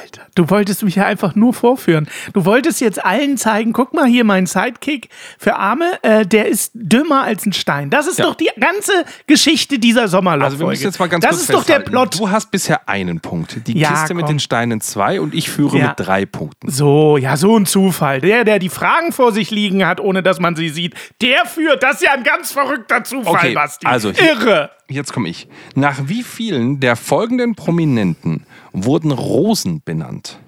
Alter, 0.00 0.22
du 0.34 0.48
wolltest 0.50 0.82
mich 0.82 0.96
ja 0.96 1.06
einfach 1.06 1.34
nur 1.34 1.52
vorführen. 1.54 2.08
Du 2.32 2.44
wolltest 2.44 2.80
jetzt 2.80 3.04
allen 3.04 3.36
zeigen, 3.36 3.72
guck 3.72 3.92
mal 3.94 4.06
hier, 4.06 4.24
mein 4.24 4.46
Sidekick 4.46 5.08
für 5.38 5.56
Arme, 5.56 5.98
äh, 6.02 6.26
der 6.26 6.46
ist 6.46 6.72
dümmer 6.74 7.22
als 7.22 7.46
ein 7.46 7.52
Stein. 7.52 7.90
Das 7.90 8.06
ist 8.06 8.18
ja. 8.18 8.26
doch 8.26 8.34
die 8.34 8.50
ganze 8.58 8.92
Geschichte 9.26 9.78
dieser 9.78 10.08
Sommerlauf. 10.08 10.46
Also 10.46 10.58
wir 10.60 10.66
müssen 10.66 10.84
jetzt 10.84 10.98
mal 10.98 11.08
ganz 11.08 11.24
das 11.24 11.32
kurz 11.32 11.42
ist 11.42 11.52
doch 11.52 11.64
der 11.64 11.80
Plot. 11.80 12.18
Du 12.18 12.30
hast 12.30 12.50
bisher 12.50 12.88
einen 12.88 13.20
Punkt, 13.20 13.66
die 13.66 13.78
ja, 13.78 13.90
Kiste 13.90 14.08
komm. 14.08 14.18
mit 14.18 14.28
den 14.28 14.40
Steinen 14.40 14.80
zwei 14.80 15.20
und 15.20 15.34
ich 15.34 15.50
führe 15.50 15.78
ja. 15.78 15.88
mit 15.88 16.00
drei 16.06 16.26
Punkten. 16.26 16.70
So, 16.70 17.16
ja, 17.16 17.36
so 17.36 17.56
ein 17.56 17.66
Zufall. 17.66 18.20
Der, 18.20 18.44
der 18.44 18.58
die 18.58 18.68
Fragen 18.68 19.12
vor 19.12 19.32
sich 19.32 19.50
liegen 19.50 19.86
hat, 19.86 20.00
ohne 20.00 20.22
dass 20.22 20.40
man 20.40 20.56
sie 20.56 20.68
sieht, 20.68 20.94
der 21.20 21.46
führt. 21.46 21.82
Das 21.82 21.96
ist 21.96 22.02
ja 22.02 22.12
ein 22.12 22.24
ganz 22.24 22.52
verrückter 22.52 23.04
Zufall, 23.04 23.34
okay, 23.34 23.54
Basti. 23.54 23.86
Also, 23.86 24.10
Irre. 24.10 24.70
Jetzt 24.88 25.12
komme 25.12 25.28
ich. 25.28 25.48
Nach 25.74 26.00
wie 26.04 26.22
vielen 26.22 26.80
der 26.80 26.96
folgenden 26.96 27.54
Prominenten 27.54 28.44
wurden 28.72 29.12
Rosen 29.12 29.82
benannt? 29.82 30.38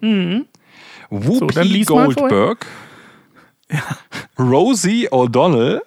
Mhm. 0.00 0.46
Whoopi 1.10 1.84
so, 1.84 1.94
Goldberg, 1.94 2.66
ja. 3.70 3.82
Rosie 4.38 5.08
O'Donnell 5.10 5.82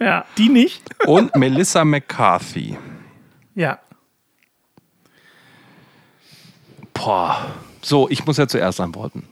ja, 0.00 0.24
die 0.36 0.48
nicht. 0.48 0.82
und 1.06 1.34
Melissa 1.36 1.84
McCarthy. 1.84 2.76
Ja. 3.54 3.78
Boah. 6.94 7.54
So, 7.82 8.08
ich 8.08 8.24
muss 8.26 8.36
ja 8.36 8.48
zuerst 8.48 8.80
antworten. 8.80 9.24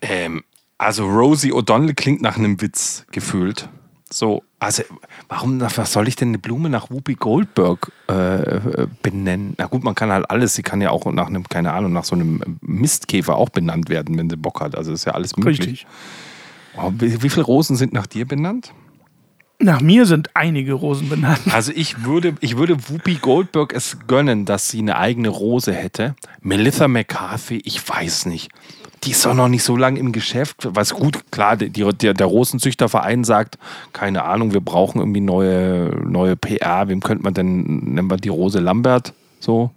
Ähm, 0.00 0.44
also 0.78 1.06
Rosie 1.06 1.52
O'Donnell 1.52 1.94
klingt 1.94 2.22
nach 2.22 2.36
einem 2.36 2.60
Witz 2.60 3.06
gefühlt. 3.10 3.68
So, 4.12 4.42
also 4.58 4.82
warum 5.28 5.60
was 5.60 5.92
soll 5.92 6.06
ich 6.06 6.16
denn 6.16 6.28
eine 6.28 6.38
Blume 6.38 6.68
nach 6.68 6.90
Whoopi 6.90 7.14
Goldberg 7.14 7.90
äh, 8.08 8.86
benennen? 9.02 9.54
Na 9.56 9.66
gut, 9.66 9.82
man 9.82 9.94
kann 9.94 10.12
halt 10.12 10.30
alles, 10.30 10.54
sie 10.54 10.62
kann 10.62 10.80
ja 10.80 10.90
auch 10.90 11.10
nach 11.12 11.28
einem, 11.28 11.48
keine 11.48 11.72
Ahnung, 11.72 11.92
nach 11.92 12.04
so 12.04 12.14
einem 12.14 12.58
Mistkäfer 12.60 13.36
auch 13.36 13.48
benannt 13.48 13.88
werden, 13.88 14.18
wenn 14.18 14.28
sie 14.28 14.36
Bock 14.36 14.60
hat. 14.60 14.76
Also 14.76 14.92
ist 14.92 15.06
ja 15.06 15.12
alles 15.12 15.36
möglich. 15.36 15.60
Richtig. 15.60 15.86
Oh, 16.76 16.92
wie, 16.98 17.22
wie 17.22 17.28
viele 17.30 17.44
Rosen 17.44 17.76
sind 17.76 17.92
nach 17.92 18.06
dir 18.06 18.26
benannt? 18.26 18.72
Nach 19.58 19.80
mir 19.80 20.06
sind 20.06 20.30
einige 20.34 20.74
Rosen 20.74 21.08
benannt. 21.08 21.40
Also 21.52 21.72
ich 21.74 22.04
würde, 22.04 22.34
ich 22.40 22.56
würde 22.56 22.76
Whoopi 22.88 23.14
Goldberg 23.14 23.72
es 23.72 23.96
gönnen, 24.08 24.44
dass 24.44 24.68
sie 24.68 24.80
eine 24.80 24.96
eigene 24.98 25.28
Rose 25.28 25.72
hätte. 25.72 26.16
Melissa 26.40 26.88
McCarthy, 26.88 27.62
ich 27.64 27.88
weiß 27.88 28.26
nicht 28.26 28.50
die 29.04 29.10
ist 29.10 29.26
doch 29.26 29.34
noch 29.34 29.48
nicht 29.48 29.64
so 29.64 29.76
lange 29.76 29.98
im 29.98 30.12
Geschäft. 30.12 30.68
Was 30.70 30.94
gut, 30.94 31.30
klar, 31.30 31.56
die, 31.56 31.70
der, 31.70 32.14
der 32.14 32.26
Rosenzüchterverein 32.26 33.24
sagt, 33.24 33.58
keine 33.92 34.24
Ahnung, 34.24 34.52
wir 34.52 34.60
brauchen 34.60 35.00
irgendwie 35.00 35.20
neue, 35.20 36.00
neue 36.04 36.36
PR. 36.36 36.88
Wem 36.88 37.00
könnte 37.00 37.24
man 37.24 37.34
denn, 37.34 37.62
nennen 37.94 38.10
wir 38.10 38.16
die 38.16 38.28
Rose 38.28 38.60
Lambert? 38.60 39.12
So? 39.40 39.70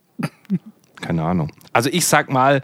Keine 1.02 1.24
Ahnung. 1.24 1.52
Also 1.74 1.90
ich 1.92 2.06
sag 2.06 2.32
mal, 2.32 2.62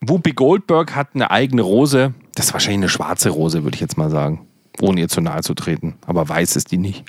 Whoopi 0.00 0.32
Goldberg 0.32 0.94
hat 0.94 1.08
eine 1.14 1.30
eigene 1.30 1.62
Rose. 1.62 2.14
Das 2.34 2.46
ist 2.46 2.52
wahrscheinlich 2.52 2.78
eine 2.78 2.88
schwarze 2.88 3.30
Rose, 3.30 3.64
würde 3.64 3.74
ich 3.74 3.80
jetzt 3.80 3.98
mal 3.98 4.10
sagen. 4.10 4.46
Ohne 4.80 5.00
ihr 5.00 5.08
zu 5.08 5.20
nahe 5.20 5.42
zu 5.42 5.54
treten. 5.54 5.94
Aber 6.06 6.28
weiß 6.28 6.56
ist 6.56 6.70
die 6.70 6.78
nicht. 6.78 7.04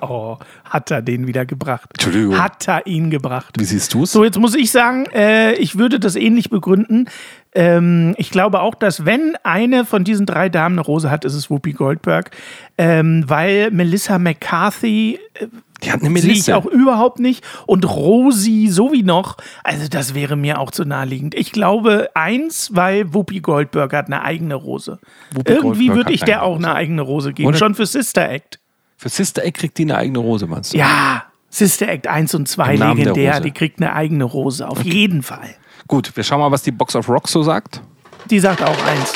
Oh, 0.00 0.38
hat 0.64 0.90
er 0.90 1.02
den 1.02 1.26
wieder 1.26 1.44
gebracht. 1.44 1.90
Entschuldigung. 1.92 2.38
Hat 2.38 2.66
er 2.66 2.86
ihn 2.86 3.10
gebracht. 3.10 3.54
Wie 3.58 3.64
siehst 3.64 3.92
du 3.92 4.04
es? 4.04 4.12
So, 4.12 4.24
jetzt 4.24 4.38
muss 4.38 4.54
ich 4.54 4.70
sagen, 4.70 5.04
äh, 5.12 5.54
ich 5.54 5.76
würde 5.76 6.00
das 6.00 6.16
ähnlich 6.16 6.48
begründen. 6.48 7.06
Ähm, 7.54 8.14
ich 8.16 8.30
glaube 8.30 8.60
auch, 8.60 8.74
dass 8.74 9.04
wenn 9.04 9.36
eine 9.42 9.84
von 9.84 10.04
diesen 10.04 10.24
drei 10.24 10.48
Damen 10.48 10.78
eine 10.78 10.86
Rose 10.86 11.10
hat, 11.10 11.26
ist 11.26 11.34
es 11.34 11.50
Whoopi 11.50 11.72
Goldberg. 11.72 12.30
Ähm, 12.78 13.24
weil 13.26 13.70
Melissa 13.70 14.18
McCarthy. 14.18 15.18
Äh, 15.34 15.48
die 15.84 15.92
hat 15.92 16.00
eine 16.00 16.10
Melissa. 16.10 16.32
Sehe 16.32 16.40
ich 16.40 16.54
auch 16.54 16.66
überhaupt 16.66 17.20
nicht. 17.20 17.44
Und 17.66 17.84
Rosie 17.88 18.68
so 18.68 18.90
wie 18.92 19.02
noch. 19.02 19.36
Also, 19.64 19.86
das 19.88 20.14
wäre 20.14 20.36
mir 20.36 20.60
auch 20.60 20.70
zu 20.70 20.86
naheliegend. 20.86 21.34
Ich 21.34 21.52
glaube, 21.52 22.08
eins, 22.14 22.70
weil 22.74 23.12
Whoopi 23.12 23.40
Goldberg 23.40 23.92
hat 23.92 24.06
eine 24.06 24.22
eigene 24.22 24.54
Rose. 24.54 24.98
Whoopi 25.32 25.52
Irgendwie 25.52 25.94
würde 25.94 26.12
ich 26.12 26.22
der 26.22 26.42
auch 26.42 26.56
eine 26.56 26.74
eigene 26.74 27.02
Rose 27.02 27.34
geben. 27.34 27.48
Oder? 27.48 27.58
Schon 27.58 27.74
für 27.74 27.86
Sister 27.86 28.28
Act. 28.28 28.58
Für 28.98 29.08
Sister 29.08 29.44
Act 29.44 29.58
kriegt 29.58 29.78
die 29.78 29.84
eine 29.84 29.96
eigene 29.96 30.18
Rose, 30.18 30.48
meinst 30.48 30.74
du? 30.74 30.78
Ja, 30.78 31.22
Sister 31.50 31.88
Act 31.88 32.08
1 32.08 32.34
und 32.34 32.48
2 32.48 32.74
legendär, 32.74 33.40
die 33.40 33.52
kriegt 33.52 33.80
eine 33.80 33.92
eigene 33.92 34.24
Rose, 34.24 34.68
auf 34.68 34.80
okay. 34.80 34.90
jeden 34.90 35.22
Fall. 35.22 35.54
Gut, 35.86 36.14
wir 36.16 36.24
schauen 36.24 36.40
mal, 36.40 36.50
was 36.50 36.64
die 36.64 36.72
Box 36.72 36.96
of 36.96 37.08
Rocks 37.08 37.30
so 37.30 37.44
sagt. 37.44 37.80
Die 38.28 38.40
sagt 38.40 38.60
auch 38.60 38.86
eins. 38.86 39.12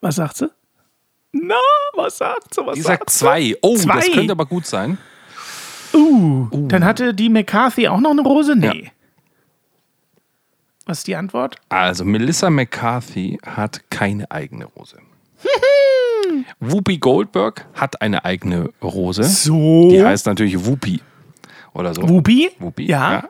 Was 0.00 0.16
sagt 0.16 0.36
sie? 0.36 0.50
Na, 1.30 1.54
was 1.94 2.18
sagt 2.18 2.54
sie? 2.54 2.66
Was 2.66 2.74
die 2.74 2.80
sagt, 2.80 2.98
sagt 2.98 3.10
zwei. 3.10 3.56
Oh, 3.62 3.76
zwei. 3.76 3.94
das 3.94 4.10
könnte 4.10 4.32
aber 4.32 4.46
gut 4.46 4.66
sein. 4.66 4.98
Uh, 5.94 6.48
uh, 6.50 6.68
dann 6.68 6.84
hatte 6.84 7.14
die 7.14 7.28
McCarthy 7.28 7.86
auch 7.86 8.00
noch 8.00 8.10
eine 8.10 8.22
Rose? 8.22 8.56
Nee. 8.56 8.84
Ja. 8.84 8.90
Was 10.86 10.98
ist 10.98 11.06
die 11.06 11.14
Antwort? 11.14 11.56
Also, 11.68 12.04
Melissa 12.04 12.50
McCarthy 12.50 13.38
hat 13.46 13.88
keine 13.90 14.28
eigene 14.30 14.64
Rose. 14.64 14.98
Whoopi 16.60 16.98
Goldberg 16.98 17.66
hat 17.74 18.02
eine 18.02 18.24
eigene 18.24 18.70
Rose. 18.82 19.22
So. 19.24 19.88
Die 19.90 20.04
heißt 20.04 20.26
natürlich 20.26 20.66
Whoopi. 20.66 21.00
Oder 21.72 21.94
so. 21.94 22.08
Whoopi? 22.08 22.50
Whoopi, 22.58 22.86
ja. 22.86 23.12
ja. 23.12 23.24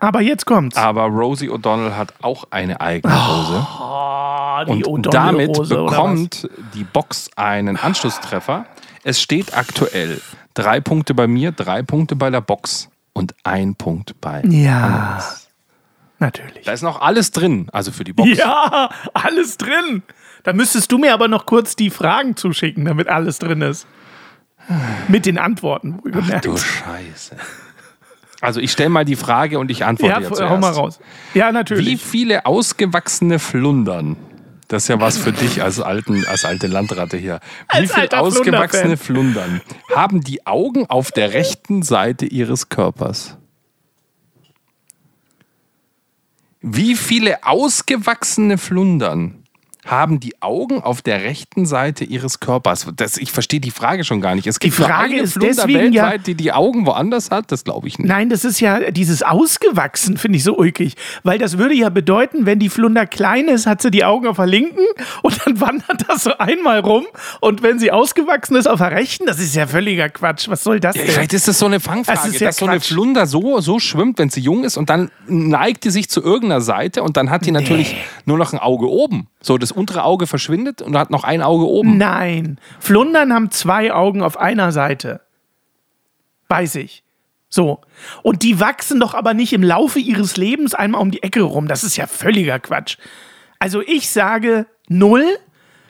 Aber 0.00 0.20
jetzt 0.20 0.44
kommt's. 0.46 0.76
Aber 0.76 1.04
Rosie 1.04 1.50
O'Donnell 1.50 1.96
hat 1.96 2.14
auch 2.22 2.44
eine 2.50 2.80
eigene 2.80 3.12
Rose. 3.14 3.66
Oh, 3.80 4.74
die 4.74 4.84
und 4.84 5.12
damit 5.12 5.52
bekommt 5.68 6.48
die 6.74 6.84
Box 6.84 7.30
einen 7.36 7.76
Anschlusstreffer. 7.76 8.66
Es 9.02 9.20
steht 9.20 9.56
aktuell 9.56 10.20
drei 10.54 10.80
Punkte 10.80 11.14
bei 11.14 11.26
mir, 11.26 11.52
drei 11.52 11.82
Punkte 11.82 12.16
bei 12.16 12.30
der 12.30 12.40
Box 12.40 12.88
und 13.12 13.34
ein 13.42 13.74
Punkt 13.74 14.20
bei 14.20 14.42
Ja. 14.44 14.84
Anders. 14.84 15.48
Natürlich. 16.20 16.64
Da 16.64 16.72
ist 16.72 16.82
noch 16.82 17.00
alles 17.00 17.30
drin, 17.30 17.68
also 17.72 17.92
für 17.92 18.02
die 18.04 18.12
Box. 18.12 18.36
Ja, 18.36 18.90
alles 19.14 19.56
drin. 19.56 20.02
Da 20.42 20.52
müsstest 20.52 20.90
du 20.92 20.98
mir 20.98 21.12
aber 21.12 21.28
noch 21.28 21.46
kurz 21.46 21.76
die 21.76 21.90
Fragen 21.90 22.36
zuschicken, 22.36 22.84
damit 22.84 23.08
alles 23.08 23.38
drin 23.38 23.62
ist. 23.62 23.86
Mit 25.08 25.26
den 25.26 25.38
Antworten. 25.38 26.00
Ach 26.12 26.40
du 26.40 26.56
Scheiße. 26.56 27.36
Also 28.40 28.60
ich 28.60 28.70
stelle 28.70 28.90
mal 28.90 29.04
die 29.04 29.16
Frage 29.16 29.58
und 29.58 29.70
ich 29.70 29.84
antworte 29.84 30.12
ja, 30.12 30.28
jetzt. 30.28 30.38
Ja, 30.38 30.50
hau 30.50 30.58
mal 30.58 30.72
raus. 30.72 31.00
Ja, 31.34 31.50
natürlich. 31.50 31.86
Wie 31.86 31.96
viele 31.96 32.46
ausgewachsene 32.46 33.38
Flundern, 33.38 34.16
das 34.68 34.84
ist 34.84 34.88
ja 34.88 35.00
was 35.00 35.18
für 35.18 35.32
dich 35.32 35.62
als, 35.62 35.80
alten, 35.80 36.24
als 36.26 36.44
alte 36.44 36.68
Landratte 36.68 37.16
hier, 37.16 37.40
wie 37.74 37.88
viele 37.88 38.12
ausgewachsene 38.12 38.96
Flundern 38.96 39.60
haben 39.94 40.20
die 40.20 40.46
Augen 40.46 40.86
auf 40.86 41.10
der 41.10 41.32
rechten 41.32 41.82
Seite 41.82 42.26
ihres 42.26 42.68
Körpers? 42.68 43.36
Wie 46.60 46.96
viele 46.96 47.44
ausgewachsene 47.44 48.58
Flundern 48.58 49.44
haben 49.90 50.20
die 50.20 50.40
Augen 50.42 50.82
auf 50.82 51.02
der 51.02 51.22
rechten 51.22 51.66
Seite 51.66 52.04
ihres 52.04 52.40
Körpers. 52.40 52.86
Das, 52.96 53.16
ich 53.16 53.32
verstehe 53.32 53.60
die 53.60 53.70
Frage 53.70 54.04
schon 54.04 54.20
gar 54.20 54.34
nicht. 54.34 54.46
Es 54.46 54.60
gibt 54.60 54.76
die 54.76 54.82
Frage 54.82 55.14
eine 55.14 55.20
ist 55.20 55.32
Flunder 55.34 55.54
deswegen 55.54 55.78
weltweit, 55.78 55.92
ja, 55.94 56.18
die 56.18 56.34
die 56.34 56.52
Augen 56.52 56.86
woanders 56.86 57.30
hat. 57.30 57.50
Das 57.50 57.64
glaube 57.64 57.88
ich 57.88 57.98
nicht. 57.98 58.08
Nein, 58.08 58.28
das 58.28 58.44
ist 58.44 58.60
ja 58.60 58.90
dieses 58.90 59.22
ausgewachsen, 59.22 60.16
finde 60.18 60.36
ich 60.36 60.44
so 60.44 60.56
ulkig. 60.56 60.94
Weil 61.22 61.38
das 61.38 61.58
würde 61.58 61.74
ja 61.74 61.88
bedeuten, 61.88 62.46
wenn 62.46 62.58
die 62.58 62.68
Flunder 62.68 63.06
klein 63.06 63.48
ist, 63.48 63.66
hat 63.66 63.80
sie 63.80 63.90
die 63.90 64.04
Augen 64.04 64.26
auf 64.26 64.36
der 64.36 64.46
linken 64.46 64.84
und 65.22 65.40
dann 65.46 65.60
wandert 65.60 66.04
das 66.08 66.24
so 66.24 66.36
einmal 66.38 66.80
rum. 66.80 67.06
Und 67.40 67.62
wenn 67.62 67.78
sie 67.78 67.90
ausgewachsen 67.90 68.56
ist 68.56 68.66
auf 68.66 68.78
der 68.78 68.90
rechten, 68.90 69.26
das 69.26 69.38
ist 69.38 69.54
ja 69.54 69.66
völliger 69.66 70.08
Quatsch. 70.08 70.48
Was 70.48 70.64
soll 70.64 70.80
das 70.80 70.96
ja, 70.96 71.02
denn? 71.02 71.12
Vielleicht 71.12 71.32
ist 71.32 71.48
das 71.48 71.58
so 71.58 71.66
eine 71.66 71.80
Fangfrage, 71.80 72.18
das 72.30 72.38
ja 72.38 72.48
dass 72.48 72.58
Quatsch. 72.58 72.66
so 72.66 72.70
eine 72.70 72.80
Flunder 72.80 73.26
so, 73.26 73.60
so 73.60 73.78
schwimmt, 73.78 74.18
wenn 74.18 74.30
sie 74.30 74.40
jung 74.40 74.64
ist 74.64 74.76
und 74.76 74.90
dann 74.90 75.10
neigt 75.26 75.84
die 75.84 75.90
sich 75.90 76.10
zu 76.10 76.22
irgendeiner 76.22 76.60
Seite 76.60 77.02
und 77.02 77.16
dann 77.16 77.30
hat 77.30 77.46
die 77.46 77.52
natürlich 77.52 77.92
nee. 77.92 77.98
nur 78.26 78.38
noch 78.38 78.52
ein 78.52 78.58
Auge 78.58 78.88
oben. 78.88 79.28
So, 79.40 79.56
das 79.56 79.72
untere 79.72 80.04
Auge 80.04 80.26
verschwindet 80.26 80.82
und 80.82 80.96
hat 80.96 81.10
noch 81.10 81.24
ein 81.24 81.42
Auge 81.42 81.66
oben. 81.66 81.96
Nein. 81.96 82.58
Flundern 82.80 83.32
haben 83.32 83.50
zwei 83.50 83.92
Augen 83.92 84.22
auf 84.22 84.36
einer 84.38 84.72
Seite. 84.72 85.20
Bei 86.48 86.66
sich. 86.66 87.04
So. 87.48 87.80
Und 88.22 88.42
die 88.42 88.60
wachsen 88.60 89.00
doch 89.00 89.14
aber 89.14 89.34
nicht 89.34 89.52
im 89.52 89.62
Laufe 89.62 90.00
ihres 90.00 90.36
Lebens 90.36 90.74
einmal 90.74 91.00
um 91.00 91.10
die 91.10 91.22
Ecke 91.22 91.42
rum. 91.42 91.68
Das 91.68 91.84
ist 91.84 91.96
ja 91.96 92.06
völliger 92.06 92.58
Quatsch. 92.58 92.98
Also 93.58 93.80
ich 93.80 94.10
sage 94.10 94.66
null, 94.88 95.24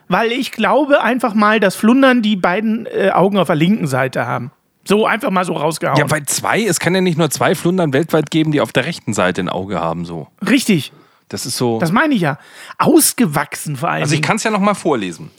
weil 0.07 0.31
ich 0.31 0.51
glaube 0.51 1.01
einfach 1.01 1.33
mal, 1.33 1.59
dass 1.59 1.75
Flundern 1.75 2.21
die 2.21 2.35
beiden 2.35 2.85
äh, 2.87 3.11
Augen 3.11 3.37
auf 3.37 3.47
der 3.47 3.55
linken 3.55 3.87
Seite 3.87 4.25
haben. 4.25 4.51
So 4.85 5.05
einfach 5.05 5.29
mal 5.29 5.45
so 5.45 5.53
rausgehauen. 5.53 5.99
Ja, 5.99 6.09
weil 6.09 6.23
zwei, 6.23 6.63
es 6.63 6.79
kann 6.79 6.95
ja 6.95 7.01
nicht 7.01 7.17
nur 7.17 7.29
zwei 7.29 7.53
Flundern 7.53 7.93
weltweit 7.93 8.31
geben, 8.31 8.51
die 8.51 8.61
auf 8.61 8.71
der 8.71 8.85
rechten 8.85 9.13
Seite 9.13 9.41
ein 9.41 9.49
Auge 9.49 9.79
haben, 9.79 10.05
so. 10.05 10.27
Richtig. 10.47 10.91
Das 11.29 11.45
ist 11.45 11.57
so. 11.57 11.79
Das 11.79 11.91
meine 11.91 12.15
ich 12.15 12.21
ja. 12.21 12.37
Ausgewachsen 12.77 13.77
vor 13.77 13.89
allem. 13.89 14.03
Also 14.03 14.15
ich 14.15 14.21
kann 14.21 14.35
es 14.35 14.43
ja 14.43 14.51
noch 14.51 14.59
mal 14.59 14.73
vorlesen. 14.73 15.31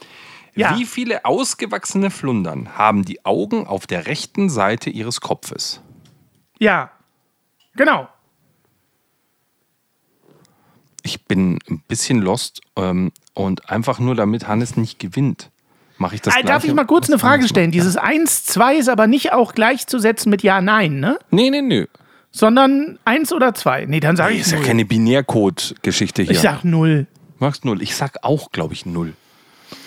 Ja. 0.55 0.77
Wie 0.77 0.85
viele 0.85 1.25
ausgewachsene 1.25 2.11
Flundern 2.11 2.77
haben 2.77 3.05
die 3.05 3.25
Augen 3.25 3.67
auf 3.67 3.87
der 3.87 4.07
rechten 4.07 4.49
Seite 4.49 4.91
ihres 4.91 5.21
Kopfes? 5.21 5.81
Ja. 6.59 6.91
Genau. 7.75 8.09
Ich 11.03 11.25
bin 11.25 11.59
ein 11.69 11.83
bisschen 11.87 12.21
lost 12.21 12.61
ähm, 12.77 13.13
und 13.35 13.71
einfach 13.71 13.99
nur 14.01 14.15
damit 14.15 14.49
Hannes 14.49 14.77
nicht 14.77 14.99
gewinnt, 14.99 15.51
mache 15.97 16.17
ich 16.17 16.21
das 16.21 16.37
Äh, 16.37 16.43
Darf 16.43 16.65
ich 16.65 16.75
mal 16.75 16.85
kurz 16.85 17.09
eine 17.09 17.19
Frage 17.19 17.49
stellen? 17.49 17.71
Dieses 17.71 17.97
1, 17.97 18.45
2 18.45 18.77
ist 18.77 18.89
aber 18.89 19.07
nicht 19.07 19.33
auch 19.33 19.55
gleichzusetzen 19.55 20.31
mit 20.31 20.43
Ja, 20.43 20.61
Nein, 20.61 21.01
ne? 21.01 21.19
Nee, 21.31 21.51
nee, 21.51 21.63
nee. 21.63 21.87
Sondern 22.33 22.99
1 23.05 23.33
oder 23.33 23.55
2. 23.55 23.87
Nee, 23.87 24.01
dann 24.01 24.17
sage 24.17 24.31
Nee, 24.33 24.37
ich 24.41 24.47
ist 24.47 24.53
ja 24.53 24.59
null. 24.59 24.67
keine 24.67 24.85
Binärcode-Geschichte 24.85 26.23
hier. 26.23 26.33
Ich 26.33 26.41
sag 26.41 26.65
null. 26.65 27.07
Magst 27.39 27.65
null? 27.65 27.83
Ich 27.83 27.97
sag 27.97 28.19
auch, 28.23 28.53
glaube 28.53 28.75
ich, 28.75 28.87
null. 28.87 29.15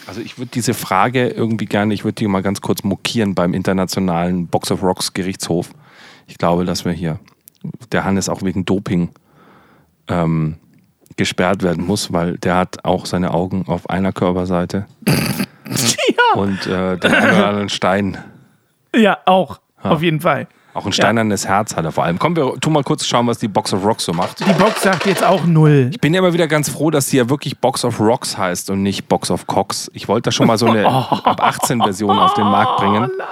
Also 0.08 0.20
ich 0.20 0.38
würde 0.38 0.52
diese 0.54 0.74
Frage 0.74 1.28
irgendwie 1.30 1.66
gerne, 1.66 1.94
ich 1.94 2.04
würde 2.04 2.16
die 2.16 2.28
mal 2.28 2.42
ganz 2.42 2.60
kurz 2.62 2.84
mokieren 2.84 3.36
beim 3.36 3.54
internationalen 3.54 4.48
Box 4.48 4.72
of 4.72 4.84
Rocks 4.84 5.14
Gerichtshof. 5.14 5.70
Ich 6.28 6.38
glaube, 6.38 6.66
dass 6.66 6.84
wir 6.84 6.92
hier, 6.92 7.20
der 7.94 8.04
Hannes 8.04 8.28
auch 8.28 8.42
wegen 8.42 8.66
Doping 8.66 9.10
ähm, 10.10 10.58
gesperrt 11.16 11.64
werden 11.64 11.86
muss, 11.86 12.12
weil 12.12 12.38
der 12.40 12.56
hat 12.58 12.84
auch 12.84 13.06
seine 13.06 13.34
Augen 13.34 13.66
auf 13.68 13.90
einer 13.90 14.12
Körperseite 14.12 14.86
Ja, 15.08 16.40
und 16.42 16.66
äh, 16.68 16.98
den 16.98 17.14
anderen 17.14 17.70
Stein. 17.70 18.18
ja 18.94 19.18
auch. 19.26 19.60
Auf 19.82 20.02
jeden 20.02 20.20
Fall. 20.22 20.48
Auch 20.76 20.86
ein 20.88 20.92
steinernes 20.94 21.48
Herz 21.48 21.76
hat 21.76 21.86
er 21.86 21.92
vor 21.92 22.04
allem. 22.04 22.18
Kommen 22.18 22.36
wir 22.36 22.56
tu 22.60 22.70
mal 22.72 22.84
kurz 22.84 23.06
schauen, 23.06 23.28
was 23.28 23.38
die 23.38 23.48
Box 23.48 23.74
of 23.74 23.86
Rocks 23.86 24.06
so 24.06 24.14
macht. 24.14 24.40
Die 24.40 24.54
Box 24.54 24.82
sagt 24.82 25.06
jetzt 25.06 25.24
auch 25.24 25.46
null. 25.46 25.90
Ich 25.92 26.02
bin 26.02 26.14
ja 26.14 26.20
immer 26.20 26.34
wieder 26.34 26.48
ganz 26.48 26.68
froh, 26.70 26.90
dass 26.90 27.08
sie 27.08 27.18
ja 27.18 27.30
wirklich 27.30 27.60
Box 27.60 27.86
of 27.86 28.00
Rocks 28.00 28.38
heißt 28.38 28.72
und 28.72 28.82
nicht 28.82 29.08
Box 29.08 29.30
of 29.30 29.46
Cocks. 29.46 29.92
Ich 29.94 30.08
wollte 30.08 30.30
da 30.30 30.32
schon 30.32 30.48
mal 30.48 30.58
so 30.58 30.66
eine 30.66 30.86
ab 30.88 31.42
18 31.44 31.80
Version 31.82 32.18
auf 32.18 32.34
den 32.34 32.46
Markt 32.46 32.72
Oh 32.78 32.82
bringen. 32.82 33.02
nein. 33.18 33.28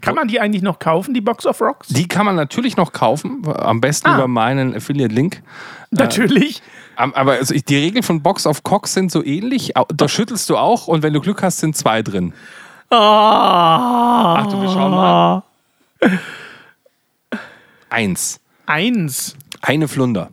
Kann 0.00 0.14
man 0.14 0.28
die 0.28 0.38
eigentlich 0.38 0.62
noch 0.62 0.78
kaufen, 0.78 1.12
die 1.12 1.20
Box 1.20 1.44
of 1.46 1.60
Rocks? 1.60 1.88
Die 1.88 2.06
kann 2.06 2.24
man 2.24 2.36
natürlich 2.36 2.76
noch 2.76 2.92
kaufen, 2.92 3.42
am 3.56 3.80
besten 3.80 4.06
Ah. 4.08 4.14
über 4.14 4.28
meinen 4.28 4.76
Affiliate-Link. 4.76 5.42
Natürlich. 5.90 6.62
Am- 6.94 7.12
Aber 7.14 7.32
also 7.32 7.52
die 7.54 7.76
Regeln 7.76 8.04
von 8.04 8.22
Box 8.22 8.46
of 8.46 8.62
Cocks 8.62 8.92
sind 8.94 9.10
so 9.10 9.24
ähnlich. 9.24 9.72
Da 9.92 10.08
schüttelst 10.08 10.48
du 10.50 10.56
auch 10.56 10.86
und 10.86 11.02
wenn 11.02 11.12
du 11.12 11.20
Glück 11.20 11.42
hast, 11.42 11.58
sind 11.58 11.76
zwei 11.76 12.02
drin. 12.02 12.32
Ah. 12.90 14.36
Achtung, 14.38 14.62
wir 14.62 14.68
schauen 14.70 14.90
mal. 14.92 15.42
Eins. 17.90 18.40
Eins. 18.66 19.36
Eine 19.62 19.88
Flunder. 19.88 20.30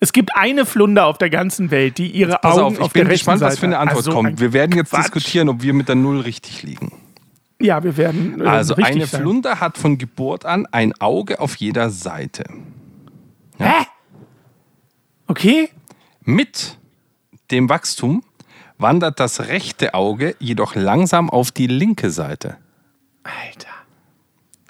Es 0.00 0.12
gibt 0.12 0.30
eine 0.36 0.64
Flunder 0.64 1.06
auf 1.06 1.18
der 1.18 1.30
ganzen 1.30 1.70
Welt, 1.72 1.98
die 1.98 2.08
ihre 2.10 2.38
Pass 2.40 2.54
Augen 2.54 2.62
auf, 2.64 2.72
ich 2.74 2.80
auf 2.80 2.92
bin 2.92 3.04
der 3.04 3.12
gespannt, 3.14 3.40
Seite 3.40 3.52
was 3.52 3.58
für 3.58 3.66
eine 3.66 3.78
Antwort 3.78 3.96
Also 3.98 4.10
ein 4.10 4.14
kommt. 4.14 4.40
Wir 4.40 4.52
werden 4.52 4.76
jetzt 4.76 4.90
Quatsch. 4.90 5.04
diskutieren, 5.06 5.48
ob 5.48 5.62
wir 5.62 5.74
mit 5.74 5.88
der 5.88 5.96
Null 5.96 6.20
richtig 6.20 6.62
liegen. 6.62 6.92
Ja, 7.60 7.82
wir 7.82 7.96
werden. 7.96 8.40
äh, 8.40 8.44
Also 8.46 8.76
eine 8.76 9.06
sein. 9.06 9.20
Flunder 9.22 9.58
hat 9.58 9.76
von 9.78 9.98
Geburt 9.98 10.44
an 10.44 10.66
ein 10.70 10.92
Auge 11.00 11.40
auf 11.40 11.56
jeder 11.56 11.90
Seite. 11.90 12.44
Hä? 13.58 13.72
Okay. 15.26 15.68
Mit 16.22 16.78
dem 17.50 17.68
Wachstum 17.68 18.22
wandert 18.78 19.18
das 19.18 19.48
rechte 19.48 19.94
Auge 19.94 20.36
jedoch 20.38 20.76
langsam 20.76 21.28
auf 21.30 21.50
die 21.50 21.66
linke 21.66 22.10
Seite. 22.10 22.58
Alter. 23.24 23.68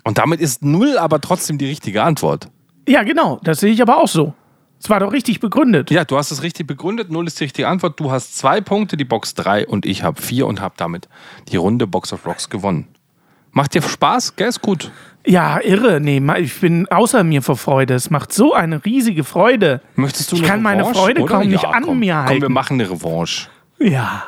Und 0.09 0.17
damit 0.17 0.41
ist 0.41 0.65
null 0.65 0.97
aber 0.97 1.21
trotzdem 1.21 1.59
die 1.59 1.67
richtige 1.67 2.03
Antwort. 2.03 2.49
Ja, 2.89 3.03
genau. 3.03 3.41
Das 3.45 3.61
sehe 3.61 3.71
ich 3.71 3.83
aber 3.83 3.99
auch 3.99 4.09
so. 4.09 4.33
Es 4.81 4.89
war 4.89 5.01
doch 5.01 5.13
richtig 5.13 5.39
begründet. 5.39 5.91
Ja, 5.91 6.07
du 6.07 6.17
hast 6.17 6.31
es 6.31 6.43
richtig 6.43 6.67
begründet. 6.67 7.11
Null 7.11 7.27
ist 7.27 7.39
die 7.41 7.45
richtige 7.45 7.69
Antwort. 7.69 8.01
Du 8.01 8.11
hast 8.11 8.39
zwei 8.39 8.63
Punkte, 8.63 8.97
die 8.97 9.05
Box 9.05 9.35
drei 9.35 9.67
und 9.67 9.85
ich 9.85 10.03
habe 10.05 10.23
vier 10.23 10.47
und 10.47 10.63
habe 10.63 10.73
damit 10.79 11.11
die 11.49 11.59
Runde 11.59 11.87
Box 11.87 12.15
of 12.15 12.25
Rocks 12.25 12.49
gewonnen. 12.49 12.87
Macht 13.51 13.75
dir 13.75 13.83
Spaß? 13.83 14.35
Gell, 14.37 14.49
ist 14.49 14.63
gut. 14.63 14.91
Ja, 15.27 15.61
irre. 15.61 16.01
Nee, 16.01 16.23
ich 16.39 16.59
bin 16.59 16.89
außer 16.89 17.23
mir 17.23 17.43
vor 17.43 17.59
Freude. 17.59 17.93
Es 17.93 18.09
macht 18.09 18.33
so 18.33 18.55
eine 18.55 18.83
riesige 18.87 19.25
Freude. 19.25 19.83
Möchtest 19.95 20.33
du 20.33 20.37
Ich 20.37 20.41
eine 20.43 20.51
kann 20.51 20.63
meine 20.63 20.83
Revanche, 20.85 21.01
Freude 21.01 21.21
oder? 21.21 21.35
kaum 21.35 21.49
nicht 21.49 21.65
ja, 21.65 21.69
an 21.69 21.83
komm. 21.85 21.99
mir 21.99 22.15
Komm, 22.15 22.25
wir 22.29 22.41
halten. 22.41 22.53
machen 22.55 22.81
eine 22.81 22.91
Revanche. 22.91 23.49
Ja. 23.79 24.23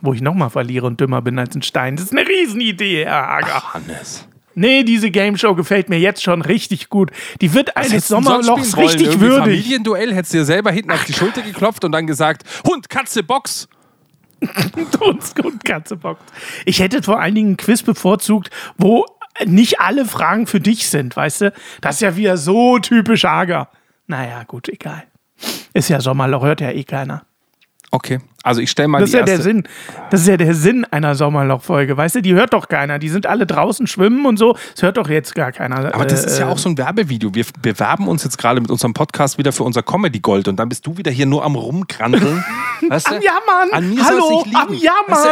Wo 0.00 0.14
ich 0.14 0.22
nochmal 0.22 0.48
verliere 0.48 0.86
und 0.86 0.98
dümmer 1.02 1.20
bin 1.20 1.38
als 1.38 1.54
ein 1.54 1.60
Stein. 1.60 1.96
Das 1.96 2.06
ist 2.06 2.12
eine 2.16 2.26
Riesenidee, 2.26 3.04
Herr 3.04 3.26
Hager. 3.26 3.74
Hannes. 3.74 4.27
Nee, 4.58 4.82
diese 4.82 5.12
Game 5.12 5.38
Show 5.38 5.54
gefällt 5.54 5.88
mir 5.88 6.00
jetzt 6.00 6.20
schon 6.20 6.42
richtig 6.42 6.88
gut. 6.88 7.12
Die 7.40 7.54
wird 7.54 7.76
eines 7.76 8.08
Sommerlochs 8.08 8.76
richtig 8.76 9.06
Irgendwie 9.06 9.20
würdig. 9.20 9.38
Familienduell 9.38 10.12
hättest 10.12 10.34
du 10.34 10.38
dir 10.38 10.44
selber 10.44 10.72
hinten 10.72 10.90
auf 10.90 11.04
die 11.04 11.12
Schulter 11.12 11.42
geklopft 11.42 11.84
und 11.84 11.92
dann 11.92 12.08
gesagt, 12.08 12.42
Hund, 12.66 12.88
Katze, 12.88 13.22
Box. 13.22 13.68
und, 15.00 15.44
und 15.44 15.64
Katze 15.64 15.96
bockt. 15.96 16.32
Ich 16.64 16.80
hätte 16.80 17.02
vor 17.02 17.20
allen 17.20 17.34
Dingen 17.34 17.52
ein 17.52 17.56
Quiz 17.56 17.82
bevorzugt, 17.82 18.50
wo 18.76 19.06
nicht 19.46 19.80
alle 19.80 20.04
Fragen 20.04 20.48
für 20.48 20.60
dich 20.60 20.88
sind, 20.88 21.16
weißt 21.16 21.40
du? 21.42 21.52
Das 21.80 21.96
ist 21.96 22.00
ja 22.00 22.16
wieder 22.16 22.36
so 22.36 22.78
typisch 22.80 23.24
Hager. 23.24 23.68
Naja, 24.08 24.42
gut, 24.44 24.68
egal. 24.68 25.04
Ist 25.72 25.88
ja 25.88 26.00
Sommerloch, 26.00 26.42
hört 26.42 26.60
ja 26.60 26.70
eh 26.70 26.84
keiner. 26.84 27.24
Okay, 27.92 28.18
also 28.44 28.60
ich 28.60 28.70
stelle 28.70 28.88
mal 28.88 29.00
Das 29.00 29.08
ist 29.08 29.14
die 29.14 29.18
ja 29.18 29.24
der. 29.24 29.40
Sinn. 29.42 29.64
Das 30.10 30.20
ist 30.22 30.28
ja 30.28 30.36
der 30.36 30.54
Sinn 30.54 30.84
einer 30.90 31.14
Sommerloch-Folge. 31.14 31.96
Weißt 31.96 32.14
du, 32.14 32.22
die 32.22 32.34
hört 32.34 32.52
doch 32.54 32.68
keiner. 32.68 32.98
Die 32.98 33.08
sind 33.08 33.26
alle 33.26 33.46
draußen 33.46 33.86
schwimmen 33.86 34.24
und 34.26 34.36
so. 34.38 34.56
Das 34.74 34.82
hört 34.82 34.96
doch 34.96 35.08
jetzt 35.08 35.34
gar 35.34 35.50
keiner. 35.52 35.92
Aber 35.94 36.06
das 36.06 36.24
Äh, 36.24 36.26
ist 36.28 36.38
ja 36.38 36.48
auch 36.48 36.58
so 36.58 36.68
ein 36.68 36.78
Werbevideo. 36.78 37.34
Wir 37.34 37.44
bewerben 37.60 38.06
uns 38.08 38.24
jetzt 38.24 38.38
gerade 38.38 38.60
mit 38.60 38.70
unserem 38.70 38.94
Podcast 38.94 39.38
wieder 39.38 39.52
für 39.52 39.64
unser 39.64 39.82
Comedy 39.82 40.20
Gold 40.20 40.48
und 40.48 40.56
dann 40.56 40.68
bist 40.68 40.86
du 40.86 40.96
wieder 40.96 41.10
hier 41.10 41.26
nur 41.26 41.44
am 41.44 41.56
rumkrandeln. 41.56 42.44
weißt 42.88 43.10
du? 43.10 43.16
Am 43.16 43.22
Jammern. 43.22 43.70
An 43.72 43.90
mir 43.94 44.04
Hallo, 44.04 44.44
am 44.54 44.72
Jammern. 44.74 45.08
Weißt 45.08 45.26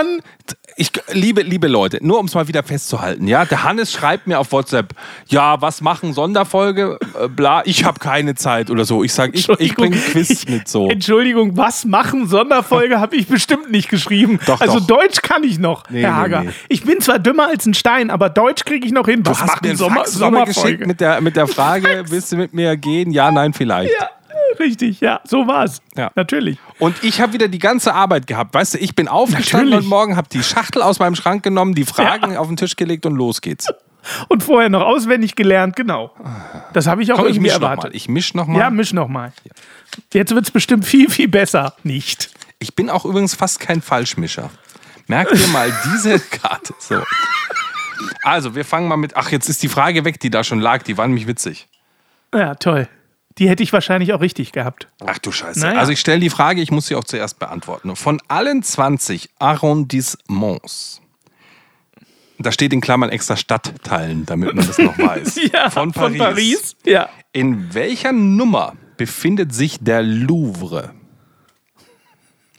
du, 0.49 0.57
ich, 0.79 0.91
liebe, 1.13 1.41
liebe 1.43 1.69
Leute, 1.69 1.99
nur 2.03 2.19
um 2.19 2.27
es 2.27 2.35
mal 2.35 2.47
wieder 2.49 2.63
festzuhalten, 2.63 3.27
ja, 3.27 3.45
der 3.47 3.65
Hannes 3.65 3.91
schreibt 3.93 4.27
mir 4.27 4.39
auf 4.39 4.53
WhatsApp, 4.53 4.93
ja, 5.27 5.61
was 5.63 5.81
machen, 5.81 6.13
Sonderfolge, 6.13 6.99
äh, 7.19 7.29
bla, 7.29 7.63
ich 7.65 7.85
habe 7.85 7.99
keine 7.99 8.35
Zeit 8.35 8.69
oder 8.71 8.85
so. 8.85 9.03
Ich 9.03 9.15
sage, 9.15 9.33
ich, 9.35 9.49
ich 9.49 9.75
bringe 9.75 9.97
Quiz 9.97 10.47
mit 10.47 10.69
so. 10.69 10.89
Entschuldigung, 10.91 11.57
was 11.57 11.87
machen? 11.87 12.29
Sonderfolge 12.29 12.96
habe 13.01 13.17
ich 13.17 13.27
bestimmt 13.29 13.71
nicht 13.71 13.89
geschrieben. 13.89 14.39
Doch, 14.47 14.61
also 14.61 14.81
doch. 14.81 14.87
Deutsch 14.87 15.23
kann 15.23 15.45
ich 15.45 15.59
noch, 15.59 15.89
Nee, 15.91 16.03
Herr 16.03 16.11
nee, 16.13 16.17
Hager. 16.17 16.43
nee. 16.45 16.51
Ich 16.69 16.85
bin 16.85 17.01
zwar 17.01 17.19
dümmer 17.19 17.49
als 17.49 17.67
ein 17.67 17.75
Stein, 17.75 18.11
aber 18.11 18.29
Deutsch 18.31 18.65
kriege 18.65 18.87
ich 18.87 18.93
noch 18.93 19.07
hin. 19.07 19.25
Was 19.25 19.39
Du 19.39 19.45
hast 19.47 19.63
mir 19.63 19.69
einen 19.71 19.79
Sommer, 19.79 19.97
Fax 19.97 20.19
nochmal 20.19 20.45
geschickt 20.47 20.87
mit 20.87 21.01
der, 21.01 21.21
mit 21.21 21.37
der 21.37 21.47
Frage, 21.47 22.05
willst 22.09 22.33
du 22.33 22.37
mit 22.37 22.53
mir 22.55 22.77
gehen? 22.77 23.11
Ja, 23.11 23.31
nein, 23.31 23.53
vielleicht. 23.53 23.93
Ja, 23.99 24.09
richtig, 24.59 25.01
ja, 25.01 25.21
so 25.25 25.47
war's. 25.47 25.81
Ja. 25.97 26.11
Natürlich. 26.15 26.59
Und 26.79 27.03
ich 27.03 27.21
habe 27.21 27.33
wieder 27.33 27.49
die 27.49 27.59
ganze 27.59 27.95
Arbeit 27.95 28.27
gehabt. 28.27 28.55
Weißt 28.55 28.75
du, 28.75 28.79
ich 28.79 28.95
bin 28.95 29.09
aufgestanden 29.09 29.71
Natürlich. 29.71 29.85
und 29.85 29.89
morgen 29.91 30.17
habe 30.17 30.29
die 30.31 30.43
Schachtel 30.43 30.83
aus 30.83 30.99
meinem 30.99 31.15
Schrank 31.15 31.43
genommen, 31.43 31.75
die 31.75 31.85
Fragen 31.85 32.37
auf 32.37 32.47
den 32.49 32.57
Tisch 32.57 32.77
gelegt 32.77 33.07
und 33.07 33.15
los 33.17 33.41
geht's. 33.41 33.69
Und 34.29 34.45
vorher 34.45 34.69
noch 34.69 34.83
auswendig 34.83 35.35
gelernt, 35.35 35.75
genau. 35.75 36.13
Das 36.73 36.87
habe 36.87 37.03
ich 37.03 37.13
auch 37.13 37.17
Komm, 37.17 37.27
ich 37.27 37.35
irgendwie 37.37 37.49
noch 37.49 37.57
erwartet. 37.57 37.91
mal. 37.91 37.97
Ich 37.97 38.09
misch 38.09 38.35
noch 38.35 38.47
mal. 38.47 38.59
Ja, 38.61 38.71
misch 38.71 38.93
noch 38.93 39.09
mal. 39.09 39.33
Jetzt 40.13 40.33
wird's 40.33 40.53
bestimmt 40.53 40.85
viel, 40.85 41.11
viel 41.11 41.27
besser. 41.27 41.75
Nicht. 41.83 42.31
Ich 42.67 42.75
bin 42.75 42.91
auch 42.91 43.05
übrigens 43.05 43.37
fast 43.37 43.61
kein 43.61 43.81
Falschmischer. 43.81 44.51
Merkt 45.07 45.39
ihr 45.39 45.47
mal 45.49 45.73
diese 45.85 46.19
Karte. 46.31 46.75
So. 46.81 47.01
Also, 48.25 48.57
wir 48.57 48.65
fangen 48.65 48.89
mal 48.89 48.97
mit. 48.97 49.15
Ach, 49.17 49.31
jetzt 49.31 49.49
ist 49.49 49.63
die 49.63 49.69
Frage 49.69 50.05
weg, 50.05 50.19
die 50.19 50.31
da 50.31 50.43
schon 50.43 50.59
lag. 50.59 50.83
Die 50.83 50.99
war 50.99 51.07
nämlich 51.07 51.29
witzig. 51.29 51.69
Ja, 52.35 52.57
toll. 52.57 52.89
Die 53.39 53.49
hätte 53.49 53.63
ich 53.63 53.73
wahrscheinlich 53.73 54.13
auch 54.15 54.21
richtig 54.21 54.51
gehabt. 54.51 54.89
Ach 55.07 55.19
du 55.19 55.31
Scheiße. 55.31 55.61
Naja. 55.61 55.79
Also, 55.79 55.93
ich 55.93 56.01
stelle 56.01 56.19
die 56.19 56.29
Frage, 56.29 56.61
ich 56.61 56.73
muss 56.73 56.89
sie 56.89 56.97
auch 56.97 57.05
zuerst 57.05 57.39
beantworten. 57.39 57.95
Von 57.95 58.21
allen 58.27 58.65
20 58.65 59.31
Arrondissements, 59.39 61.03
da 62.41 62.51
steht 62.51 62.73
in 62.73 62.81
Klammern 62.81 63.11
extra 63.11 63.37
Stadtteilen, 63.37 64.27
damit 64.27 64.57
man 64.57 64.67
das 64.67 64.79
noch 64.79 64.99
weiß. 64.99 65.39
von 65.71 65.93
Paris. 65.93 66.75
Ja. 66.85 67.11
In 67.31 67.73
welcher 67.75 68.11
Nummer 68.11 68.73
befindet 68.97 69.55
sich 69.55 69.79
der 69.79 70.03
Louvre? 70.03 70.96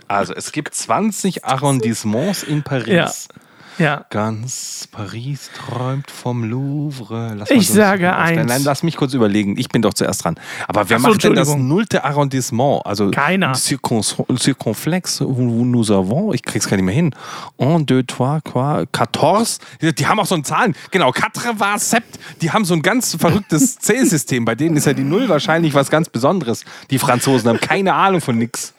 Also, 0.08 0.34
es 0.34 0.52
gibt 0.52 0.74
20 0.74 1.46
Arrondissements 1.46 2.44
in 2.44 2.64
Paris. 2.64 3.28
Ja. 3.32 3.42
Ja. 3.78 4.06
Ganz 4.10 4.88
Paris 4.92 5.52
träumt 5.56 6.10
vom 6.10 6.44
Louvre. 6.44 7.38
Ich 7.50 7.70
sage 7.70 8.16
eins. 8.16 8.48
Nein, 8.48 8.64
lass 8.64 8.82
mich 8.82 8.96
kurz 8.98 9.14
überlegen. 9.14 9.56
Ich 9.58 9.70
bin 9.70 9.84
doch 9.84 9.94
zuerst 9.94 10.24
dran. 10.24 10.40
Aber 10.68 10.90
wer 10.90 11.00
so, 11.00 11.08
macht 11.08 11.24
denn 11.24 11.36
das 11.36 11.56
nullte 11.56 12.04
Arrondissement? 12.04 12.86
Also 12.86 13.12
Keiner. 13.12 13.54
Circonflex, 13.54 15.22
où 15.22 15.64
nous 15.64 15.92
avons, 15.92 16.34
ich 16.34 16.42
krieg's 16.42 16.68
gar 16.68 16.78
nicht 16.78 16.86
mehr 16.86 16.96
hin. 16.96 17.14
Un, 17.60 17.86
deux, 17.86 18.04
trois, 18.08 18.40
quoi, 18.42 18.86
quatorze. 18.92 19.60
Die 19.82 20.08
haben 20.08 20.20
auch 20.20 20.26
so 20.26 20.36
ein 20.36 20.44
Zahlen. 20.44 20.76
Genau, 20.90 21.12
quatre 21.12 21.60
var 21.60 21.78
sept. 21.78 22.20
Die 22.42 22.52
haben 22.52 22.66
so 22.66 22.74
ein 22.74 22.82
ganz 22.82 23.16
verrücktes 23.16 23.78
Zählsystem. 23.80 24.44
Bei 24.46 24.56
denen 24.56 24.76
ist 24.76 24.88
ja 24.88 24.94
die 24.94 25.04
Null 25.04 25.30
wahrscheinlich 25.30 25.76
was 25.76 25.92
ganz 25.92 26.10
Besonderes. 26.10 26.66
Die 26.90 26.98
Franzosen 26.98 27.50
haben 27.50 27.60
keine 27.60 27.94
Ahnung 27.94 28.22
von 28.22 28.38
nix. 28.40 28.74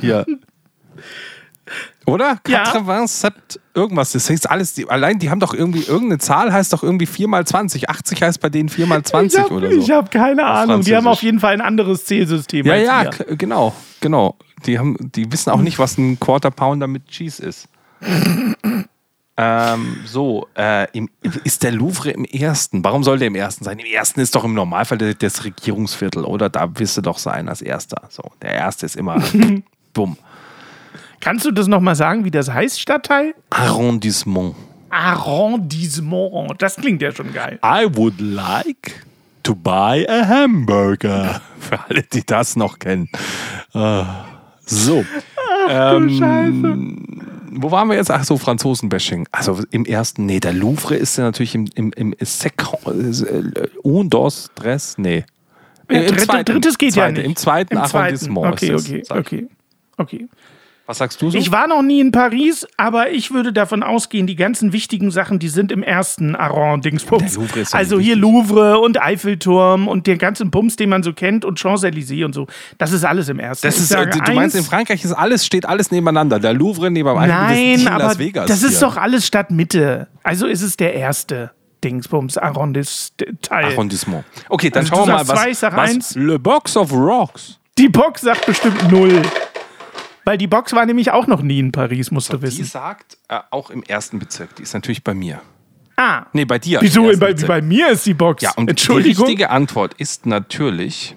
Hier. 0.00 0.26
Oder? 2.06 2.38
Ja. 2.46 2.64
87 2.64 3.60
irgendwas. 3.74 4.12
Das 4.12 4.30
heißt 4.30 4.48
alles, 4.48 4.74
die, 4.74 4.88
allein 4.88 5.18
die 5.18 5.28
haben 5.28 5.40
doch 5.40 5.52
irgendwie, 5.52 5.82
irgendeine 5.82 6.18
Zahl 6.18 6.52
heißt 6.52 6.72
doch 6.72 6.84
irgendwie 6.84 7.06
4 7.06 7.26
mal 7.26 7.44
20. 7.44 7.90
80 7.90 8.22
heißt 8.22 8.40
bei 8.40 8.48
denen 8.48 8.68
4 8.68 8.86
mal 8.86 9.02
20 9.02 9.40
hab, 9.40 9.50
oder 9.50 9.72
so. 9.72 9.78
Ich 9.78 9.90
habe 9.90 10.08
keine 10.08 10.44
Ahnung. 10.44 10.82
Die 10.82 10.94
haben 10.94 11.08
auf 11.08 11.22
jeden 11.22 11.40
Fall 11.40 11.54
ein 11.54 11.60
anderes 11.60 12.04
Zählsystem. 12.04 12.64
Ja, 12.64 12.76
ja, 12.76 13.04
wir. 13.04 13.36
genau, 13.36 13.74
genau. 14.00 14.36
Die, 14.66 14.78
haben, 14.78 14.96
die 15.00 15.30
wissen 15.32 15.50
auch 15.50 15.60
nicht, 15.60 15.78
was 15.78 15.98
ein 15.98 16.18
Quarter 16.20 16.52
Pounder 16.52 16.86
mit 16.86 17.08
Cheese 17.08 17.42
ist. 17.42 17.68
ähm, 19.36 19.96
so, 20.06 20.46
äh, 20.56 20.86
im, 20.92 21.10
ist 21.42 21.64
der 21.64 21.72
Louvre 21.72 22.10
im 22.10 22.24
ersten? 22.24 22.84
Warum 22.84 23.02
soll 23.02 23.18
der 23.18 23.26
im 23.28 23.34
ersten 23.34 23.64
sein? 23.64 23.80
Im 23.80 23.86
ersten 23.86 24.20
ist 24.20 24.34
doch 24.36 24.44
im 24.44 24.54
Normalfall 24.54 24.98
das 25.14 25.44
Regierungsviertel, 25.44 26.24
oder? 26.24 26.48
Da 26.48 26.78
wirst 26.78 26.96
du 26.96 27.00
doch 27.00 27.18
sein 27.18 27.48
als 27.48 27.62
erster. 27.62 28.02
So, 28.10 28.22
der 28.40 28.52
erste 28.52 28.86
ist 28.86 28.94
immer 28.94 29.20
bumm. 29.96 30.16
Kannst 31.20 31.44
du 31.44 31.50
das 31.50 31.66
nochmal 31.66 31.96
sagen, 31.96 32.24
wie 32.24 32.30
das 32.30 32.52
heißt, 32.52 32.78
Stadtteil? 32.80 33.34
Arrondissement. 33.50 34.54
Arrondissement. 34.90 36.54
Das 36.58 36.76
klingt 36.76 37.02
ja 37.02 37.10
schon 37.10 37.32
geil. 37.32 37.58
I 37.64 37.86
would 37.90 38.20
like 38.20 39.04
to 39.42 39.54
buy 39.54 40.06
a 40.08 40.26
hamburger. 40.28 41.40
Für 41.58 41.80
alle, 41.88 42.02
die 42.02 42.24
das 42.24 42.54
noch 42.56 42.78
kennen. 42.78 43.08
Uh, 43.74 44.04
so. 44.64 45.04
Ach, 45.68 45.94
ähm, 45.94 46.10
Scheiße. 46.10 46.78
Wo 47.58 47.70
waren 47.70 47.88
wir 47.88 47.96
jetzt? 47.96 48.10
Ach 48.10 48.22
so, 48.22 48.36
Franzosen-Bashing. 48.36 49.26
Also 49.32 49.62
im 49.70 49.86
ersten, 49.86 50.26
nee, 50.26 50.40
der 50.40 50.52
Louvre 50.52 50.94
ist 50.94 51.16
ja 51.16 51.24
natürlich 51.24 51.54
im, 51.54 51.66
im, 51.74 51.92
im 51.92 52.14
Second, 52.20 52.86
äh, 53.22 53.68
un, 53.82 54.10
dos, 54.10 54.50
tres, 54.54 54.98
nee. 54.98 55.24
Im 55.88 56.06
dritte, 56.06 56.16
zweiten, 56.16 56.52
drittes 56.52 56.78
geht 56.78 56.92
zweite, 56.92 57.06
ja 57.06 57.12
nicht. 57.12 57.26
Im 57.26 57.36
zweiten 57.36 57.74
Im 57.74 57.80
Arrondissement. 57.80 58.52
Okay, 58.52 58.74
okay, 58.74 59.02
okay, 59.08 59.48
okay. 59.96 60.28
Was 60.86 60.98
sagst 60.98 61.20
du 61.20 61.30
so? 61.30 61.36
Ich 61.36 61.50
war 61.50 61.66
noch 61.66 61.82
nie 61.82 62.00
in 62.00 62.12
Paris, 62.12 62.64
aber 62.76 63.10
ich 63.10 63.32
würde 63.32 63.52
davon 63.52 63.82
ausgehen, 63.82 64.28
die 64.28 64.36
ganzen 64.36 64.72
wichtigen 64.72 65.10
Sachen, 65.10 65.40
die 65.40 65.48
sind 65.48 65.72
im 65.72 65.82
ersten 65.82 66.36
Aron-Dingsbums. 66.36 67.38
Also 67.72 67.98
hier 67.98 68.14
Louvre 68.14 68.78
und 68.78 69.02
Eiffelturm 69.02 69.88
und 69.88 70.06
den 70.06 70.18
ganzen 70.18 70.52
Bums, 70.52 70.76
den 70.76 70.88
man 70.88 71.02
so 71.02 71.12
kennt 71.12 71.44
und 71.44 71.58
Champs-Élysées 71.58 72.24
und 72.24 72.34
so. 72.34 72.46
Das 72.78 72.92
ist 72.92 73.04
alles 73.04 73.28
im 73.28 73.40
ersten. 73.40 73.66
Das 73.66 73.78
ist, 73.78 73.88
sage, 73.88 74.20
du 74.24 74.32
meinst, 74.32 74.54
in 74.54 74.62
Frankreich 74.62 75.04
ist 75.04 75.12
alles, 75.12 75.44
steht 75.44 75.66
alles 75.66 75.90
nebeneinander. 75.90 76.38
Der 76.38 76.52
Louvre 76.52 76.88
neben 76.88 77.08
dem 77.08 77.18
Eiffelturm. 77.18 77.48
Nein, 77.48 77.88
aber 77.88 78.04
Las 78.04 78.18
Vegas 78.20 78.46
das 78.46 78.62
ist 78.62 78.78
hier. 78.78 78.86
doch 78.86 78.96
alles 78.96 79.26
Stadtmitte. 79.26 80.06
Also 80.22 80.46
ist 80.46 80.62
es 80.62 80.76
der 80.76 80.94
erste. 80.94 81.50
Dingsbums, 81.82 82.38
Arrondissement. 82.38 83.50
Arrondissement. 83.50 84.24
Okay, 84.48 84.70
dann 84.70 84.84
also 84.84 84.94
schauen 84.94 85.08
wir 85.08 85.14
mal, 85.14 85.28
was, 85.28 85.58
zwei, 85.58 85.72
was 85.72 85.90
eins. 85.90 86.14
Le 86.14 86.38
Box 86.38 86.76
of 86.76 86.92
Rocks. 86.92 87.58
Die 87.76 87.88
Box 87.88 88.22
sagt 88.22 88.46
bestimmt 88.46 88.90
null. 88.90 89.20
Weil 90.26 90.38
die 90.38 90.48
Box 90.48 90.72
war 90.72 90.84
nämlich 90.84 91.12
auch 91.12 91.28
noch 91.28 91.40
nie 91.40 91.60
in 91.60 91.70
Paris, 91.70 92.10
musst 92.10 92.26
so, 92.26 92.36
du 92.36 92.42
wissen. 92.42 92.58
Die 92.58 92.64
sagt 92.64 93.16
äh, 93.28 93.38
auch 93.52 93.70
im 93.70 93.84
ersten 93.84 94.18
Bezirk. 94.18 94.56
Die 94.56 94.64
ist 94.64 94.74
natürlich 94.74 95.04
bei 95.04 95.14
mir. 95.14 95.40
Ah. 95.94 96.26
Nee, 96.32 96.44
bei 96.44 96.58
dir. 96.58 96.80
Wieso? 96.82 97.10
Bei, 97.16 97.32
bei, 97.32 97.62
mir 97.62 97.90
ist 97.90 98.04
die 98.06 98.14
Box. 98.14 98.42
Ja, 98.42 98.52
und 98.56 98.68
Entschuldigung. 98.68 99.24
die 99.24 99.30
richtige 99.30 99.50
Antwort 99.50 99.94
ist 99.94 100.26
natürlich. 100.26 101.14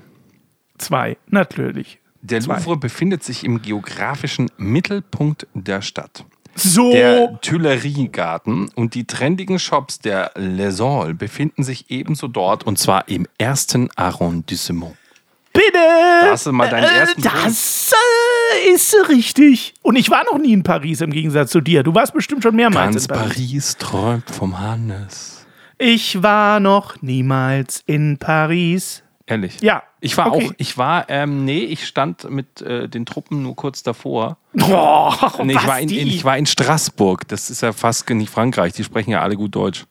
Zwei, 0.77 1.17
natürlich. 1.27 1.97
Der 2.21 2.39
Zwei. 2.39 2.57
Louvre 2.57 2.77
befindet 2.77 3.23
sich 3.23 3.43
im 3.43 3.63
geografischen 3.63 4.51
Mittelpunkt 4.57 5.47
der 5.55 5.81
Stadt. 5.81 6.23
So. 6.53 6.91
Der 6.91 7.41
Tuileriegarten 7.41 8.69
und 8.75 8.93
die 8.93 9.05
trendigen 9.05 9.57
Shops 9.57 9.99
der 9.99 10.31
Les 10.35 10.79
Halles 10.79 11.17
befinden 11.17 11.63
sich 11.63 11.89
ebenso 11.89 12.27
dort 12.27 12.63
und 12.63 12.77
zwar 12.77 13.07
im 13.07 13.25
ersten 13.39 13.89
Arrondissement. 13.95 14.95
Bitte! 15.53 15.71
Da 15.73 16.31
hast 16.31 16.45
du 16.45 16.51
mal 16.51 16.69
deinen 16.69 16.83
äh, 16.83 16.99
ersten. 16.99 17.21
Das 17.21 17.91
äh, 17.91 18.28
ist 18.73 18.95
richtig. 19.09 19.73
Und 19.81 19.95
ich 19.95 20.09
war 20.09 20.23
noch 20.31 20.37
nie 20.37 20.53
in 20.53 20.63
Paris 20.63 21.01
im 21.01 21.11
Gegensatz 21.11 21.51
zu 21.51 21.61
dir. 21.61 21.83
Du 21.83 21.93
warst 21.95 22.13
bestimmt 22.13 22.43
schon 22.43 22.55
mehrmals 22.55 22.93
Ganz 22.93 23.05
in 23.05 23.09
Paris. 23.09 23.33
Paris 23.33 23.77
träumt 23.77 24.29
vom 24.29 24.59
Hannes. 24.59 25.45
Ich 25.77 26.21
war 26.21 26.59
noch 26.59 27.01
niemals 27.01 27.83
in 27.85 28.17
Paris. 28.17 29.03
Ehrlich? 29.25 29.61
Ja. 29.61 29.83
Ich 30.01 30.17
war 30.17 30.31
okay. 30.31 30.47
auch, 30.47 30.53
ich 30.57 30.77
war, 30.77 31.09
ähm, 31.09 31.45
nee, 31.45 31.59
ich 31.59 31.85
stand 31.85 32.29
mit 32.29 32.61
äh, 32.61 32.87
den 32.87 33.05
Truppen 33.05 33.43
nur 33.43 33.55
kurz 33.55 33.83
davor. 33.83 34.37
Oh, 34.61 35.13
nee, 35.43 35.53
ich, 35.53 35.67
war 35.67 35.79
in, 35.79 35.89
in, 35.89 36.07
ich 36.07 36.23
war 36.23 36.37
in 36.37 36.45
Straßburg. 36.45 37.27
Das 37.27 37.49
ist 37.49 37.61
ja 37.61 37.73
fast 37.73 38.09
nicht 38.09 38.29
Frankreich. 38.29 38.73
Die 38.73 38.83
sprechen 38.83 39.11
ja 39.11 39.21
alle 39.21 39.35
gut 39.35 39.55
Deutsch. 39.55 39.85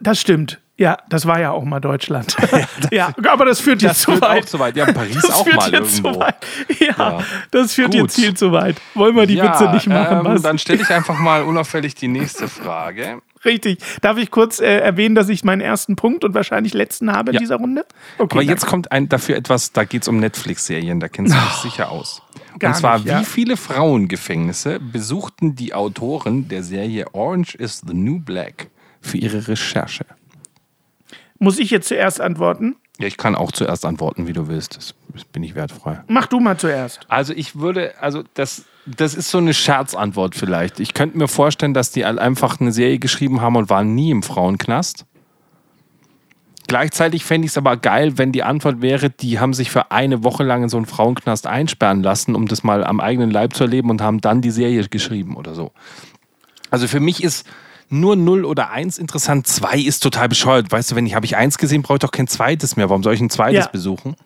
Das 0.00 0.20
stimmt. 0.20 0.60
Ja, 0.78 0.96
das 1.08 1.26
war 1.26 1.40
ja 1.40 1.50
auch 1.50 1.64
mal 1.64 1.80
Deutschland. 1.80 2.36
ja, 2.92 3.12
aber 3.28 3.44
das 3.44 3.58
führt 3.58 3.82
jetzt 3.82 3.90
das 3.90 4.02
zu 4.02 4.12
führt 4.12 4.22
weit. 4.22 4.44
Auch 4.44 4.46
zu 4.46 4.58
weit. 4.60 4.76
Ja, 4.76 4.92
Paris 4.92 5.16
das 5.16 5.30
auch 5.32 5.44
führt 5.44 5.56
mal 5.56 5.72
jetzt 5.72 5.98
irgendwo. 5.98 6.12
Zu 6.12 6.20
weit. 6.20 6.36
Ja, 6.78 6.86
ja, 6.96 7.24
das 7.50 7.74
führt 7.74 7.90
Gut. 7.90 8.00
jetzt 8.00 8.14
viel 8.14 8.34
zu 8.34 8.52
weit. 8.52 8.76
Wollen 8.94 9.16
wir 9.16 9.26
die 9.26 9.34
ja, 9.34 9.52
Witze 9.52 9.72
nicht 9.72 9.88
machen? 9.88 10.24
Ähm, 10.24 10.40
dann 10.40 10.56
stelle 10.56 10.80
ich 10.80 10.88
einfach 10.90 11.18
mal 11.18 11.42
unauffällig 11.42 11.96
die 11.96 12.06
nächste 12.06 12.46
Frage. 12.46 13.20
Richtig. 13.44 13.78
Darf 14.02 14.18
ich 14.18 14.30
kurz 14.30 14.60
äh, 14.60 14.78
erwähnen, 14.78 15.16
dass 15.16 15.28
ich 15.28 15.42
meinen 15.42 15.60
ersten 15.60 15.96
Punkt 15.96 16.22
und 16.22 16.34
wahrscheinlich 16.34 16.74
letzten 16.74 17.12
habe 17.12 17.30
in 17.30 17.34
ja. 17.34 17.40
dieser 17.40 17.56
Runde? 17.56 17.84
Okay, 18.18 18.38
Aber 18.38 18.42
jetzt 18.42 18.66
kommt 18.66 18.92
ein, 18.92 19.08
dafür 19.08 19.36
etwas, 19.36 19.72
da 19.72 19.82
geht 19.82 20.02
es 20.02 20.08
um 20.08 20.18
Netflix-Serien, 20.18 21.00
da 21.00 21.08
kennst 21.08 21.34
du 21.34 21.38
dich 21.38 21.48
oh, 21.58 21.62
sicher 21.62 21.90
aus. 21.90 22.22
und 22.62 22.76
zwar, 22.76 22.98
nicht, 22.98 23.08
ja. 23.08 23.20
wie 23.20 23.24
viele 23.24 23.56
Frauengefängnisse 23.56 24.78
besuchten 24.78 25.56
die 25.56 25.74
Autoren 25.74 26.48
der 26.48 26.62
Serie 26.62 27.06
Orange 27.14 27.56
is 27.56 27.82
the 27.84 27.94
New 27.94 28.20
Black 28.20 28.68
für 29.00 29.18
ihre 29.18 29.48
Recherche? 29.48 30.04
Muss 31.38 31.58
ich 31.58 31.70
jetzt 31.70 31.88
zuerst 31.88 32.20
antworten? 32.20 32.76
Ja, 32.98 33.06
ich 33.06 33.16
kann 33.16 33.36
auch 33.36 33.52
zuerst 33.52 33.86
antworten, 33.86 34.26
wie 34.26 34.32
du 34.32 34.48
willst. 34.48 34.76
Das 34.76 34.94
bin 35.24 35.44
ich 35.44 35.54
wertfrei. 35.54 36.02
Mach 36.08 36.26
du 36.26 36.40
mal 36.40 36.58
zuerst. 36.58 37.00
Also 37.08 37.32
ich 37.32 37.56
würde, 37.56 37.94
also 38.00 38.24
das, 38.34 38.64
das 38.86 39.14
ist 39.14 39.30
so 39.30 39.38
eine 39.38 39.54
Scherzantwort 39.54 40.34
vielleicht. 40.34 40.80
Ich 40.80 40.94
könnte 40.94 41.16
mir 41.16 41.28
vorstellen, 41.28 41.74
dass 41.74 41.92
die 41.92 42.04
einfach 42.04 42.60
eine 42.60 42.72
Serie 42.72 42.98
geschrieben 42.98 43.40
haben 43.40 43.54
und 43.54 43.70
waren 43.70 43.94
nie 43.94 44.10
im 44.10 44.24
Frauenknast. 44.24 45.04
Gleichzeitig 46.66 47.24
fände 47.24 47.46
ich 47.46 47.52
es 47.52 47.56
aber 47.56 47.78
geil, 47.78 48.18
wenn 48.18 48.32
die 48.32 48.42
Antwort 48.42 48.82
wäre, 48.82 49.08
die 49.08 49.38
haben 49.38 49.54
sich 49.54 49.70
für 49.70 49.90
eine 49.90 50.22
Woche 50.22 50.42
lang 50.42 50.64
in 50.64 50.68
so 50.68 50.76
einen 50.76 50.84
Frauenknast 50.84 51.46
einsperren 51.46 52.02
lassen, 52.02 52.34
um 52.34 52.46
das 52.46 52.62
mal 52.62 52.84
am 52.84 53.00
eigenen 53.00 53.30
Leib 53.30 53.54
zu 53.54 53.64
erleben 53.64 53.88
und 53.88 54.02
haben 54.02 54.20
dann 54.20 54.42
die 54.42 54.50
Serie 54.50 54.86
geschrieben 54.88 55.36
oder 55.36 55.54
so. 55.54 55.72
Also 56.70 56.86
für 56.86 57.00
mich 57.00 57.24
ist 57.24 57.46
nur 57.90 58.16
0 58.16 58.44
oder 58.44 58.70
1 58.70 58.98
interessant. 58.98 59.46
2 59.46 59.78
ist 59.78 60.00
total 60.00 60.28
bescheuert. 60.28 60.70
Weißt 60.70 60.90
du, 60.90 60.96
wenn 60.96 61.06
ich 61.06 61.14
habe 61.14 61.26
ich 61.26 61.36
1 61.36 61.58
gesehen, 61.58 61.82
brauche 61.82 61.96
ich 61.96 62.00
doch 62.00 62.10
kein 62.10 62.26
zweites 62.28 62.76
mehr. 62.76 62.88
Warum 62.88 63.02
soll 63.02 63.14
ich 63.14 63.20
ein 63.20 63.30
zweites 63.30 63.64
ja. 63.64 63.70
besuchen? 63.70 64.16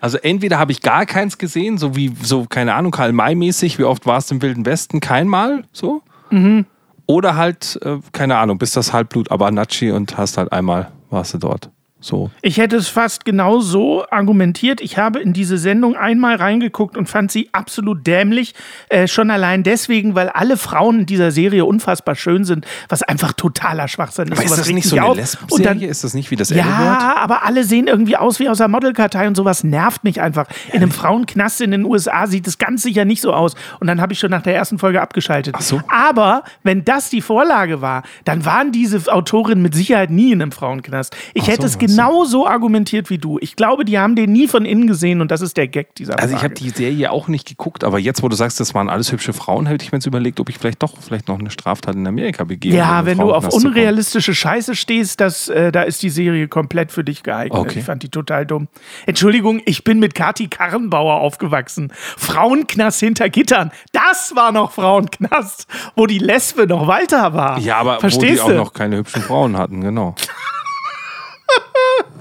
Also 0.00 0.18
entweder 0.18 0.58
habe 0.58 0.72
ich 0.72 0.82
gar 0.82 1.06
keins 1.06 1.38
gesehen, 1.38 1.78
so 1.78 1.94
wie, 1.94 2.12
so, 2.22 2.46
keine 2.46 2.74
Ahnung, 2.74 2.90
Karl 2.90 3.12
May-mäßig, 3.12 3.78
wie 3.78 3.84
oft 3.84 4.04
warst 4.04 4.30
du 4.30 4.34
im 4.34 4.42
Wilden 4.42 4.66
Westen? 4.66 4.98
Kein 4.98 5.28
Mal, 5.28 5.64
so. 5.72 6.02
Mhm. 6.30 6.66
Oder 7.06 7.36
halt, 7.36 7.78
äh, 7.84 7.98
keine 8.10 8.36
Ahnung, 8.38 8.58
bist 8.58 8.76
das 8.76 8.92
Halbblut 8.92 9.30
Abanachi 9.30 9.92
und 9.92 10.16
hast 10.16 10.38
halt 10.38 10.50
einmal, 10.50 10.90
warst 11.10 11.34
du 11.34 11.38
dort. 11.38 11.70
So. 12.02 12.30
Ich 12.42 12.58
hätte 12.58 12.76
es 12.76 12.88
fast 12.88 13.24
genau 13.24 13.60
so 13.60 14.04
argumentiert. 14.10 14.80
Ich 14.80 14.98
habe 14.98 15.20
in 15.20 15.32
diese 15.32 15.56
Sendung 15.56 15.96
einmal 15.96 16.34
reingeguckt 16.34 16.96
und 16.96 17.08
fand 17.08 17.30
sie 17.30 17.48
absolut 17.52 18.04
dämlich. 18.06 18.54
Äh, 18.88 19.06
schon 19.06 19.30
allein 19.30 19.62
deswegen, 19.62 20.16
weil 20.16 20.28
alle 20.28 20.56
Frauen 20.56 21.00
in 21.00 21.06
dieser 21.06 21.30
Serie 21.30 21.64
unfassbar 21.64 22.16
schön 22.16 22.44
sind, 22.44 22.66
was 22.88 23.04
einfach 23.04 23.32
totaler 23.32 23.86
Schwachsinn 23.86 24.28
ist. 24.28 24.38
Aber 24.38 24.44
ist 24.44 24.58
das 24.58 24.68
nicht 24.68 24.88
so 24.88 24.96
eine 24.96 25.14
Lesben-Serie? 25.14 25.88
Ist 25.88 26.02
das 26.02 26.14
nicht 26.14 26.30
wie 26.32 26.36
das 26.36 26.50
Ja, 26.50 27.14
aber 27.18 27.44
alle 27.44 27.62
sehen 27.62 27.86
irgendwie 27.86 28.16
aus 28.16 28.40
wie 28.40 28.48
aus 28.48 28.58
der 28.58 28.68
Modelkartei 28.68 29.28
und 29.28 29.36
sowas 29.36 29.62
nervt 29.62 30.02
mich 30.02 30.20
einfach. 30.20 30.48
In 30.72 30.82
einem 30.82 30.90
Frauenknast 30.90 31.60
in 31.60 31.70
den 31.70 31.84
USA 31.84 32.26
sieht 32.26 32.48
es 32.48 32.58
ganz 32.58 32.82
sicher 32.82 33.04
nicht 33.04 33.20
so 33.20 33.32
aus. 33.32 33.54
Und 33.78 33.86
dann 33.86 34.00
habe 34.00 34.12
ich 34.12 34.18
schon 34.18 34.30
nach 34.32 34.42
der 34.42 34.56
ersten 34.56 34.78
Folge 34.78 35.00
abgeschaltet. 35.00 35.54
Ach 35.56 35.62
so. 35.62 35.80
Aber 35.86 36.42
wenn 36.64 36.84
das 36.84 37.10
die 37.10 37.20
Vorlage 37.20 37.80
war, 37.80 38.02
dann 38.24 38.44
waren 38.44 38.72
diese 38.72 39.00
Autorinnen 39.12 39.62
mit 39.62 39.76
Sicherheit 39.76 40.10
nie 40.10 40.32
in 40.32 40.42
einem 40.42 40.50
Frauenknast. 40.50 41.16
Ich 41.32 41.44
Ach 41.44 41.48
hätte 41.48 41.62
so, 41.62 41.66
es 41.68 41.78
genau 41.78 41.91
genauso 41.96 42.46
argumentiert 42.46 43.10
wie 43.10 43.18
du. 43.18 43.38
Ich 43.40 43.56
glaube, 43.56 43.84
die 43.84 43.98
haben 43.98 44.16
den 44.16 44.32
nie 44.32 44.48
von 44.48 44.64
innen 44.64 44.86
gesehen 44.86 45.20
und 45.20 45.30
das 45.30 45.40
ist 45.40 45.56
der 45.56 45.68
Gag 45.68 45.94
dieser 45.94 46.18
Also 46.18 46.34
Frage. 46.34 46.36
ich 46.36 46.42
habe 46.44 46.54
die 46.54 46.70
Serie 46.70 47.10
auch 47.10 47.28
nicht 47.28 47.48
geguckt, 47.48 47.84
aber 47.84 47.98
jetzt, 47.98 48.22
wo 48.22 48.28
du 48.28 48.36
sagst, 48.36 48.60
das 48.60 48.74
waren 48.74 48.88
alles 48.90 49.12
hübsche 49.12 49.32
Frauen, 49.32 49.66
hätte 49.66 49.84
ich 49.84 49.92
mir 49.92 49.98
jetzt 49.98 50.06
überlegt, 50.06 50.40
ob 50.40 50.48
ich 50.48 50.58
vielleicht 50.58 50.82
doch 50.82 50.94
vielleicht 51.00 51.28
noch 51.28 51.38
eine 51.38 51.50
Straftat 51.50 51.94
in 51.94 52.06
Amerika 52.06 52.44
begehe. 52.44 52.74
Ja, 52.74 53.04
wenn 53.06 53.16
Frauen 53.18 53.28
du 53.28 53.34
auf 53.34 53.48
unrealistische 53.52 54.34
Scheiße 54.34 54.74
stehst, 54.74 55.20
das, 55.20 55.48
äh, 55.48 55.72
da 55.72 55.82
ist 55.82 56.02
die 56.02 56.10
Serie 56.10 56.48
komplett 56.48 56.92
für 56.92 57.04
dich 57.04 57.22
geeignet. 57.22 57.58
Okay. 57.58 57.78
Ich 57.80 57.84
fand 57.84 58.02
die 58.02 58.08
total 58.08 58.46
dumm. 58.46 58.68
Entschuldigung, 59.06 59.60
ich 59.64 59.84
bin 59.84 59.98
mit 59.98 60.14
Kati 60.14 60.48
Karrenbauer 60.48 61.20
aufgewachsen. 61.20 61.92
Frauenknast 62.16 63.00
hinter 63.00 63.28
Gittern. 63.28 63.70
Das 63.92 64.32
war 64.34 64.52
noch 64.52 64.72
Frauenknast, 64.72 65.66
wo 65.96 66.06
die 66.06 66.18
Lesbe 66.18 66.66
noch 66.66 66.86
Walter 66.86 67.34
war. 67.34 67.58
Ja, 67.58 67.76
aber 67.78 67.96
wo 67.96 68.00
Verstehst 68.00 68.36
die 68.36 68.40
auch 68.40 68.48
du? 68.48 68.54
noch 68.54 68.72
keine 68.72 68.96
hübschen 68.96 69.22
Frauen 69.22 69.56
hatten, 69.58 69.80
genau. 69.80 70.14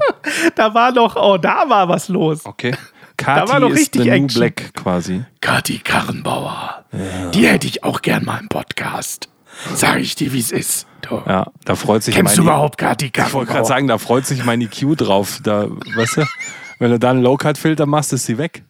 Da 0.56 0.74
war 0.74 0.92
noch, 0.92 1.16
oh, 1.16 1.38
da 1.38 1.66
war 1.68 1.88
was 1.90 2.08
los. 2.10 2.46
Okay. 2.46 2.72
war 3.24 3.46
Kati 3.46 3.60
doch 3.62 3.70
ist 3.70 3.80
richtig 3.80 4.04
the 4.04 4.20
new. 4.20 4.28
Black 4.28 4.74
quasi. 4.76 5.24
Kati 5.42 5.80
Karrenbauer. 5.80 6.86
Die 7.34 7.48
hätte 7.48 7.68
ich 7.68 7.84
auch 7.84 8.02
gern 8.02 8.26
mal 8.26 8.40
im 8.40 8.48
Podcast. 8.50 9.30
Sag 9.76 10.00
ich 10.00 10.16
dir, 10.16 10.34
wie 10.34 10.40
es 10.40 10.52
ist. 10.52 10.88
Du. 11.02 11.22
Ja, 11.28 11.48
da 11.66 11.76
freut 11.76 12.04
sich 12.04 12.16
Kennst 12.16 12.38
du 12.38 12.44
meine- 12.44 12.56
überhaupt 12.56 12.78
Kati 12.78 13.06
Ich 13.08 13.12
wollte 13.18 13.32
gerade 13.32 13.46
Karrenbauer? 13.46 13.66
sagen, 13.66 13.88
da 13.88 13.98
freut 13.98 14.26
sich 14.26 14.44
mein 14.46 14.62
EQ 14.62 14.96
drauf. 14.98 15.40
Da, 15.44 15.68
weißt 15.96 16.18
du, 16.18 16.26
wenn 16.80 16.92
du 16.92 17.00
da 17.00 17.10
einen 17.12 17.22
Low-Cut-Filter 17.22 17.86
machst, 17.86 18.14
ist 18.14 18.26
sie 18.26 18.38
weg. 18.38 18.64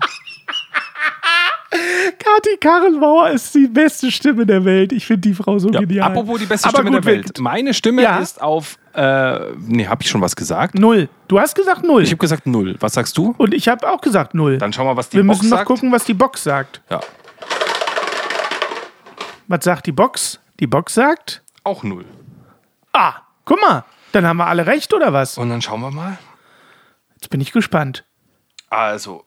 Kati 2.18 2.56
Karrenbauer 2.60 3.30
ist 3.30 3.54
die 3.54 3.66
beste 3.66 4.10
Stimme 4.10 4.46
der 4.46 4.64
Welt. 4.64 4.92
Ich 4.92 5.06
finde 5.06 5.22
die 5.28 5.34
Frau 5.34 5.58
so 5.58 5.70
Ja, 5.70 5.80
genial. 5.80 6.10
apropos 6.10 6.38
die 6.38 6.46
beste 6.46 6.68
Aber 6.68 6.78
Stimme 6.78 6.96
gut, 6.96 7.04
der 7.04 7.12
Welt. 7.12 7.38
Meine 7.40 7.74
Stimme 7.74 8.02
Ja. 8.02 8.18
ist 8.18 8.40
auf. 8.40 8.78
Äh, 8.96 9.52
nee, 9.58 9.86
hab 9.86 10.00
ich 10.02 10.08
schon 10.08 10.22
was 10.22 10.34
gesagt? 10.34 10.74
Null. 10.74 11.08
Du 11.28 11.38
hast 11.38 11.54
gesagt 11.54 11.84
null. 11.84 12.02
Ich 12.02 12.10
habe 12.10 12.16
gesagt 12.18 12.46
null. 12.46 12.76
Was 12.80 12.94
sagst 12.94 13.16
du? 13.18 13.34
Und 13.36 13.52
ich 13.52 13.68
habe 13.68 13.86
auch 13.90 14.00
gesagt 14.00 14.32
null. 14.34 14.56
Dann 14.56 14.72
schau 14.72 14.84
mal, 14.86 14.96
was 14.96 15.10
die 15.10 15.18
Wir 15.18 15.24
Box 15.24 15.38
müssen 15.38 15.50
noch 15.50 15.58
sagt. 15.58 15.68
gucken, 15.68 15.92
was 15.92 16.04
die 16.04 16.14
Box 16.14 16.42
sagt. 16.44 16.80
Ja, 16.90 17.00
Was 19.48 19.64
sagt 19.64 19.86
die 19.86 19.92
Box? 19.92 20.40
Die 20.58 20.66
Box 20.66 20.94
sagt, 20.94 21.42
auch 21.62 21.82
null. 21.82 22.04
ah, 22.94 23.14
guck 23.44 23.60
mal, 23.60 23.84
dann 24.12 24.26
haben 24.26 24.38
wir 24.38 24.46
alle 24.46 24.66
recht 24.66 24.94
oder 24.94 25.12
was? 25.12 25.36
Und 25.36 25.50
dann 25.50 25.60
schauen 25.60 25.80
wir 25.82 25.90
mal. 25.90 26.16
Jetzt 27.16 27.28
bin 27.30 27.40
ich 27.42 27.52
gespannt. 27.52 28.04
Also, 28.70 29.24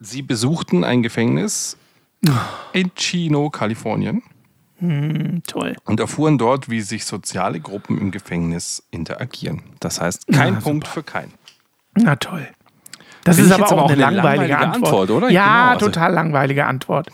sie 0.00 0.22
besuchten 0.22 0.82
ein 0.84 1.02
Gefängnis 1.02 1.76
in 2.72 2.90
Chino, 2.96 3.48
Kalifornien 3.50 4.22
Hm, 4.80 5.42
toll. 5.46 5.76
und 5.84 6.00
erfuhren 6.00 6.38
dort, 6.38 6.68
wie 6.70 6.80
sich 6.80 7.04
soziale 7.04 7.60
Gruppen 7.60 7.98
im 7.98 8.10
Gefängnis 8.10 8.82
interagieren. 8.90 9.62
Das 9.80 10.00
heißt, 10.00 10.26
kein 10.28 10.58
Punkt 10.58 10.88
für 10.88 11.02
keinen. 11.02 11.32
Na 11.94 12.16
toll. 12.16 12.48
Das 13.24 13.36
Finde 13.36 13.54
ist 13.54 13.60
aber 13.60 13.82
auch 13.82 13.90
eine 13.90 14.00
langweilige, 14.00 14.48
langweilige 14.48 14.58
Antwort. 14.58 14.84
Antwort, 14.84 15.10
oder? 15.10 15.30
Ja, 15.30 15.44
Genau, 15.44 15.72
also- 15.74 15.86
total 15.86 16.12
langweilige 16.14 16.64
Antwort. 16.66 17.08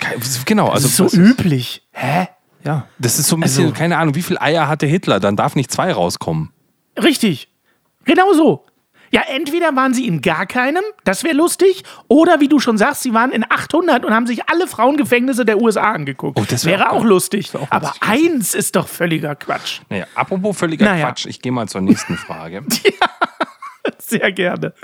Genau, 0.46 0.66
Das 0.66 0.74
also 0.85 0.88
ist 0.88 0.96
so 0.96 1.05
was 1.07 1.14
üblich. 1.14 1.83
Hä? 1.92 2.29
Ja, 2.62 2.87
das 2.98 3.18
ist 3.18 3.26
so 3.29 3.37
ein 3.37 3.40
bisschen, 3.40 3.64
Also- 3.66 3.74
keine 3.74 3.98
Ahnung, 3.98 4.14
wie 4.14 4.22
viel 4.22 4.38
Eier 4.38 4.68
hatte 4.68 4.87
Hitler? 4.87 5.18
Dann 5.18 5.35
darf 5.37 5.57
nicht 5.57 5.72
zwei 5.72 5.92
rauskommen. 5.92 6.52
Richtig. 7.02 7.48
Genau 8.05 8.33
so. 8.35 8.64
Ja, 9.16 9.22
entweder 9.29 9.74
waren 9.74 9.94
sie 9.94 10.07
in 10.07 10.20
gar 10.20 10.44
keinem, 10.44 10.83
das 11.05 11.24
wäre 11.24 11.35
lustig, 11.35 11.85
oder 12.07 12.38
wie 12.40 12.48
du 12.48 12.59
schon 12.59 12.76
sagst, 12.76 13.02
sie 13.02 13.14
waren 13.14 13.33
in 13.33 13.46
800 13.50 14.05
und 14.05 14.12
haben 14.12 14.26
sich 14.26 14.50
alle 14.50 14.66
Frauengefängnisse 14.66 15.46
der 15.46 15.59
USA 15.59 15.92
angeguckt. 15.92 16.38
Oh, 16.38 16.44
das 16.46 16.66
wär 16.66 16.79
wäre 16.79 16.90
auch 16.90 16.96
auch 16.96 17.05
lustig. 17.05 17.55
wär 17.55 17.62
auch 17.62 17.70
Aber 17.70 17.88
witzig 17.88 18.02
eins 18.02 18.55
ist 18.55 18.76
doch 18.76 18.87
völliger 18.87 19.35
Quatsch. 19.35 19.81
Naja, 19.88 20.05
apropos 20.14 20.59
völliger 20.59 20.85
Naja. 20.85 21.07
Quatsch, 21.07 21.24
ich 21.24 21.40
gehe 21.40 21.50
mal 21.50 21.66
zur 21.66 21.81
nächsten 21.81 22.18
Frage. 22.18 22.62
Sehr 23.98 24.33
gerne. 24.33 24.74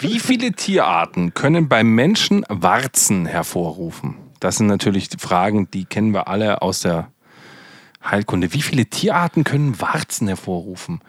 Wie 0.00 0.18
viele 0.18 0.50
Tierarten 0.50 1.32
können 1.32 1.68
beim 1.68 1.94
Menschen 1.94 2.44
Warzen 2.48 3.24
hervorrufen? 3.24 4.16
Das 4.40 4.56
sind 4.56 4.66
natürlich 4.66 5.10
Fragen, 5.16 5.70
die 5.70 5.84
kennen 5.84 6.12
wir 6.12 6.26
alle 6.26 6.60
aus 6.60 6.80
der 6.80 7.12
Heilkunde. 8.04 8.52
Wie 8.52 8.62
viele 8.62 8.86
Tierarten 8.86 9.44
können 9.44 9.80
Warzen 9.80 10.26
hervorrufen? 10.26 11.02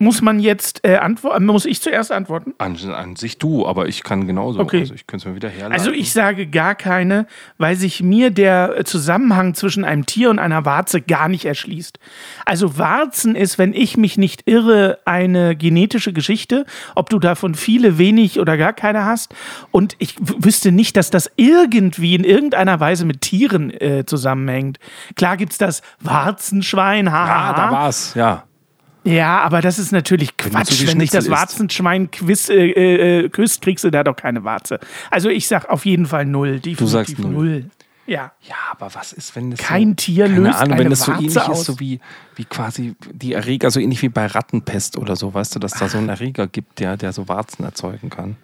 Muss 0.00 0.22
man 0.22 0.38
jetzt 0.38 0.84
äh, 0.84 0.96
antworten? 0.96 1.44
Muss 1.46 1.64
ich 1.64 1.82
zuerst 1.82 2.12
antworten? 2.12 2.54
An, 2.58 2.76
an 2.92 3.16
sich 3.16 3.38
du, 3.38 3.66
aber 3.66 3.88
ich 3.88 4.04
kann 4.04 4.28
genauso. 4.28 4.60
Okay. 4.60 4.80
Also 4.80 4.94
ich 4.94 5.08
könnte 5.08 5.24
es 5.24 5.28
mir 5.28 5.34
wieder 5.34 5.48
herleiten. 5.48 5.72
Also 5.72 5.90
ich 5.90 6.12
sage 6.12 6.46
gar 6.46 6.76
keine, 6.76 7.26
weil 7.56 7.74
sich 7.74 8.00
mir 8.00 8.30
der 8.30 8.78
äh, 8.78 8.84
Zusammenhang 8.84 9.54
zwischen 9.54 9.84
einem 9.84 10.06
Tier 10.06 10.30
und 10.30 10.38
einer 10.38 10.64
Warze 10.64 11.00
gar 11.00 11.28
nicht 11.28 11.46
erschließt. 11.46 11.98
Also 12.44 12.78
Warzen 12.78 13.34
ist, 13.34 13.58
wenn 13.58 13.72
ich 13.72 13.96
mich 13.96 14.18
nicht 14.18 14.42
irre, 14.46 15.00
eine 15.04 15.56
genetische 15.56 16.12
Geschichte, 16.12 16.64
ob 16.94 17.10
du 17.10 17.18
davon 17.18 17.56
viele, 17.56 17.98
wenig 17.98 18.38
oder 18.38 18.56
gar 18.56 18.74
keine 18.74 19.04
hast. 19.04 19.34
Und 19.72 19.96
ich 19.98 20.14
wüsste 20.20 20.70
nicht, 20.70 20.96
dass 20.96 21.10
das 21.10 21.28
irgendwie 21.34 22.14
in 22.14 22.22
irgendeiner 22.22 22.78
Weise 22.78 23.04
mit 23.04 23.20
Tieren 23.22 23.70
äh, 23.70 24.04
zusammenhängt. 24.06 24.78
Klar 25.16 25.36
gibt's 25.36 25.58
das 25.58 25.82
Warzenschwein, 26.00 27.10
haha. 27.10 27.50
Ah, 27.50 27.52
da 27.54 27.72
war's, 27.72 28.14
ja. 28.14 28.44
Ja, 29.08 29.40
aber 29.40 29.60
das 29.60 29.78
ist 29.78 29.92
natürlich 29.92 30.36
du 30.36 30.50
Quatsch. 30.50 30.68
so 30.68 30.74
viel 30.74 30.88
Wenn 30.88 30.98
dich 30.98 31.10
das. 31.10 31.30
Warzenschwein 31.30 32.10
quiz, 32.10 32.48
äh, 32.48 33.24
äh, 33.24 33.28
küsst, 33.28 33.62
kriegst 33.62 33.84
du 33.84 33.90
da 33.90 34.04
doch 34.04 34.16
keine 34.16 34.44
Warze. 34.44 34.78
Also 35.10 35.28
ich 35.28 35.48
sag 35.48 35.68
auf 35.70 35.86
jeden 35.86 36.06
Fall 36.06 36.26
null. 36.26 36.60
Definitiv 36.60 36.88
sagst 36.88 37.18
null. 37.18 37.70
Ja. 38.06 38.32
Ja, 38.42 38.56
aber 38.70 38.94
was 38.94 39.12
ist, 39.12 39.36
wenn 39.36 39.50
das 39.50 39.60
Kein 39.60 39.90
so, 39.90 39.94
Tier 39.96 40.26
keine 40.26 40.40
löst 40.40 40.60
Ahnung, 40.60 40.78
wenn 40.78 40.90
das 40.90 41.00
so 41.00 41.12
Warze 41.12 41.24
ähnlich 41.24 41.38
aus. 41.40 41.60
ist, 41.60 41.66
so 41.66 41.80
wie, 41.80 42.00
wie 42.36 42.44
quasi 42.44 42.94
die 43.12 43.34
Erreger, 43.34 43.70
so 43.70 43.80
ähnlich 43.80 44.00
wie 44.00 44.08
bei 44.08 44.26
Rattenpest 44.26 44.96
oder 44.96 45.14
so, 45.14 45.34
weißt 45.34 45.54
du, 45.54 45.58
dass 45.58 45.72
da 45.72 45.88
so 45.88 45.98
einen 45.98 46.08
Erreger 46.08 46.46
gibt, 46.46 46.80
der, 46.80 46.96
der 46.96 47.12
so 47.12 47.28
Warzen 47.28 47.64
erzeugen 47.64 48.08
kann. 48.08 48.36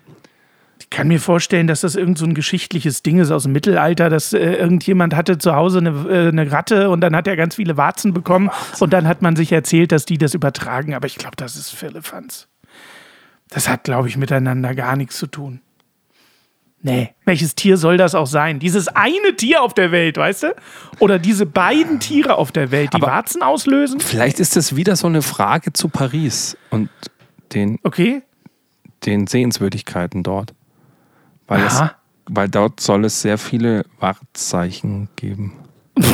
Ich 0.84 0.90
kann 0.90 1.08
mir 1.08 1.18
vorstellen, 1.18 1.66
dass 1.66 1.80
das 1.80 1.96
irgend 1.96 2.18
so 2.18 2.24
ein 2.26 2.34
geschichtliches 2.34 3.02
Ding 3.02 3.18
ist 3.18 3.30
aus 3.30 3.44
dem 3.44 3.52
Mittelalter, 3.52 4.10
dass 4.10 4.32
äh, 4.32 4.38
irgendjemand 4.54 5.16
hatte 5.16 5.38
zu 5.38 5.54
Hause 5.56 5.78
eine, 5.78 5.90
äh, 6.08 6.28
eine 6.28 6.52
Ratte 6.52 6.90
und 6.90 7.00
dann 7.00 7.16
hat 7.16 7.26
er 7.26 7.36
ganz 7.36 7.56
viele 7.56 7.76
Warzen 7.76 8.12
bekommen 8.12 8.50
und 8.80 8.92
dann 8.92 9.08
hat 9.08 9.22
man 9.22 9.34
sich 9.34 9.50
erzählt, 9.50 9.90
dass 9.92 10.04
die 10.04 10.18
das 10.18 10.34
übertragen. 10.34 10.94
Aber 10.94 11.06
ich 11.06 11.16
glaube, 11.16 11.36
das 11.36 11.56
ist 11.56 11.70
Firlefanz. 11.70 12.48
Das 13.48 13.68
hat, 13.68 13.84
glaube 13.84 14.08
ich, 14.08 14.16
miteinander 14.16 14.74
gar 14.74 14.94
nichts 14.96 15.16
zu 15.16 15.26
tun. 15.26 15.60
Nee, 16.82 17.14
welches 17.24 17.54
Tier 17.54 17.78
soll 17.78 17.96
das 17.96 18.14
auch 18.14 18.26
sein? 18.26 18.58
Dieses 18.58 18.88
eine 18.88 19.34
Tier 19.36 19.62
auf 19.62 19.72
der 19.72 19.90
Welt, 19.90 20.18
weißt 20.18 20.42
du? 20.44 20.54
Oder 20.98 21.18
diese 21.18 21.46
beiden 21.46 21.98
Tiere 21.98 22.36
auf 22.36 22.52
der 22.52 22.70
Welt, 22.70 22.90
die 22.92 22.96
Aber- 22.98 23.06
Warzen 23.06 23.42
auslösen? 23.42 24.00
Vielleicht 24.00 24.38
ist 24.38 24.54
das 24.54 24.76
wieder 24.76 24.94
so 24.94 25.06
eine 25.06 25.22
Frage 25.22 25.72
zu 25.72 25.88
Paris 25.88 26.58
und 26.70 26.90
den, 27.54 27.78
Okay. 27.84 28.22
den 29.06 29.26
Sehenswürdigkeiten 29.26 30.22
dort. 30.22 30.52
Weil, 31.46 31.62
es, 31.66 31.82
weil 32.26 32.48
dort 32.48 32.80
soll 32.80 33.04
es 33.04 33.20
sehr 33.20 33.36
viele 33.38 33.84
Wahrzeichen 34.00 35.08
geben. 35.16 35.52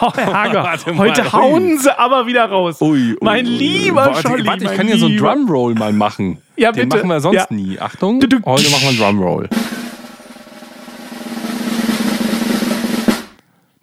Oh, 0.00 0.10
Herr 0.16 0.34
Hager, 0.34 0.76
heute 0.98 1.22
ui. 1.22 1.30
hauen 1.32 1.78
sie 1.78 1.96
aber 1.96 2.26
wieder 2.26 2.46
raus. 2.50 2.78
mein 3.20 3.46
lieber 3.46 4.06
warte, 4.06 4.22
Scholli, 4.28 4.44
Warte, 4.44 4.64
ich 4.64 4.74
kann 4.74 4.88
ja 4.88 4.96
so 4.98 5.06
einen 5.06 5.16
Drumroll 5.16 5.74
mal 5.76 5.92
machen. 5.92 6.38
Ja, 6.56 6.72
Den 6.72 6.88
bitte. 6.88 6.96
machen 7.04 7.10
wir 7.10 7.20
sonst 7.20 7.36
Ja. 7.36 7.46
nie. 7.50 7.78
Achtung, 7.78 8.18
Du, 8.18 8.26
du- 8.26 8.40
heute 8.44 8.68
machen 8.70 8.82
wir 8.82 8.88
einen 8.88 8.98
Drumroll. 8.98 9.48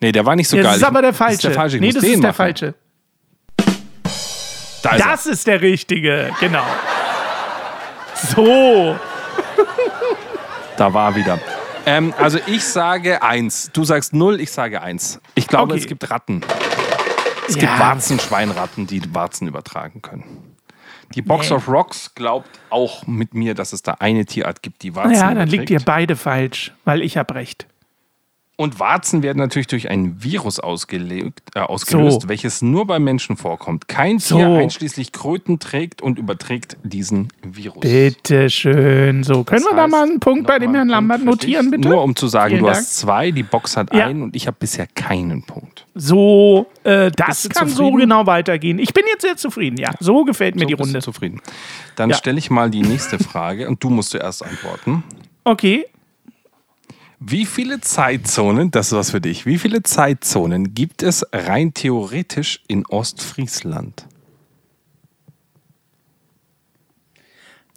Nee, 0.02 0.12
der 0.12 0.26
war 0.26 0.36
nicht 0.36 0.50
so 0.50 0.58
Das 0.58 0.66
geil. 0.66 0.76
ist 0.78 0.84
aber 0.84 1.02
der 1.02 1.12
Das 1.12 1.18
falsche. 1.18 1.34
ist 1.36 1.44
der 1.46 1.52
falsche. 1.54 1.76
Ich 1.78 1.82
nee, 1.82 1.92
das 1.92 2.04
ist 2.04 2.12
der 2.12 2.18
machen. 2.20 2.34
falsche. 2.36 2.74
Da 4.84 4.92
ist 4.96 5.06
Das 5.06 5.26
ist 5.28 5.48
der 5.48 5.62
richtige, 5.62 6.32
genau. 6.40 6.64
So. 8.36 8.96
Da 10.78 10.94
war 10.94 11.12
er 11.12 11.16
wieder. 11.16 11.40
Ähm, 11.86 12.14
also 12.18 12.40
ich 12.48 12.64
sage 12.64 13.22
eins. 13.22 13.70
Du 13.74 13.84
sagst 13.84 14.14
null, 14.14 14.40
ich 14.40 14.52
sage 14.52 14.82
eins. 14.82 15.20
Ich 15.36 15.48
glaube, 15.48 15.74
Okay. 15.74 15.82
es 15.82 15.88
gibt 15.88 16.10
Ratten. 16.10 16.42
Es 17.48 17.56
Ja. 17.56 17.62
gibt 17.62 17.80
Warzen, 17.80 18.20
Schweinratten, 18.20 18.88
die 18.88 19.02
Warzen 19.14 19.48
übertragen 19.48 20.02
können. 20.02 20.56
Die 21.14 21.22
Box 21.22 21.50
Nee. 21.50 21.56
of 21.58 21.68
Rocks 21.68 22.16
glaubt 22.16 22.50
auch 22.70 23.06
mit 23.06 23.34
mir, 23.34 23.54
dass 23.54 23.74
es 23.74 23.82
da 23.82 23.96
eine 24.00 24.26
Tierart 24.26 24.62
gibt, 24.62 24.82
die 24.84 24.96
Warzen 24.96 25.14
Ja, 25.16 25.34
dann 25.34 25.50
liegt 25.50 25.70
ihr 25.70 25.82
beide 25.82 26.16
falsch, 26.16 26.72
weil 26.86 27.02
ich 27.02 27.18
habe 27.18 27.36
recht. 27.36 27.68
Und 28.58 28.80
Warzen 28.80 29.24
werden 29.24 29.40
natürlich 29.40 29.66
durch 29.66 29.90
ein 29.90 30.22
Virus 30.22 30.60
ausgelegt, 30.60 31.42
äh, 31.56 31.62
ausgelöst, 31.62 32.22
So. 32.24 32.30
welches 32.30 32.62
nur 32.62 32.86
beim 32.86 33.04
Menschen 33.04 33.36
vorkommt. 33.36 33.88
Kein 33.88 34.20
So. 34.20 34.36
Tier, 34.36 34.46
einschließlich 34.50 35.12
Kröten, 35.12 35.58
trägt 35.58 36.04
und 36.04 36.20
überträgt 36.20 36.78
diesen 36.84 37.30
Virus. 37.42 37.80
Bitte 37.82 38.52
schön. 38.52 39.24
So, 39.24 39.44
können 39.44 39.64
Das 39.64 39.72
wir 39.72 39.76
da 39.76 39.88
mal 39.88 40.04
einen 40.04 40.20
Punkt 40.20 40.46
bei 40.46 40.60
dem 40.60 40.76
Herrn 40.76 40.90
Lambert 40.90 41.24
notieren, 41.24 41.72
bitte? 41.72 41.88
Nur 41.90 42.04
um 42.04 42.16
zu 42.16 42.28
sagen, 42.28 42.50
Vielen 42.52 42.60
du 42.62 42.66
Dank. 42.68 42.78
hast 42.78 42.98
zwei, 42.98 43.32
die 43.32 43.42
Box 43.42 43.78
hat 43.78 43.96
Ja. 43.96 44.06
einen 44.06 44.22
und 44.22 44.36
ich 44.36 44.46
habe 44.46 44.58
bisher 44.60 44.86
keinen 44.86 45.42
Punkt. 45.42 45.88
So, 45.96 46.68
äh, 46.84 47.10
das 47.16 47.50
kann 47.50 47.68
so 47.68 47.76
zufrieden? 47.78 47.98
genau 47.98 48.28
weitergehen. 48.28 48.78
Ich 48.78 48.94
bin 48.94 49.06
jetzt 49.12 49.24
sehr 49.24 49.38
zufrieden, 49.38 49.78
ja. 49.78 49.90
So 50.00 50.24
gefällt 50.24 50.54
mir 50.56 50.62
So 50.64 50.68
die 50.68 50.74
Runde. 50.74 51.00
zufrieden. 51.02 51.42
Dann 51.96 52.12
Ja. 52.12 52.16
stelle 52.16 52.38
ich 52.38 52.52
mal 52.52 52.70
die 52.70 52.84
nächste 52.84 53.18
Frage 53.18 53.68
und 53.68 53.84
du 53.84 53.90
musst 53.90 54.12
zuerst 54.12 54.46
antworten. 54.46 55.04
Okay. 55.46 55.86
Wie 57.24 57.46
viele 57.46 57.80
Zeitzonen, 57.82 58.72
das 58.72 58.88
ist 58.88 58.94
was 58.94 59.12
für 59.12 59.22
dich, 59.22 59.46
wie 59.46 59.60
viele 59.60 59.84
Zeitzonen 59.84 60.74
gibt 60.74 61.04
es 61.04 61.24
rein 61.32 61.72
theoretisch 61.72 62.64
in 62.68 62.84
Ostfriesland? 62.88 64.08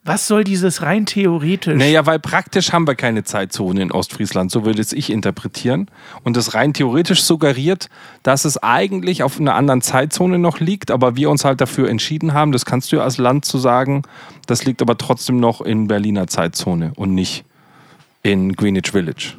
Was 0.03 0.28
soll 0.28 0.45
dieses 0.45 0.80
rein 0.80 1.05
theoretisch? 1.05 1.76
Naja, 1.76 2.07
weil 2.07 2.20
praktisch 2.20 2.72
haben 2.72 2.86
wir 2.86 2.95
keine 2.95 3.22
Zeitzone 3.24 3.82
in 3.82 3.92
Ostfriesland, 3.92 4.51
so 4.51 4.64
würde 4.64 4.80
es 4.80 4.95
ich 4.95 5.11
interpretieren. 5.11 5.90
Und 6.22 6.38
das 6.38 6.55
rein 6.55 6.72
theoretisch 6.72 7.22
suggeriert, 7.22 7.90
dass 8.22 8.47
es 8.47 8.57
eigentlich 8.62 9.22
auf 9.22 9.38
einer 9.38 9.57
anderen 9.57 9.82
Zeitzone 9.82 10.38
noch 10.38 10.59
liegt, 10.59 10.90
aber 10.90 11.16
wir 11.16 11.28
uns 11.28 11.45
halt 11.45 11.61
dafür 11.61 11.90
entschieden 11.90 12.32
haben, 12.32 12.51
das 12.51 12.64
kannst 12.64 12.92
du 12.92 12.97
ja 12.97 13.03
als 13.03 13.18
Land 13.18 13.45
zu 13.45 13.59
sagen, 13.59 14.05
das 14.47 14.64
liegt 14.64 14.80
aber 14.80 14.97
trotzdem 14.97 15.36
noch 15.36 15.61
in 15.61 15.86
Berliner 15.86 16.28
Zeitzone 16.28 16.92
und 16.97 17.12
nicht 17.12 17.45
in 18.25 18.55
Greenwich 18.55 18.91
Village. 18.91 19.35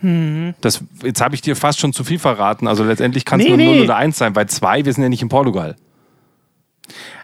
Hm. 0.00 0.54
Das, 0.60 0.82
jetzt 1.02 1.20
habe 1.20 1.34
ich 1.34 1.42
dir 1.42 1.56
fast 1.56 1.80
schon 1.80 1.92
zu 1.92 2.04
viel 2.04 2.18
verraten. 2.18 2.66
Also 2.66 2.84
letztendlich 2.84 3.24
kann 3.24 3.40
es 3.40 3.46
nee, 3.46 3.50
nur 3.50 3.58
nee. 3.58 3.74
0 3.76 3.84
oder 3.84 3.96
1 3.96 4.16
sein, 4.16 4.34
weil 4.34 4.48
2, 4.48 4.86
wir 4.86 4.92
sind 4.92 5.02
ja 5.02 5.08
nicht 5.08 5.22
in 5.22 5.28
Portugal. 5.28 5.76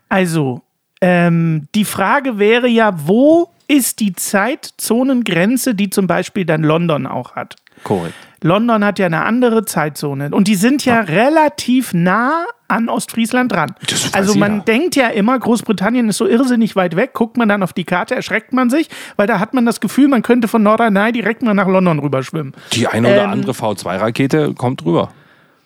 Also, 0.08 0.60
ähm, 1.00 1.68
die 1.74 1.84
Frage 1.84 2.38
wäre 2.38 2.68
ja, 2.68 3.06
wo 3.06 3.48
ist 3.68 4.00
die 4.00 4.12
Zeitzonengrenze, 4.12 5.74
die 5.74 5.88
zum 5.88 6.06
Beispiel 6.06 6.44
dann 6.44 6.62
London 6.62 7.06
auch 7.06 7.36
hat? 7.36 7.56
Korrekt. 7.84 8.14
London 8.44 8.84
hat 8.84 8.98
ja 8.98 9.06
eine 9.06 9.24
andere 9.24 9.64
Zeitzone 9.64 10.28
und 10.30 10.48
die 10.48 10.54
sind 10.54 10.84
ja, 10.84 10.96
ja. 10.96 11.00
relativ 11.00 11.94
nah 11.94 12.44
an 12.68 12.90
Ostfriesland 12.90 13.52
dran. 13.52 13.74
Also 14.12 14.34
man 14.34 14.52
jeder. 14.52 14.64
denkt 14.64 14.96
ja 14.96 15.08
immer, 15.08 15.38
Großbritannien 15.38 16.10
ist 16.10 16.18
so 16.18 16.26
irrsinnig 16.26 16.76
weit 16.76 16.94
weg, 16.94 17.14
guckt 17.14 17.38
man 17.38 17.48
dann 17.48 17.62
auf 17.62 17.72
die 17.72 17.84
Karte, 17.84 18.14
erschreckt 18.14 18.52
man 18.52 18.68
sich, 18.68 18.90
weil 19.16 19.26
da 19.26 19.40
hat 19.40 19.54
man 19.54 19.64
das 19.64 19.80
Gefühl, 19.80 20.08
man 20.08 20.20
könnte 20.20 20.46
von 20.46 20.62
Norderney 20.62 21.12
direkt 21.12 21.42
mal 21.42 21.54
nach 21.54 21.66
London 21.66 22.00
rüberschwimmen. 22.00 22.52
Die 22.74 22.86
eine 22.86 23.08
oder 23.08 23.24
ähm, 23.24 23.30
andere 23.30 23.52
V2-Rakete 23.52 24.52
kommt 24.52 24.84
rüber. 24.84 25.10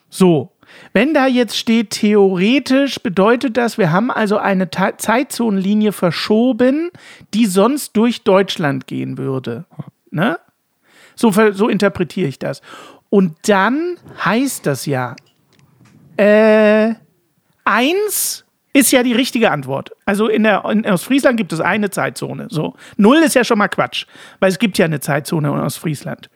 So, 0.08 0.52
wenn 0.92 1.14
da 1.14 1.26
jetzt 1.26 1.56
steht, 1.56 1.90
theoretisch 1.90 3.00
bedeutet 3.00 3.56
das, 3.56 3.78
wir 3.78 3.90
haben 3.90 4.12
also 4.12 4.38
eine 4.38 4.70
Ta 4.70 4.96
Zeitzonenlinie 4.96 5.90
verschoben, 5.90 6.90
die 7.34 7.46
sonst 7.46 7.96
durch 7.96 8.22
Deutschland 8.22 8.86
gehen 8.86 9.18
würde. 9.18 9.64
Ne? 10.10 10.38
So, 11.18 11.32
so 11.32 11.68
interpretiere 11.68 12.28
ich 12.28 12.38
das. 12.38 12.62
Und 13.10 13.36
dann 13.48 13.96
heißt 14.24 14.66
das 14.66 14.86
ja, 14.86 15.16
äh, 16.16 16.94
eins 17.64 18.44
ist 18.72 18.92
ja 18.92 19.02
die 19.02 19.14
richtige 19.14 19.50
Antwort. 19.50 19.90
Also 20.04 20.28
in 20.28 20.44
der 20.44 20.64
in 20.66 20.86
Ostfriesland 20.86 21.36
gibt 21.36 21.52
es 21.52 21.60
eine 21.60 21.90
Zeitzone. 21.90 22.46
So. 22.50 22.74
Null 22.96 23.16
ist 23.16 23.34
ja 23.34 23.42
schon 23.42 23.58
mal 23.58 23.68
Quatsch, 23.68 24.06
weil 24.38 24.50
es 24.50 24.60
gibt 24.60 24.78
ja 24.78 24.84
eine 24.84 25.00
Zeitzone 25.00 25.48
in 25.48 25.54
Ostfriesland. 25.54 26.30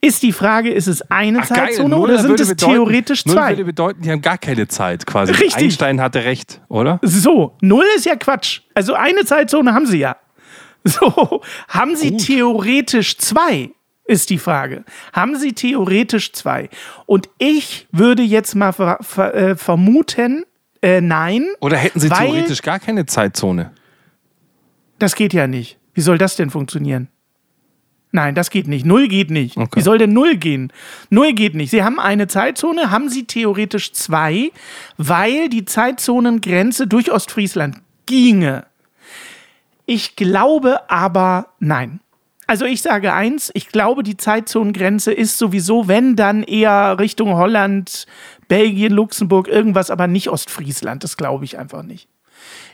Ist 0.00 0.22
die 0.22 0.32
Frage, 0.32 0.70
ist 0.70 0.88
es 0.88 1.08
eine 1.10 1.40
Ach, 1.40 1.46
Zeitzone 1.46 1.96
oder 1.96 2.18
sind 2.18 2.40
es 2.40 2.48
bedeuten, 2.48 2.72
theoretisch 2.72 3.24
zwei? 3.24 3.34
Null 3.34 3.48
würde 3.50 3.64
bedeuten, 3.64 4.02
die 4.02 4.10
haben 4.10 4.20
gar 4.22 4.38
keine 4.38 4.66
Zeit 4.66 5.06
quasi. 5.06 5.32
Richtig. 5.32 5.56
Einstein 5.56 6.00
hatte 6.00 6.24
recht, 6.24 6.60
oder? 6.68 6.98
So, 7.02 7.56
null 7.60 7.86
ist 7.96 8.06
ja 8.06 8.16
Quatsch. 8.16 8.62
Also 8.74 8.94
eine 8.94 9.24
Zeitzone 9.24 9.72
haben 9.72 9.86
sie 9.86 9.98
ja. 9.98 10.16
So, 10.86 11.40
haben 11.68 11.96
sie 11.96 12.10
Gut. 12.10 12.26
theoretisch 12.26 13.16
zwei? 13.16 13.70
Ist 14.06 14.28
die 14.30 14.38
Frage. 14.38 14.84
Haben 15.12 15.36
sie 15.36 15.54
theoretisch 15.54 16.32
zwei? 16.32 16.68
Und 17.06 17.28
ich 17.38 17.86
würde 17.90 18.22
jetzt 18.22 18.54
mal 18.54 18.72
ver 18.72 18.98
ver 19.00 19.34
äh, 19.34 19.56
vermuten, 19.56 20.44
äh, 20.82 21.00
nein. 21.00 21.46
Oder 21.60 21.78
hätten 21.78 22.00
sie 22.00 22.10
theoretisch 22.10 22.60
gar 22.60 22.78
keine 22.78 23.06
Zeitzone? 23.06 23.72
Das 24.98 25.14
geht 25.14 25.32
ja 25.32 25.46
nicht. 25.46 25.78
Wie 25.94 26.02
soll 26.02 26.18
das 26.18 26.36
denn 26.36 26.50
funktionieren? 26.50 27.08
Nein, 28.12 28.36
das 28.36 28.50
geht 28.50 28.68
nicht. 28.68 28.86
Null 28.86 29.08
geht 29.08 29.30
nicht. 29.30 29.56
Okay. 29.56 29.80
Wie 29.80 29.82
soll 29.82 29.98
denn 29.98 30.12
Null 30.12 30.36
gehen? 30.36 30.72
Null 31.10 31.32
geht 31.32 31.56
nicht. 31.56 31.70
Sie 31.70 31.82
haben 31.82 31.98
eine 31.98 32.28
Zeitzone, 32.28 32.92
haben 32.92 33.08
Sie 33.08 33.24
theoretisch 33.24 33.92
zwei, 33.92 34.52
weil 34.98 35.48
die 35.48 35.64
Zeitzonengrenze 35.64 36.86
durch 36.86 37.10
Ostfriesland 37.10 37.78
ginge. 38.06 38.66
Ich 39.86 40.14
glaube 40.14 40.88
aber 40.88 41.48
nein. 41.58 42.00
Also 42.46 42.64
ich 42.64 42.82
sage 42.82 43.12
eins, 43.12 43.50
ich 43.54 43.68
glaube, 43.68 44.02
die 44.02 44.16
Zeitzonengrenze 44.16 45.12
ist 45.12 45.38
sowieso, 45.38 45.88
wenn 45.88 46.16
dann 46.16 46.42
eher 46.42 46.98
Richtung 46.98 47.34
Holland, 47.34 48.06
Belgien, 48.48 48.92
Luxemburg, 48.92 49.48
irgendwas, 49.48 49.90
aber 49.90 50.06
nicht 50.06 50.28
Ostfriesland. 50.28 51.04
Das 51.04 51.16
glaube 51.16 51.44
ich 51.44 51.58
einfach 51.58 51.82
nicht. 51.82 52.08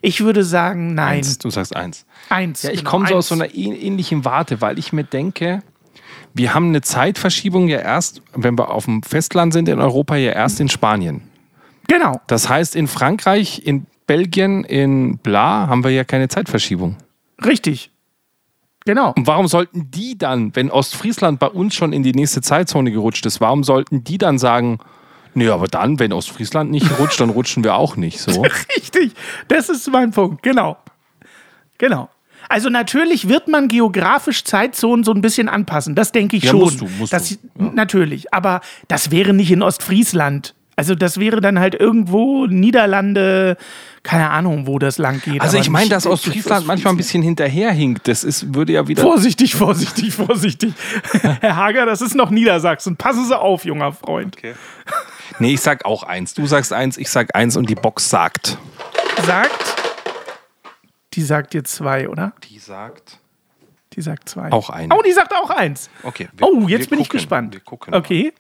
Ich 0.03 0.21
würde 0.21 0.45
sagen, 0.45 0.95
nein. 0.95 1.18
Eins, 1.18 1.39
du 1.39 1.51
sagst 1.51 1.77
eins. 1.77 2.07
Eins. 2.29 2.62
Ja, 2.62 2.71
ich 2.71 2.81
genau, 2.81 2.91
komme 2.91 3.09
so 3.09 3.16
aus 3.16 3.29
so 3.29 3.35
einer 3.35 3.55
ähnlichen 3.55 4.25
Warte, 4.25 4.61
weil 4.61 4.79
ich 4.79 4.93
mir 4.93 5.05
denke, 5.05 5.62
wir 6.35 6.55
haben 6.55 6.68
eine 6.68 6.81
Zeitverschiebung 6.81 7.68
ja 7.68 7.79
erst, 7.79 8.23
wenn 8.35 8.59
wir 8.59 8.71
auf 8.71 8.87
dem 8.87 9.03
Festland 9.03 9.53
sind 9.53 9.68
in 9.68 9.81
Europa, 9.81 10.16
ja 10.16 10.33
erst 10.33 10.61
in 10.61 10.68
Spanien. 10.68 11.23
Genau. 11.89 12.21
Das 12.27 12.49
heißt, 12.49 12.77
in 12.77 12.87
Frankreich, 12.87 13.62
in 13.64 13.87
Belgien, 14.07 14.64
in 14.64 15.18
Bla 15.18 15.66
haben 15.66 15.85
wir 15.85 15.91
ja 15.91 16.05
keine 16.05 16.29
Zeitverschiebung. 16.29 16.97
Richtig. 17.45 17.91
Genau. 18.91 19.12
Und 19.16 19.28
warum 19.28 19.47
sollten 19.47 19.88
die 19.93 20.18
dann, 20.18 20.57
wenn 20.57 20.68
Ostfriesland 20.68 21.38
bei 21.38 21.47
uns 21.47 21.76
schon 21.76 21.93
in 21.93 22.03
die 22.03 22.11
nächste 22.11 22.41
Zeitzone 22.41 22.91
gerutscht 22.91 23.24
ist, 23.24 23.41
warum 23.41 23.62
sollten 23.62 24.03
die 24.03 24.18
dann 24.18 24.36
sagen, 24.36 24.80
Nee, 25.32 25.49
aber 25.49 25.68
dann, 25.68 26.01
wenn 26.01 26.12
Ostfriesland 26.12 26.72
nicht 26.72 26.91
rutscht, 26.99 27.20
dann 27.20 27.30
rutschen 27.30 27.62
wir 27.62 27.76
auch 27.76 27.95
nicht 27.95 28.20
so. 28.20 28.43
Richtig, 28.76 29.12
das 29.47 29.68
ist 29.68 29.88
mein 29.93 30.11
Punkt, 30.11 30.43
genau. 30.43 30.76
Genau. 31.78 32.09
Also 32.49 32.68
natürlich 32.68 33.28
wird 33.28 33.47
man 33.47 33.68
geografisch 33.68 34.43
Zeitzonen 34.43 35.05
so 35.05 35.12
ein 35.12 35.20
bisschen 35.20 35.49
anpassen, 35.49 35.95
das 35.95 36.11
denke 36.11 36.36
ich 36.36 36.43
ja, 36.43 36.51
schon. 36.51 36.61
Musst 36.62 36.80
du, 36.80 36.88
musst 36.99 37.12
das, 37.12 37.28
du. 37.28 37.36
Ja. 37.61 37.70
Natürlich, 37.74 38.34
aber 38.34 38.61
das 38.88 39.12
wäre 39.12 39.32
nicht 39.32 39.53
in 39.53 39.62
Ostfriesland. 39.62 40.57
Also 40.81 40.95
das 40.95 41.20
wäre 41.20 41.43
dann 41.43 41.61
halt 41.61 41.74
irgendwo 41.74 42.47
Niederlande, 42.47 43.59
keine 44.03 44.31
Ahnung, 44.31 44.66
wo 44.66 44.78
das 44.78 44.97
lang 44.97 45.20
geht. 45.20 45.43
Also 45.43 45.59
ich 45.59 45.68
meine, 45.68 45.91
dass 45.91 46.07
Ostfriesland 46.07 46.66
manchmal 46.66 46.95
ein 46.95 46.97
bisschen 46.97 47.22
hinterherhinkt. 47.22 48.09
Das 48.09 48.24
ist, 48.24 48.55
würde 48.55 48.72
ja 48.72 48.89
wieder. 48.89 49.03
Vorsichtig, 49.03 49.57
vorsichtig, 49.57 50.14
vorsichtig. 50.14 50.72
Herr 51.43 51.57
Hager, 51.57 51.85
das 51.85 52.01
ist 52.01 52.14
noch 52.14 52.31
Niedersachsen. 52.31 52.97
Passen 52.97 53.26
Sie 53.26 53.39
auf, 53.39 53.66
junger 53.66 53.93
Freund. 53.93 54.39
Okay. 54.39 54.55
Nee, 55.39 55.53
ich 55.53 55.61
sag 55.61 55.85
auch 55.85 56.03
eins. 56.03 56.33
Du 56.33 56.47
sagst 56.47 56.72
eins, 56.72 56.97
ich 56.97 57.11
sag 57.11 57.35
eins 57.35 57.59
und 57.59 57.68
die 57.68 57.74
Box 57.74 58.09
sagt. 58.09 58.57
Sagt? 59.26 59.76
Die 61.12 61.22
sagt 61.22 61.53
dir 61.53 61.62
zwei, 61.64 62.09
oder? 62.09 62.33
Die 62.49 62.59
sagt. 62.59 63.18
Die 63.93 64.01
sagt 64.01 64.31
zwei. 64.31 64.51
Auch 64.51 64.70
eins. 64.70 64.95
Oh, 64.97 65.03
die 65.03 65.12
sagt 65.12 65.35
auch 65.35 65.51
eins. 65.51 65.91
Okay. 66.05 66.31
Wir, 66.33 66.47
oh, 66.47 66.66
jetzt 66.68 66.89
bin 66.89 66.97
gucken, 66.97 67.03
ich 67.03 67.09
gespannt. 67.11 67.53
Wir 67.53 67.61
gucken. 67.61 67.93
Okay. 67.93 68.33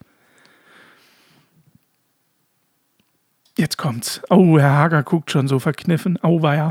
Jetzt 3.60 3.76
kommt's. 3.76 4.22
Oh, 4.30 4.58
Herr 4.58 4.74
Hager 4.74 5.02
guckt 5.02 5.30
schon 5.30 5.46
so 5.46 5.58
verkniffen. 5.58 6.18
Oh, 6.22 6.40
war 6.40 6.56
ja. 6.56 6.70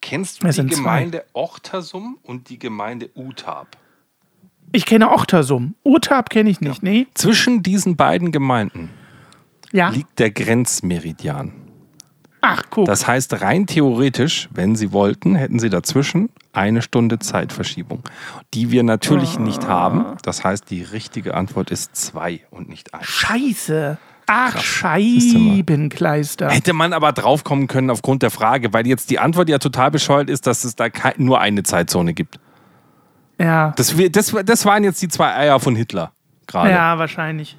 Kennst 0.00 0.44
du 0.44 0.48
die 0.48 0.66
Gemeinde 0.68 1.24
zwei. 1.32 1.40
Ochtersum 1.40 2.16
und 2.22 2.48
die 2.48 2.60
Gemeinde 2.60 3.10
Utab? 3.16 3.76
Ich 4.70 4.86
kenne 4.86 5.10
Ochtersum. 5.10 5.74
Utab 5.82 6.30
kenne 6.30 6.48
ich 6.48 6.60
nicht, 6.60 6.84
ja. 6.84 6.90
nee. 6.90 7.06
Zwischen 7.14 7.64
diesen 7.64 7.96
beiden 7.96 8.30
Gemeinden 8.30 8.90
ja. 9.72 9.88
liegt 9.88 10.20
der 10.20 10.30
Grenzmeridian. 10.30 11.50
Ach, 12.40 12.62
guck. 12.70 12.86
Das 12.86 13.08
heißt, 13.08 13.40
rein 13.42 13.66
theoretisch, 13.66 14.48
wenn 14.52 14.76
Sie 14.76 14.92
wollten, 14.92 15.34
hätten 15.34 15.58
Sie 15.58 15.70
dazwischen 15.70 16.30
eine 16.52 16.82
Stunde 16.82 17.18
Zeitverschiebung, 17.18 18.04
die 18.54 18.70
wir 18.70 18.84
natürlich 18.84 19.38
oh. 19.38 19.42
nicht 19.42 19.66
haben. 19.66 20.16
Das 20.22 20.44
heißt, 20.44 20.70
die 20.70 20.84
richtige 20.84 21.34
Antwort 21.34 21.72
ist 21.72 21.96
zwei 21.96 22.42
und 22.50 22.68
nicht 22.68 22.94
eins. 22.94 23.06
Scheiße. 23.06 23.98
Ach, 24.28 24.52
Krass. 24.52 24.62
Scheibenkleister. 24.64 26.50
Hätte 26.50 26.72
man 26.72 26.92
aber 26.92 27.12
draufkommen 27.12 27.66
können 27.66 27.90
aufgrund 27.90 28.22
der 28.22 28.30
Frage, 28.30 28.72
weil 28.72 28.86
jetzt 28.86 29.10
die 29.10 29.18
Antwort 29.18 29.48
ja 29.48 29.58
total 29.58 29.90
bescheuert 29.90 30.30
ist, 30.30 30.46
dass 30.46 30.64
es 30.64 30.76
da 30.76 30.86
nur 31.16 31.40
eine 31.40 31.62
Zeitzone 31.62 32.14
gibt. 32.14 32.38
Ja. 33.38 33.72
Das, 33.76 33.94
das, 34.10 34.34
das 34.44 34.64
waren 34.66 34.84
jetzt 34.84 35.00
die 35.02 35.08
zwei 35.08 35.34
Eier 35.34 35.58
von 35.60 35.74
Hitler 35.74 36.12
gerade. 36.46 36.70
Ja, 36.70 36.98
wahrscheinlich. 36.98 37.56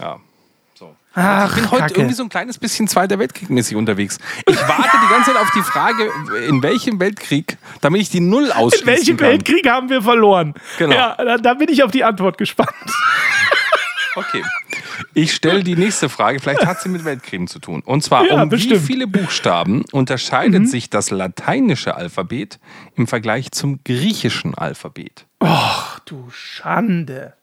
Ja. 0.00 0.18
Ach, 1.20 1.48
ich 1.48 1.62
bin 1.62 1.70
heute 1.72 1.82
Kacke. 1.82 1.94
irgendwie 1.94 2.14
so 2.14 2.22
ein 2.22 2.28
kleines 2.28 2.58
bisschen 2.58 2.86
Zweiter 2.86 3.18
Weltkrieg-mäßig 3.18 3.76
unterwegs. 3.76 4.18
Ich 4.46 4.56
warte 4.68 4.82
die 5.04 5.12
ganze 5.12 5.32
Zeit 5.32 5.40
auf 5.40 5.50
die 5.50 5.62
Frage, 5.62 6.08
in 6.46 6.62
welchem 6.62 7.00
Weltkrieg, 7.00 7.58
damit 7.80 8.02
ich 8.02 8.10
die 8.10 8.20
Null 8.20 8.52
ausschließen 8.52 8.88
In 8.88 8.94
welchem 8.94 9.16
kann. 9.16 9.28
Weltkrieg 9.30 9.68
haben 9.68 9.88
wir 9.88 10.00
verloren? 10.00 10.54
Genau. 10.78 10.94
Ja, 10.94 11.16
da, 11.16 11.38
da 11.38 11.54
bin 11.54 11.68
ich 11.70 11.82
auf 11.82 11.90
die 11.90 12.04
Antwort 12.04 12.38
gespannt. 12.38 12.70
Okay. 14.14 14.42
Ich 15.14 15.34
stelle 15.34 15.62
die 15.62 15.76
nächste 15.76 16.08
Frage, 16.08 16.40
vielleicht 16.40 16.66
hat 16.66 16.80
sie 16.80 16.88
mit 16.88 17.04
Weltkriegen 17.04 17.46
zu 17.46 17.58
tun. 17.58 17.82
Und 17.84 18.02
zwar, 18.02 18.26
ja, 18.26 18.42
um 18.42 18.48
bestimmt. 18.48 18.82
wie 18.82 18.86
viele 18.86 19.06
Buchstaben 19.06 19.84
unterscheidet 19.92 20.62
mhm. 20.62 20.66
sich 20.66 20.90
das 20.90 21.10
lateinische 21.10 21.94
Alphabet 21.94 22.58
im 22.96 23.06
Vergleich 23.06 23.50
zum 23.52 23.80
griechischen 23.84 24.54
Alphabet? 24.54 25.26
Ach, 25.40 26.00
du 26.00 26.28
Schande. 26.30 27.34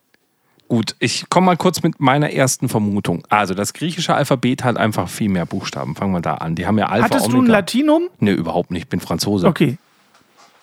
Gut, 0.67 0.95
ich 0.99 1.29
komme 1.29 1.45
mal 1.45 1.57
kurz 1.57 1.83
mit 1.83 1.99
meiner 1.99 2.31
ersten 2.31 2.69
Vermutung. 2.69 3.23
Also 3.29 3.53
das 3.53 3.73
griechische 3.73 4.15
Alphabet 4.15 4.63
hat 4.63 4.77
einfach 4.77 5.07
viel 5.09 5.29
mehr 5.29 5.45
Buchstaben. 5.45 5.95
Fangen 5.95 6.11
wir 6.11 6.21
da 6.21 6.35
an. 6.35 6.55
Die 6.55 6.65
haben 6.65 6.79
ja 6.79 6.87
Alpha, 6.87 7.05
Hattest 7.05 7.25
Omega. 7.25 7.39
du 7.39 7.45
ein 7.45 7.51
Latinum? 7.51 8.09
Nee, 8.19 8.31
überhaupt 8.31 8.71
nicht. 8.71 8.83
Ich 8.83 8.89
bin 8.89 8.99
Franzose. 8.99 9.47
Okay. 9.47 9.77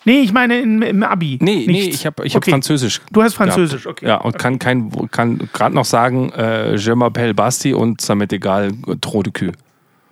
Nee, 0.05 0.19
ich 0.19 0.33
meine 0.33 0.59
im, 0.59 0.81
im 0.81 1.03
Abi. 1.03 1.37
Nee, 1.41 1.65
nee, 1.67 1.83
ich 1.83 2.05
habe 2.05 2.25
ich 2.25 2.35
okay. 2.35 2.51
hab 2.51 2.55
Französisch. 2.55 3.01
Du 3.11 3.23
hast 3.23 3.35
Französisch, 3.35 3.83
gehabt. 3.83 3.99
okay. 3.99 4.07
Ja, 4.07 4.17
und 4.17 4.35
okay. 4.35 4.37
kann, 4.37 4.59
kein, 4.59 5.09
kann 5.11 5.49
gerade 5.53 5.75
noch 5.75 5.85
sagen, 5.85 6.31
äh, 6.33 6.75
Je 6.75 6.93
m'appelle 6.93 7.33
Basti 7.33 7.73
und 7.73 8.01
ça 8.01 8.15
m'est 8.15 8.33
égal, 8.33 8.71
trop 9.01 9.23
de 9.23 9.31
cul. 9.31 9.51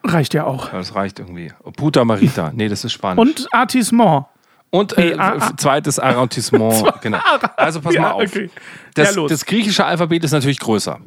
Reicht 0.04 0.34
ja 0.34 0.46
auch. 0.46 0.70
Das 0.70 0.96
reicht 0.96 1.20
irgendwie. 1.20 1.52
Puta 1.76 2.04
Marita. 2.06 2.52
Nee, 2.56 2.70
das 2.70 2.84
ist 2.84 2.94
Spanisch. 2.94 3.20
Und 3.20 3.48
Artissement. 3.54 4.26
Und 4.72 4.98
äh, 4.98 5.18
zweites 5.58 6.00
Arrondissement. 6.00 6.84
genau. 7.02 7.20
Also 7.58 7.82
pass 7.82 7.94
ja, 7.94 8.02
mal 8.02 8.12
auf. 8.12 8.24
Okay. 8.24 8.50
Das, 8.96 9.16
ja, 9.16 9.28
das, 9.28 9.46
griechische 9.46 9.86
Alphabet 9.86 10.24
ist 10.24 10.32
natürlich 10.32 10.60
größer. 10.60 10.98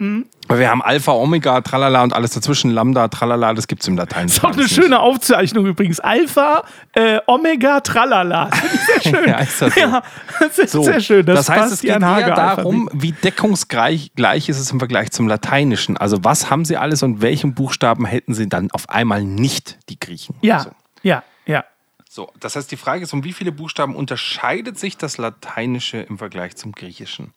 Mhm. 0.00 0.24
Wir 0.48 0.70
haben 0.70 0.82
Alpha, 0.82 1.12
Omega, 1.12 1.60
Tralala 1.60 2.02
und 2.02 2.14
alles 2.14 2.32
dazwischen, 2.32 2.70
Lambda, 2.70 3.08
Tralala, 3.08 3.52
das 3.52 3.68
gibt 3.68 3.82
es 3.82 3.88
im 3.88 3.96
Latein. 3.96 4.26
Das 4.26 4.38
ist 4.38 4.44
auch 4.44 4.52
eine 4.52 4.66
schöne 4.66 4.88
nicht. 4.88 4.98
Aufzeichnung 4.98 5.66
übrigens. 5.66 6.00
Alpha, 6.00 6.64
äh, 6.94 7.20
Omega, 7.26 7.80
Tralala. 7.80 8.48
Sehr 8.86 9.00
schön. 9.14 9.28
ja, 9.28 9.38
ist 9.38 9.60
das 9.60 9.74
so? 9.74 9.80
Ja, 9.80 10.02
das 10.40 10.58
ist 10.58 10.72
so, 10.72 10.82
sehr 10.82 11.00
schön. 11.00 11.26
Das, 11.26 11.46
das 11.46 11.56
heißt, 11.56 11.72
es 11.74 11.80
geht 11.82 11.90
eher 11.90 11.98
darum, 12.34 12.88
wie 12.94 13.12
deckungsgleich 13.12 14.12
gleich 14.16 14.48
ist 14.48 14.58
es 14.58 14.70
im 14.72 14.78
Vergleich 14.78 15.10
zum 15.10 15.28
Lateinischen. 15.28 15.98
Also 15.98 16.24
was 16.24 16.50
haben 16.50 16.64
sie 16.64 16.78
alles 16.78 17.02
und 17.02 17.20
welchen 17.20 17.54
Buchstaben 17.54 18.06
hätten 18.06 18.32
sie 18.32 18.48
dann 18.48 18.70
auf 18.70 18.88
einmal 18.88 19.22
nicht, 19.22 19.78
die 19.90 20.00
Griechen? 20.00 20.34
Ja, 20.40 20.60
so. 20.60 20.70
ja, 21.02 21.22
ja. 21.44 21.64
So, 22.08 22.32
das 22.40 22.56
heißt, 22.56 22.72
die 22.72 22.76
Frage 22.76 23.04
ist, 23.04 23.12
um 23.12 23.22
wie 23.22 23.34
viele 23.34 23.52
Buchstaben 23.52 23.94
unterscheidet 23.94 24.78
sich 24.78 24.96
das 24.96 25.18
Lateinische 25.18 25.98
im 25.98 26.18
Vergleich 26.18 26.56
zum 26.56 26.72
Griechischen? 26.72 27.34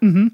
Mhm. 0.00 0.32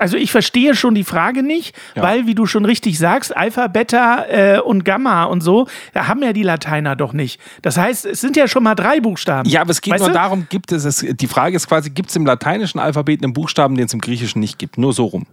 Also 0.00 0.16
ich 0.16 0.32
verstehe 0.32 0.74
schon 0.74 0.94
die 0.94 1.04
Frage 1.04 1.42
nicht, 1.42 1.76
ja. 1.94 2.02
weil, 2.02 2.26
wie 2.26 2.34
du 2.34 2.46
schon 2.46 2.64
richtig 2.64 2.98
sagst, 2.98 3.36
Alpha, 3.36 3.66
Beta 3.66 4.24
äh, 4.28 4.58
und 4.58 4.84
Gamma 4.84 5.24
und 5.24 5.42
so 5.42 5.68
haben 5.94 6.22
ja 6.22 6.32
die 6.32 6.42
Lateiner 6.42 6.96
doch 6.96 7.12
nicht. 7.12 7.38
Das 7.60 7.76
heißt, 7.76 8.06
es 8.06 8.20
sind 8.22 8.34
ja 8.34 8.48
schon 8.48 8.62
mal 8.62 8.74
drei 8.74 9.00
Buchstaben. 9.00 9.46
Ja, 9.48 9.60
aber 9.60 9.72
es 9.72 9.82
geht 9.82 9.92
weißt 9.92 10.00
nur 10.00 10.08
du? 10.08 10.14
darum, 10.14 10.46
gibt 10.48 10.72
es, 10.72 10.84
es, 10.84 11.04
die 11.06 11.26
Frage 11.26 11.54
ist 11.54 11.68
quasi, 11.68 11.90
gibt 11.90 12.08
es 12.08 12.16
im 12.16 12.24
lateinischen 12.24 12.80
Alphabet 12.80 13.22
einen 13.22 13.34
Buchstaben, 13.34 13.74
den 13.76 13.86
es 13.86 13.92
im 13.92 14.00
Griechischen 14.00 14.40
nicht 14.40 14.58
gibt? 14.58 14.78
Nur 14.78 14.94
so 14.94 15.04
rum. 15.04 15.26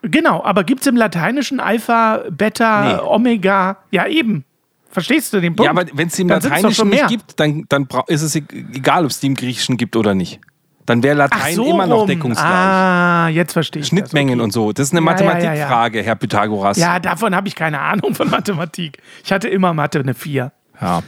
Genau, 0.00 0.42
aber 0.42 0.64
gibt 0.64 0.80
es 0.80 0.86
im 0.86 0.96
lateinischen 0.96 1.60
Alpha, 1.60 2.24
Beta, 2.30 2.84
nee. 2.84 3.00
Omega? 3.06 3.76
Ja, 3.90 4.06
eben. 4.06 4.44
Verstehst 4.88 5.34
du 5.34 5.40
den 5.40 5.54
Punkt? 5.54 5.66
Ja, 5.66 5.70
aber 5.70 5.86
wenn 5.92 6.08
es 6.08 6.18
im 6.18 6.28
Lateinischen 6.28 6.88
nicht 6.88 7.08
gibt, 7.08 7.38
dann, 7.38 7.64
dann 7.68 7.86
ist 8.08 8.22
es 8.22 8.34
e-, 8.36 8.42
egal, 8.74 9.04
ob 9.04 9.10
es 9.10 9.20
die 9.20 9.26
im 9.26 9.34
Griechischen 9.34 9.76
gibt 9.76 9.96
oder 9.96 10.14
nicht. 10.14 10.40
Dann 10.86 11.02
wäre 11.02 11.16
Latein 11.16 11.54
so 11.54 11.64
immer 11.64 11.86
noch 11.86 12.06
deckungsgleich. 12.06 12.48
Ah, 12.48 13.28
jetzt 13.28 13.52
verstehe 13.52 13.82
ich. 13.82 13.88
Schnittmengen 13.88 14.40
okay. 14.40 14.44
und 14.44 14.52
so. 14.52 14.72
Das 14.72 14.88
ist 14.88 14.92
eine 14.92 15.00
ja, 15.00 15.04
Mathematikfrage, 15.04 15.98
ja, 15.98 16.02
ja, 16.02 16.06
Herr 16.06 16.16
Pythagoras. 16.16 16.76
Ja, 16.76 16.98
davon 16.98 17.36
habe 17.36 17.46
ich 17.46 17.54
keine 17.54 17.80
Ahnung 17.80 18.14
von 18.14 18.28
Mathematik. 18.28 18.98
Ich 19.24 19.32
hatte 19.32 19.48
immer 19.48 19.74
Mathe 19.74 20.00
eine 20.00 20.14
4. 20.14 20.50
Ja. 20.80 21.02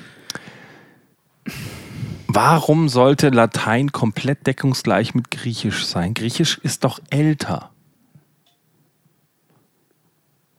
Warum 2.29 2.89
sollte 2.89 3.31
Latein 3.31 3.93
komplett 3.93 4.47
deckungsgleich 4.47 5.14
mit 5.14 5.31
Griechisch 5.31 5.85
sein? 5.87 6.14
Griechisch 6.14 6.59
ist 6.59 6.85
doch 6.85 7.01
älter. 7.11 7.70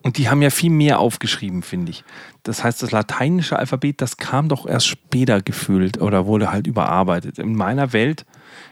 Und 0.04 0.18
die 0.18 0.30
haben 0.30 0.42
ja 0.42 0.52
viel 0.52 0.70
mehr 0.70 1.00
aufgeschrieben, 1.00 1.64
finde 1.64 1.90
ich. 1.90 2.04
Das 2.44 2.64
heißt, 2.64 2.84
das 2.84 2.92
lateinische 2.92 3.58
Alphabet, 3.58 4.02
das 4.02 4.18
kam 4.18 4.50
doch 4.50 4.68
erst 4.68 4.86
später 4.86 5.42
gefühlt 5.42 6.00
oder 6.00 6.28
wurde 6.28 6.52
halt 6.52 6.68
überarbeitet. 6.68 7.40
In 7.40 7.56
meiner 7.56 7.92
Welt 7.92 8.26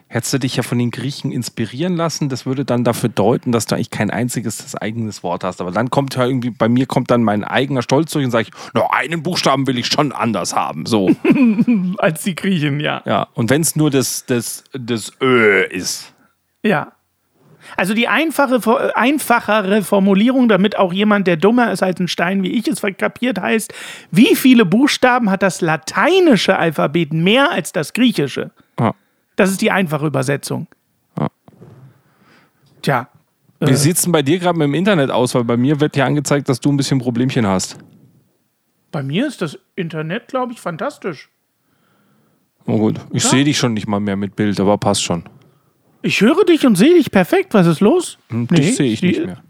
hättest 0.07 0.33
du 0.33 0.39
dich 0.39 0.55
ja 0.55 0.63
von 0.63 0.77
den 0.77 0.91
Griechen 0.91 1.31
inspirieren 1.31 1.95
lassen. 1.95 2.29
Das 2.29 2.45
würde 2.45 2.65
dann 2.65 2.83
dafür 2.83 3.09
deuten, 3.09 3.51
dass 3.51 3.65
du 3.65 3.75
eigentlich 3.75 3.89
kein 3.89 4.11
einziges 4.11 4.75
eigenes 4.75 5.23
Wort 5.23 5.43
hast. 5.43 5.59
Aber 5.61 5.71
dann 5.71 5.89
kommt 5.89 6.15
ja 6.15 6.25
irgendwie, 6.25 6.51
bei 6.51 6.69
mir 6.69 6.85
kommt 6.85 7.09
dann 7.11 7.23
mein 7.23 7.43
eigener 7.43 7.81
Stolz 7.81 8.11
durch 8.11 8.25
und 8.25 8.31
sage 8.31 8.49
ich, 8.49 8.73
nur 8.73 8.93
einen 8.93 9.23
Buchstaben 9.23 9.65
will 9.67 9.77
ich 9.77 9.87
schon 9.87 10.11
anders 10.11 10.55
haben. 10.55 10.85
So. 10.85 11.09
Als 11.97 12.23
die 12.23 12.35
Griechen, 12.35 12.79
ja. 12.79 13.01
Ja, 13.05 13.27
und 13.33 13.49
wenn 13.49 13.61
es 13.61 13.75
nur 13.75 13.89
das, 13.89 14.25
das, 14.25 14.63
das 14.73 15.11
Ö 15.21 15.63
ist. 15.63 16.13
Ja. 16.61 16.93
Also 17.77 17.93
die 17.93 18.07
einfache, 18.07 18.95
einfachere 18.95 19.83
Formulierung, 19.83 20.49
damit 20.49 20.77
auch 20.77 20.93
jemand, 20.93 21.27
der 21.27 21.37
dummer 21.37 21.71
ist 21.71 21.81
als 21.81 21.99
ein 21.99 22.07
Stein 22.07 22.43
wie 22.43 22.51
ich 22.51 22.67
es 22.67 22.81
kapiert, 22.97 23.39
heißt, 23.39 23.73
wie 24.11 24.35
viele 24.35 24.65
Buchstaben 24.65 25.29
hat 25.29 25.41
das 25.41 25.61
lateinische 25.61 26.57
Alphabet 26.57 27.13
mehr 27.13 27.51
als 27.51 27.71
das 27.71 27.93
griechische? 27.93 28.51
Ja. 28.79 28.93
Das 29.35 29.49
ist 29.49 29.61
die 29.61 29.71
einfache 29.71 30.05
Übersetzung. 30.05 30.67
Ja. 31.17 31.27
Tja. 32.81 33.07
Wie 33.59 33.71
äh, 33.71 33.75
sieht 33.75 33.95
es 33.97 34.03
denn 34.03 34.11
bei 34.11 34.21
dir 34.21 34.39
gerade 34.39 34.57
mit 34.57 34.67
dem 34.67 34.73
Internet 34.73 35.09
aus? 35.09 35.33
Weil 35.35 35.43
bei 35.43 35.57
mir 35.57 35.79
wird 35.79 35.95
ja 35.95 36.05
angezeigt, 36.05 36.49
dass 36.49 36.59
du 36.59 36.71
ein 36.71 36.77
bisschen 36.77 36.99
Problemchen 36.99 37.47
hast. 37.47 37.77
Bei 38.91 39.01
mir 39.01 39.25
ist 39.25 39.41
das 39.41 39.57
Internet, 39.75 40.27
glaube 40.27 40.53
ich, 40.53 40.59
fantastisch. 40.59 41.29
Oh 42.65 42.77
gut, 42.77 42.99
ich 43.11 43.23
ja. 43.23 43.29
sehe 43.29 43.43
dich 43.43 43.57
schon 43.57 43.73
nicht 43.73 43.87
mal 43.87 43.99
mehr 43.99 44.15
mit 44.15 44.35
Bild, 44.35 44.59
aber 44.59 44.77
passt 44.77 45.03
schon. 45.03 45.23
Ich 46.01 46.21
höre 46.21 46.45
dich 46.45 46.65
und 46.65 46.75
sehe 46.75 46.93
dich 46.93 47.11
perfekt. 47.11 47.53
Was 47.53 47.65
ist 47.65 47.79
los? 47.79 48.17
Hm, 48.29 48.47
dich 48.47 48.59
nee, 48.59 48.71
sehe 48.71 48.91
ich 48.91 49.01
nicht 49.01 49.25
mehr. 49.25 49.41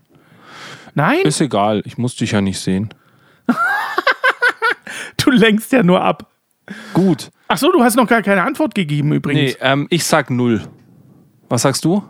Nein? 0.96 1.22
Ist 1.24 1.42
egal, 1.42 1.82
ich 1.86 1.98
muss 1.98 2.16
dich 2.16 2.32
ja 2.32 2.42
nicht 2.42 2.60
sehen. 2.60 2.90
du 5.18 5.32
lenkst 5.32 5.72
ja 5.72 5.84
nur 5.84 6.02
ab. 6.02 6.32
Gut. 6.93 7.32
Ach 7.47 7.57
so, 7.57 7.72
du 7.72 7.84
hast 7.84 7.95
noch 7.95 8.07
gar 8.07 8.22
keine 8.22 8.43
Antwort 8.43 8.76
gegeben 8.76 9.14
übrigens. 9.14 9.53
Nee, 9.53 9.57
ähm, 9.61 9.88
ich 9.89 10.05
sag 10.05 10.30
null. 10.30 10.61
Was 11.49 11.64
sagst 11.64 11.86
du? 11.86 12.03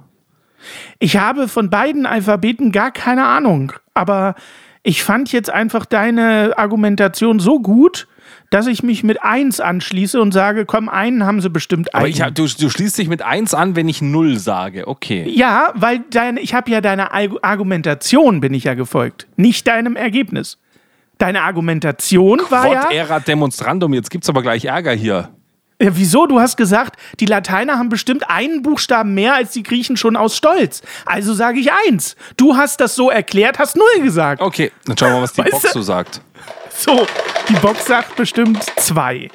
Ich 1.00 1.18
habe 1.18 1.48
von 1.48 1.70
beiden 1.70 2.06
Alphabeten 2.06 2.72
gar 2.72 2.92
keine 2.92 3.26
Ahnung. 3.26 3.74
Aber 3.94 4.36
ich 4.84 5.04
fand 5.04 5.32
jetzt 5.32 5.50
einfach 5.50 5.86
deine 5.86 6.54
Argumentation 6.58 7.40
so 7.40 7.60
gut, 7.60 8.08
dass 8.50 8.68
ich 8.68 8.84
mich 8.84 9.04
mit 9.04 9.24
1 9.24 9.60
anschließe 9.60 10.22
und 10.22 10.32
sage, 10.32 10.66
komm, 10.66 10.88
einen 10.88 11.26
haben 11.26 11.42
sie 11.42 11.50
bestimmt 11.50 11.94
einen. 11.96 12.02
Aber 12.02 12.08
ich, 12.08 12.34
du, 12.34 12.48
du 12.48 12.70
schließt 12.70 12.98
dich 12.98 13.08
mit 13.08 13.22
1 13.22 13.54
an, 13.54 13.76
wenn 13.76 13.90
ich 13.90 14.02
0 14.02 14.38
sage, 14.38 14.88
okay. 14.88 15.28
Ja, 15.28 15.72
weil 15.76 16.02
dein, 16.12 16.38
ich 16.38 16.54
habe 16.54 16.70
ja 16.70 16.80
deiner 16.80 17.12
Argumentation 17.14 18.42
bin 18.42 18.54
ich 18.54 18.66
ja 18.66 18.76
gefolgt, 18.76 19.28
nicht 19.36 19.68
deinem 19.68 19.96
Ergebnis. 19.96 20.60
Deine 21.18 21.44
Argumentation 21.44 22.40
Quod 22.40 22.52
war 22.52 22.68
ja... 22.68 22.92
erat 22.92 23.28
demonstrandum, 23.28 23.94
jetzt 23.94 24.10
gibt's 24.10 24.30
aber 24.30 24.42
gleich 24.42 24.66
Ärger 24.66 24.94
hier. 24.94 25.30
Ja, 25.82 25.96
wieso? 25.96 26.28
Du 26.28 26.40
hast 26.40 26.56
gesagt, 26.56 26.98
die 27.20 27.26
Lateiner 27.26 27.78
haben 27.78 27.90
bestimmt 27.90 28.30
einen 28.30 28.62
Buchstaben 28.62 29.14
mehr 29.14 29.36
als 29.36 29.52
die 29.52 29.64
Griechen 29.64 29.98
schon 29.98 30.16
aus 30.16 30.38
Stolz. 30.38 30.82
Also 31.06 31.34
sage 31.34 31.60
ich 31.60 31.72
eins. 31.88 32.16
Du 32.38 32.56
hast 32.56 32.80
das 32.80 32.96
so 32.96 33.10
erklärt, 33.10 33.60
hast 33.60 33.76
null 33.76 34.02
gesagt. 34.02 34.42
Okay, 34.42 34.72
dann 34.86 34.98
schauen 34.98 35.10
wir 35.10 35.16
mal, 35.16 35.24
was 35.24 35.34
die 35.34 35.42
weißt 35.42 35.52
Box 35.52 35.74
so 35.74 35.82
sagt. 35.82 36.22
So, 36.70 37.06
die 37.50 37.54
Box 37.56 37.86
sagt 37.86 38.16
bestimmt 38.16 38.64
zwei. 38.78 39.30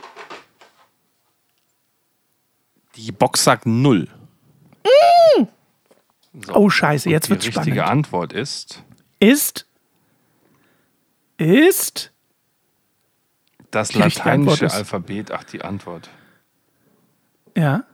Die 2.97 3.13
Box 3.13 3.45
sagt 3.45 3.67
null. 3.67 4.09
Mm. 4.85 5.45
So. 6.47 6.55
Oh, 6.55 6.71
Scheiße, 6.71 7.11
jetzt 7.11 7.31
wird 7.31 7.45
spannend. 7.45 7.67
Die 7.67 7.71
richtige 7.71 7.87
Antwort 7.87 8.33
ist. 8.33 8.83
Ist. 9.21 9.68
Ist. 11.39 12.13
Das 13.71 13.89
die 13.89 13.99
lateinische 13.99 14.71
Alphabet. 14.71 15.33
Ach, 15.33 15.45
die 15.45 15.63
Antwort. 15.63 16.11
Ja. 17.57 17.85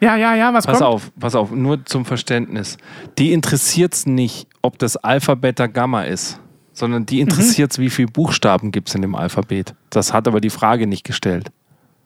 Ja, 0.00 0.16
ja, 0.16 0.34
ja, 0.34 0.54
was 0.54 0.66
pass 0.66 0.78
kommt? 0.78 0.88
auf, 0.88 1.10
pass 1.18 1.34
auf, 1.34 1.50
nur 1.50 1.84
zum 1.84 2.04
Verständnis. 2.04 2.78
Die 3.18 3.32
interessiert 3.32 3.94
es 3.94 4.06
nicht, 4.06 4.48
ob 4.62 4.78
das 4.78 4.96
Alpha, 4.96 5.34
Beta, 5.34 5.66
Gamma 5.66 6.04
ist 6.04 6.40
sondern 6.78 7.04
die 7.04 7.20
interessiert 7.20 7.72
es, 7.72 7.78
mhm. 7.78 7.82
wie 7.82 7.90
viele 7.90 8.08
Buchstaben 8.08 8.70
gibt 8.70 8.88
es 8.88 8.94
in 8.94 9.02
dem 9.02 9.14
Alphabet. 9.14 9.74
Das 9.90 10.12
hat 10.12 10.26
aber 10.28 10.40
die 10.40 10.50
Frage 10.50 10.86
nicht 10.86 11.04
gestellt. 11.04 11.50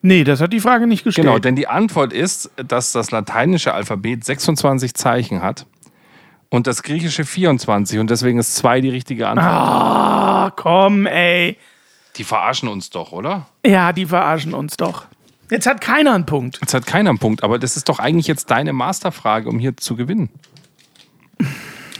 Nee, 0.01 0.25
das 0.25 0.41
hat 0.41 0.51
die 0.51 0.59
Frage 0.59 0.85
nicht 0.85 1.05
gestellt. 1.05 1.27
Genau, 1.27 1.39
denn 1.39 1.55
die 1.55 1.67
Antwort 1.67 2.11
ist, 2.11 2.51
dass 2.57 2.91
das 2.91 3.11
lateinische 3.11 3.73
Alphabet 3.73 4.25
26 4.25 4.93
Zeichen 4.95 5.41
hat 5.41 5.65
und 6.53 6.67
das 6.67 6.83
griechische 6.83 7.25
24 7.25 7.97
und 7.97 8.11
deswegen 8.11 8.37
ist 8.37 8.55
2 8.57 8.81
die 8.81 8.89
richtige 8.89 9.27
Antwort. 9.27 9.47
Ah, 9.47 10.51
komm, 10.55 11.07
ey. 11.07 11.57
Die 12.15 12.23
verarschen 12.23 12.69
uns 12.69 12.91
doch, 12.91 13.11
oder? 13.11 13.47
Ja, 13.65 13.91
die 13.91 14.05
verarschen 14.05 14.53
uns 14.53 14.77
doch. 14.77 15.05
Jetzt 15.49 15.65
hat 15.65 15.81
keiner 15.81 16.13
einen 16.13 16.27
Punkt. 16.27 16.59
Jetzt 16.61 16.75
hat 16.75 16.85
keiner 16.85 17.09
einen 17.09 17.17
Punkt, 17.17 17.43
aber 17.43 17.57
das 17.57 17.75
ist 17.75 17.89
doch 17.89 17.97
eigentlich 17.97 18.27
jetzt 18.27 18.51
deine 18.51 18.71
Masterfrage, 18.71 19.49
um 19.49 19.57
hier 19.57 19.75
zu 19.77 19.95
gewinnen. 19.95 20.29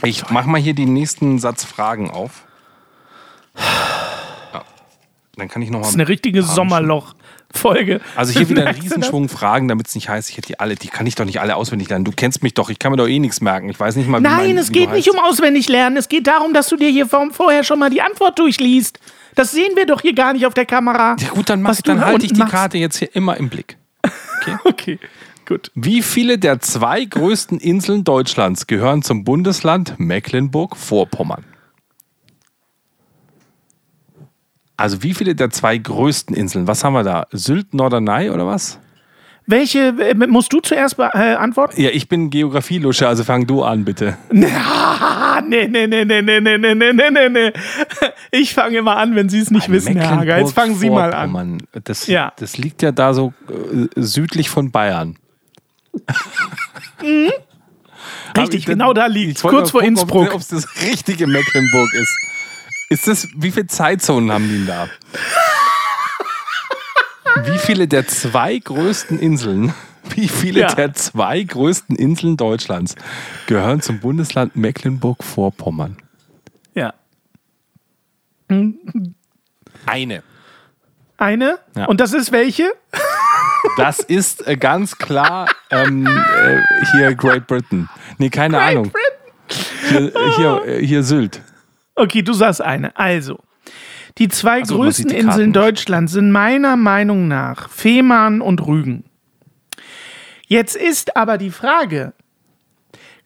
Ich 0.04 0.30
mach 0.30 0.46
mal 0.46 0.60
hier 0.60 0.74
den 0.74 0.92
nächsten 0.92 1.40
Satz 1.40 1.64
Fragen 1.64 2.12
auf. 2.12 2.44
Ja. 3.56 4.62
Dann 5.34 5.48
kann 5.48 5.62
ich 5.62 5.70
noch 5.70 5.80
mal. 5.80 5.82
Das 5.82 5.90
ist 5.90 5.96
eine 5.96 6.06
richtige 6.06 6.44
Sommerloch. 6.44 7.16
Folge. 7.56 8.00
Also 8.16 8.32
hier 8.32 8.48
wieder 8.48 8.66
ein 8.66 8.74
Riesenschwung 8.74 9.28
Fragen, 9.28 9.68
damit 9.68 9.88
es 9.88 9.94
nicht 9.94 10.08
heißt, 10.08 10.30
ich 10.30 10.36
hätte 10.36 10.48
die 10.48 10.60
alle, 10.60 10.74
die 10.74 10.88
kann 10.88 11.06
ich 11.06 11.14
doch 11.14 11.24
nicht 11.24 11.40
alle 11.40 11.56
auswendig 11.56 11.88
lernen. 11.88 12.04
Du 12.04 12.12
kennst 12.14 12.42
mich 12.42 12.54
doch, 12.54 12.70
ich 12.70 12.78
kann 12.78 12.90
mir 12.90 12.96
doch 12.96 13.08
eh 13.08 13.18
nichts 13.18 13.40
merken. 13.40 13.68
Ich 13.68 13.78
weiß 13.78 13.96
nicht 13.96 14.08
mal, 14.08 14.18
wie 14.18 14.24
Nein, 14.24 14.36
mein, 14.48 14.58
es 14.58 14.72
geht 14.72 14.92
nicht 14.92 15.10
um 15.10 15.18
auswendig 15.18 15.68
lernen. 15.68 15.96
Es 15.96 16.08
geht 16.08 16.26
darum, 16.26 16.52
dass 16.52 16.68
du 16.68 16.76
dir 16.76 16.90
hier 16.90 17.06
vorher 17.06 17.64
schon 17.64 17.78
mal 17.78 17.90
die 17.90 18.02
Antwort 18.02 18.38
durchliest. 18.38 18.98
Das 19.34 19.52
sehen 19.52 19.72
wir 19.74 19.86
doch 19.86 20.00
hier 20.00 20.14
gar 20.14 20.32
nicht 20.32 20.46
auf 20.46 20.54
der 20.54 20.66
Kamera. 20.66 21.16
Ja 21.18 21.28
gut, 21.28 21.48
dann, 21.48 21.62
mach, 21.62 21.80
dann 21.82 22.04
halte 22.04 22.26
ich 22.26 22.32
die 22.32 22.38
machst. 22.38 22.52
Karte 22.52 22.78
jetzt 22.78 22.98
hier 22.98 23.14
immer 23.14 23.36
im 23.36 23.48
Blick. 23.48 23.76
Okay? 24.40 24.56
okay, 24.64 24.98
gut. 25.46 25.70
Wie 25.74 26.02
viele 26.02 26.38
der 26.38 26.60
zwei 26.60 27.04
größten 27.04 27.58
Inseln 27.58 28.04
Deutschlands 28.04 28.66
gehören 28.66 29.02
zum 29.02 29.24
Bundesland 29.24 29.94
Mecklenburg-Vorpommern? 29.98 31.44
Also 34.76 35.02
wie 35.02 35.14
viele 35.14 35.34
der 35.34 35.50
zwei 35.50 35.78
größten 35.78 36.34
Inseln? 36.34 36.66
Was 36.66 36.82
haben 36.84 36.94
wir 36.94 37.04
da? 37.04 37.26
Sylt, 37.30 37.74
Norderney 37.74 38.30
oder 38.30 38.46
was? 38.46 38.78
Welche 39.46 39.88
äh, 39.98 40.14
musst 40.14 40.52
du 40.52 40.60
zuerst 40.60 40.98
äh, 40.98 41.34
antworten? 41.34 41.80
Ja, 41.80 41.90
ich 41.90 42.08
bin 42.08 42.30
Geografielusche, 42.30 43.06
also 43.06 43.24
fang 43.24 43.46
du 43.46 43.62
an, 43.62 43.84
bitte. 43.84 44.16
nee, 44.30 44.48
nee, 45.46 45.68
nee, 45.68 45.86
nee, 45.86 46.04
nee, 46.04 46.22
nee, 46.22 46.40
nee, 46.40 46.74
nee, 46.74 46.92
nee, 46.92 47.28
nee. 47.28 47.52
Ich 48.30 48.54
fange 48.54 48.78
immer 48.78 48.96
an, 48.96 49.14
wenn 49.14 49.28
Sie 49.28 49.40
es 49.40 49.50
nicht 49.50 49.68
Ein 49.68 49.74
wissen, 49.74 49.96
Herr 49.96 50.16
Hager. 50.16 50.38
Jetzt 50.38 50.54
fangen 50.54 50.74
Sie 50.76 50.88
mal 50.88 51.12
an. 51.12 51.58
Das, 51.84 52.06
ja. 52.06 52.32
das 52.38 52.56
liegt 52.56 52.80
ja 52.82 52.90
da 52.90 53.12
so 53.12 53.34
äh, 53.48 53.86
südlich 53.96 54.48
von 54.48 54.70
Bayern. 54.70 55.16
mhm. 57.02 57.30
Richtig, 58.36 58.66
genau 58.66 58.92
da 58.92 59.06
liegt 59.06 59.42
Kurz 59.42 59.70
vor 59.70 59.80
gucken, 59.80 59.96
Innsbruck. 59.96 60.34
Ob 60.34 60.40
es 60.40 60.48
das 60.48 60.66
richtige 60.82 61.26
Mecklenburg 61.26 61.94
ist. 61.94 62.33
Ist 62.88 63.08
das, 63.08 63.28
wie 63.34 63.50
viele 63.50 63.66
Zeitzonen 63.66 64.30
haben 64.30 64.48
die 64.48 64.66
da? 64.66 64.88
wie 67.44 67.58
viele 67.58 67.88
der 67.88 68.06
zwei 68.06 68.58
größten 68.58 69.18
Inseln, 69.18 69.74
wie 70.10 70.28
viele 70.28 70.60
ja. 70.60 70.74
der 70.74 70.94
zwei 70.94 71.42
größten 71.42 71.96
Inseln 71.96 72.36
Deutschlands 72.36 72.94
gehören 73.46 73.80
zum 73.80 74.00
Bundesland 74.00 74.56
Mecklenburg-Vorpommern? 74.56 75.96
Ja. 76.74 76.94
Eine. 79.86 80.22
Eine? 81.16 81.58
Ja. 81.76 81.86
Und 81.86 82.00
das 82.00 82.12
ist 82.12 82.32
welche? 82.32 82.70
Das 83.76 84.00
ist 84.00 84.46
äh, 84.46 84.56
ganz 84.56 84.98
klar 84.98 85.48
ähm, 85.70 86.06
äh, 86.06 86.60
hier 86.92 87.14
Great 87.14 87.46
Britain. 87.46 87.88
Nee, 88.18 88.30
keine 88.30 88.58
Great 88.58 88.68
Ahnung. 88.70 88.92
Britain. 88.92 90.12
Hier, 90.12 90.12
hier, 90.36 90.62
äh, 90.66 90.86
hier 90.86 91.02
Sylt. 91.02 91.40
Okay, 91.94 92.22
du 92.22 92.32
sagst 92.32 92.60
eine. 92.60 92.96
Also, 92.96 93.38
die 94.18 94.28
zwei 94.28 94.60
also, 94.60 94.76
größten 94.76 95.08
die 95.08 95.16
Inseln 95.16 95.52
Deutschlands 95.52 96.12
sind 96.12 96.30
meiner 96.30 96.76
Meinung 96.76 97.28
nach 97.28 97.68
Fehmarn 97.68 98.40
und 98.40 98.66
Rügen. 98.66 99.04
Jetzt 100.46 100.76
ist 100.76 101.16
aber 101.16 101.38
die 101.38 101.50
Frage, 101.50 102.12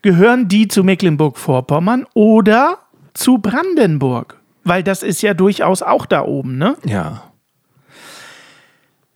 gehören 0.03 0.49
die 0.49 0.69
zu 0.69 0.85
Mecklenburg-Vorpommern 0.85 2.07
oder 2.15 2.79
zu 3.15 3.39
Brandenburg? 3.39 4.41
Weil 4.65 4.83
das 4.83 5.03
ist 5.03 5.23
ja 5.23 5.35
durchaus 5.35 5.83
auch 5.83 6.07
da 6.07 6.23
oben, 6.23 6.59
ne? 6.59 6.77
Ja. 6.85 7.25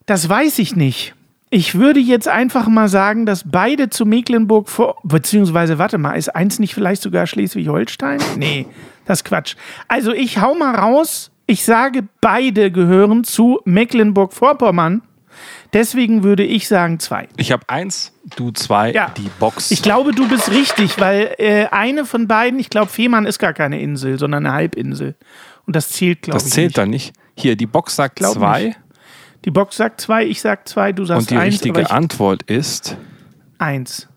Das 0.07 0.29
weiß 0.29 0.59
ich 0.59 0.75
nicht. 0.75 1.15
Ich 1.55 1.75
würde 1.75 2.01
jetzt 2.01 2.29
einfach 2.29 2.67
mal 2.67 2.89
sagen, 2.89 3.27
dass 3.27 3.45
beide 3.47 3.91
zu 3.91 4.07
Mecklenburg 4.07 4.71
vor. 4.71 4.97
Beziehungsweise, 5.03 5.77
warte 5.77 5.99
mal, 5.99 6.15
ist 6.15 6.35
eins 6.35 6.59
nicht 6.59 6.73
vielleicht 6.73 7.03
sogar 7.03 7.27
Schleswig-Holstein? 7.27 8.21
Nee, 8.39 8.67
das 9.05 9.19
ist 9.19 9.25
Quatsch. 9.25 9.57
Also, 9.87 10.15
ich 10.15 10.41
hau 10.41 10.55
mal 10.55 10.75
raus. 10.75 11.31
Ich 11.45 11.63
sage, 11.67 12.05
beide 12.23 12.71
gehören 12.71 13.23
zu 13.23 13.61
Mecklenburg-Vorpommern. 13.67 15.03
Deswegen 15.75 16.23
würde 16.23 16.43
ich 16.43 16.69
sagen 16.69 16.99
zwei. 16.99 17.29
Ich 17.37 17.53
habe 17.53 17.69
eins, 17.69 18.15
du 18.37 18.51
zwei, 18.53 18.91
ja. 18.91 19.13
die 19.15 19.29
Box. 19.39 19.71
Ich 19.73 19.83
glaube, 19.83 20.13
du 20.13 20.27
bist 20.29 20.51
richtig, 20.51 20.99
weil 20.99 21.35
äh, 21.37 21.67
eine 21.67 22.07
von 22.07 22.29
beiden, 22.29 22.61
ich 22.61 22.71
glaube, 22.71 22.91
Fehmarn 22.91 23.27
ist 23.27 23.39
gar 23.39 23.53
keine 23.53 23.79
Insel, 23.79 24.19
sondern 24.19 24.47
eine 24.47 24.55
Halbinsel. 24.55 25.17
Und 25.67 25.77
das 25.77 25.91
zählt, 25.91 26.23
glaube 26.23 26.39
ich. 26.39 26.45
Das 26.45 26.53
zählt 26.53 26.69
nicht. 26.69 26.79
dann 26.79 26.89
nicht. 26.89 27.13
Hier, 27.37 27.57
die 27.57 27.67
Box 27.67 27.97
sagt 27.97 28.17
glaub 28.17 28.35
zwei. 28.35 28.65
Nicht. 28.65 28.79
Die 29.45 29.51
Box 29.51 29.77
sagt 29.77 30.01
zwei, 30.01 30.25
ich 30.25 30.41
sag 30.41 30.69
zwei, 30.69 30.93
du 30.93 31.05
sagst 31.05 31.23
eins. 31.23 31.31
Und 31.31 31.31
die 31.31 31.43
eins, 31.43 31.55
richtige 31.55 31.91
Antwort 31.91 32.43
ist? 32.45 32.97
Eins. 33.59 34.09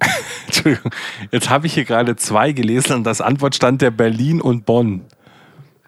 Entschuldigung, 0.46 0.90
jetzt 1.30 1.48
habe 1.48 1.66
ich 1.66 1.74
hier 1.74 1.84
gerade 1.84 2.16
zwei 2.16 2.52
gelesen 2.52 2.96
und 2.96 3.04
das 3.04 3.20
Antwort 3.20 3.54
stand 3.54 3.82
der 3.82 3.90
Berlin 3.90 4.40
und 4.40 4.66
Bonn. 4.66 5.04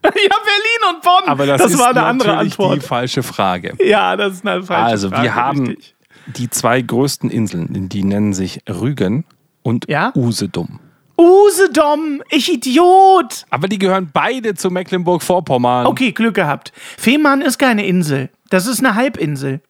ja, 0.04 0.10
Berlin 0.10 0.94
und 0.94 1.02
Bonn. 1.02 1.28
Aber 1.28 1.46
das, 1.46 1.60
das 1.60 1.72
ist 1.72 1.78
war 1.78 1.90
eine 1.90 2.02
andere 2.04 2.36
Antwort. 2.36 2.76
die 2.76 2.80
falsche 2.80 3.22
Frage. 3.22 3.76
Ja, 3.84 4.16
das 4.16 4.34
ist 4.34 4.46
eine 4.46 4.62
falsche 4.62 4.84
also, 4.84 5.08
Frage. 5.08 5.20
Also, 5.20 5.34
wir 5.34 5.34
haben 5.34 5.66
richtig. 5.66 5.94
die 6.26 6.50
zwei 6.50 6.80
größten 6.80 7.30
Inseln, 7.30 7.88
die 7.88 8.04
nennen 8.04 8.32
sich 8.32 8.62
Rügen 8.68 9.24
und 9.62 9.88
ja? 9.88 10.12
Usedom. 10.14 10.80
Usedom, 11.18 12.22
ich 12.30 12.52
Idiot! 12.52 13.44
Aber 13.50 13.66
die 13.66 13.78
gehören 13.78 14.10
beide 14.12 14.54
zu 14.54 14.70
Mecklenburg-Vorpommern. 14.70 15.86
Okay, 15.86 16.12
Glück 16.12 16.34
gehabt. 16.34 16.72
Fehmarn 16.96 17.42
ist 17.42 17.58
keine 17.58 17.86
Insel. 17.86 18.30
Das 18.50 18.66
ist 18.66 18.78
eine 18.78 18.94
Halbinsel. 18.94 19.60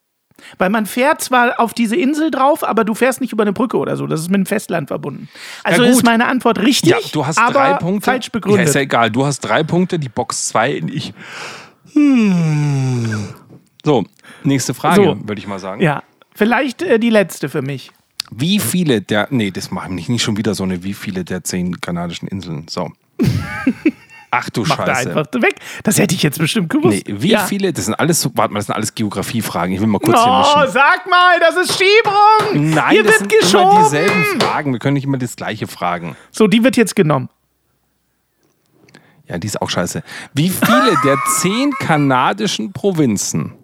Weil 0.58 0.70
man 0.70 0.86
fährt 0.86 1.20
zwar 1.20 1.58
auf 1.58 1.74
diese 1.74 1.96
Insel 1.96 2.30
drauf, 2.30 2.62
aber 2.62 2.84
du 2.84 2.94
fährst 2.94 3.20
nicht 3.20 3.32
über 3.32 3.42
eine 3.42 3.52
Brücke 3.52 3.76
oder 3.76 3.96
so. 3.96 4.06
Das 4.06 4.20
ist 4.20 4.30
mit 4.30 4.38
dem 4.38 4.46
Festland 4.46 4.88
verbunden. 4.88 5.28
Also 5.64 5.82
ist 5.82 6.04
meine 6.04 6.26
Antwort 6.26 6.60
richtig, 6.60 6.90
ja, 6.90 6.98
du 7.12 7.26
hast 7.26 7.38
drei 7.38 7.74
Punkte. 7.74 8.04
falsch 8.04 8.30
begründet. 8.30 8.60
Ja, 8.60 8.68
ist 8.68 8.74
ja 8.74 8.82
egal. 8.82 9.10
Du 9.10 9.26
hast 9.26 9.40
drei 9.40 9.64
Punkte, 9.64 9.98
die 9.98 10.08
Box 10.08 10.48
zwei 10.48 10.80
und 10.80 10.94
ich. 10.94 11.12
Hm. 11.92 13.28
So, 13.84 14.04
nächste 14.44 14.74
Frage, 14.74 15.02
so, 15.02 15.28
würde 15.28 15.40
ich 15.40 15.48
mal 15.48 15.58
sagen. 15.58 15.80
Ja, 15.80 16.02
vielleicht 16.34 16.82
äh, 16.82 17.00
die 17.00 17.10
letzte 17.10 17.48
für 17.48 17.62
mich. 17.62 17.90
Wie 18.30 18.58
viele 18.58 19.00
der, 19.00 19.28
nee, 19.30 19.50
das 19.50 19.70
machen 19.70 19.94
nicht, 19.94 20.08
nicht 20.08 20.22
schon 20.22 20.36
wieder 20.36 20.54
so 20.54 20.64
eine, 20.64 20.82
wie 20.82 20.94
viele 20.94 21.24
der 21.24 21.44
zehn 21.44 21.80
kanadischen 21.80 22.28
Inseln. 22.28 22.66
So. 22.68 22.90
Ach 24.30 24.50
du 24.50 24.62
Mach 24.62 24.76
Scheiße. 24.76 25.10
Da 25.10 25.20
einfach 25.20 25.42
weg. 25.42 25.56
Das 25.84 25.98
hätte 25.98 26.14
ich 26.14 26.22
jetzt 26.22 26.38
bestimmt 26.38 26.68
gewusst. 26.68 27.06
Nee, 27.06 27.14
wie 27.18 27.30
ja. 27.30 27.46
viele, 27.46 27.72
das 27.72 27.86
sind 27.86 27.94
alles, 27.94 28.28
warte 28.34 28.52
mal, 28.52 28.58
das 28.58 28.66
sind 28.66 28.74
alles 28.74 28.94
Geografiefragen. 28.94 29.74
Ich 29.74 29.80
will 29.80 29.86
mal 29.86 30.00
kurz 30.00 30.18
oh, 30.18 30.24
hier 30.24 30.60
mischen. 30.60 30.72
sag 30.72 31.08
mal, 31.08 31.40
das 31.40 31.56
ist 31.56 31.78
Schiebung. 31.78 32.72
Nein, 32.74 32.90
hier 32.90 33.02
das 33.04 33.20
wird 33.20 33.30
sind 33.30 33.40
geschoben. 33.40 33.70
immer 33.70 33.82
dieselben 33.84 34.40
Fragen. 34.40 34.72
Wir 34.72 34.78
können 34.78 34.94
nicht 34.94 35.04
immer 35.04 35.18
das 35.18 35.36
gleiche 35.36 35.66
fragen. 35.66 36.14
So, 36.30 36.46
die 36.46 36.62
wird 36.62 36.76
jetzt 36.76 36.94
genommen. 36.94 37.30
Ja, 39.26 39.38
die 39.38 39.46
ist 39.46 39.60
auch 39.60 39.70
scheiße. 39.70 40.02
Wie 40.34 40.50
viele 40.50 40.96
der 41.04 41.16
zehn 41.38 41.72
kanadischen 41.72 42.72
Provinzen 42.72 43.54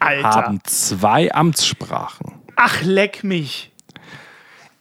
Alter. 0.00 0.28
haben 0.28 0.60
zwei 0.64 1.32
Amtssprachen? 1.32 2.34
Ach, 2.56 2.82
leck 2.82 3.24
mich. 3.24 3.72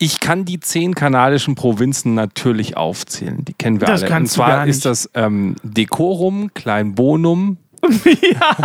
Ich 0.04 0.20
kann 0.20 0.44
die 0.44 0.60
zehn 0.60 0.96
kanadischen 0.96 1.56
Provinzen 1.56 2.14
natürlich 2.14 2.76
aufzählen. 2.76 3.46
Die 3.46 3.54
kennen 3.54 3.80
wir 3.80 3.88
das 3.88 4.04
alle. 4.04 4.16
Und 4.18 4.28
zwar 4.28 4.68
ist 4.68 4.84
das 4.84 5.10
ähm, 5.14 5.56
Decorum, 5.64 6.54
Kleinbonum. 6.54 7.56
ja, 8.04 8.58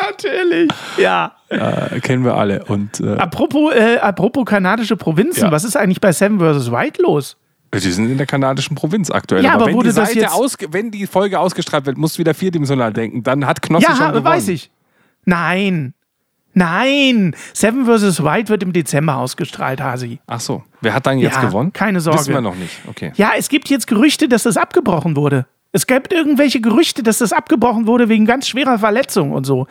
natürlich. 0.00 0.70
Ja. 0.98 1.32
Äh, 1.48 1.98
kennen 1.98 2.24
wir 2.24 2.36
alle. 2.36 2.64
Und, 2.66 3.00
äh, 3.00 3.16
apropos, 3.16 3.74
äh, 3.74 3.98
apropos 3.98 4.44
kanadische 4.44 4.96
Provinzen, 4.96 5.46
ja. 5.46 5.50
was 5.50 5.64
ist 5.64 5.76
eigentlich 5.76 6.00
bei 6.00 6.12
Seven 6.12 6.38
vs. 6.38 6.70
White 6.70 7.02
los? 7.02 7.36
Sie 7.74 7.90
sind 7.90 8.08
in 8.08 8.18
der 8.18 8.26
kanadischen 8.28 8.76
Provinz 8.76 9.10
aktuell. 9.10 9.42
Ja, 9.42 9.54
aber, 9.54 9.64
aber 9.64 9.72
wenn, 9.72 9.80
die 9.80 9.90
Seite 9.90 10.28
wenn 10.70 10.92
die 10.92 11.08
Folge 11.08 11.40
ausgestrahlt 11.40 11.86
wird, 11.86 11.98
musst 11.98 12.16
du 12.16 12.20
wieder 12.20 12.34
vierdimensional 12.34 12.92
denken. 12.92 13.24
Dann 13.24 13.44
hat 13.44 13.62
Knossi 13.62 13.84
ja, 13.84 13.96
schon 13.96 14.06
gewonnen. 14.06 14.24
Ja, 14.24 14.30
weiß 14.30 14.46
ich. 14.46 14.70
Nein. 15.24 15.92
Nein, 16.54 17.36
Seven 17.52 17.86
vs. 17.86 18.22
White 18.24 18.48
wird 18.48 18.62
im 18.62 18.72
Dezember 18.72 19.16
ausgestrahlt, 19.16 19.80
Hasi. 19.80 20.18
Ach 20.26 20.40
so, 20.40 20.64
wer 20.80 20.94
hat 20.94 21.06
dann 21.06 21.18
jetzt 21.18 21.36
ja, 21.36 21.42
gewonnen? 21.42 21.72
Keine 21.72 22.00
Sorge. 22.00 22.20
Wissen 22.20 22.34
wir 22.34 22.40
noch 22.40 22.56
nicht, 22.56 22.80
okay. 22.88 23.12
Ja, 23.16 23.32
es 23.36 23.48
gibt 23.48 23.68
jetzt 23.68 23.86
Gerüchte, 23.86 24.28
dass 24.28 24.42
das 24.42 24.56
abgebrochen 24.56 25.16
wurde. 25.16 25.46
Es 25.72 25.86
gibt 25.86 26.12
irgendwelche 26.12 26.60
Gerüchte, 26.60 27.02
dass 27.02 27.18
das 27.18 27.32
abgebrochen 27.32 27.86
wurde 27.86 28.08
wegen 28.08 28.26
ganz 28.26 28.48
schwerer 28.48 28.78
Verletzung 28.78 29.32
und 29.32 29.44
so. 29.44 29.66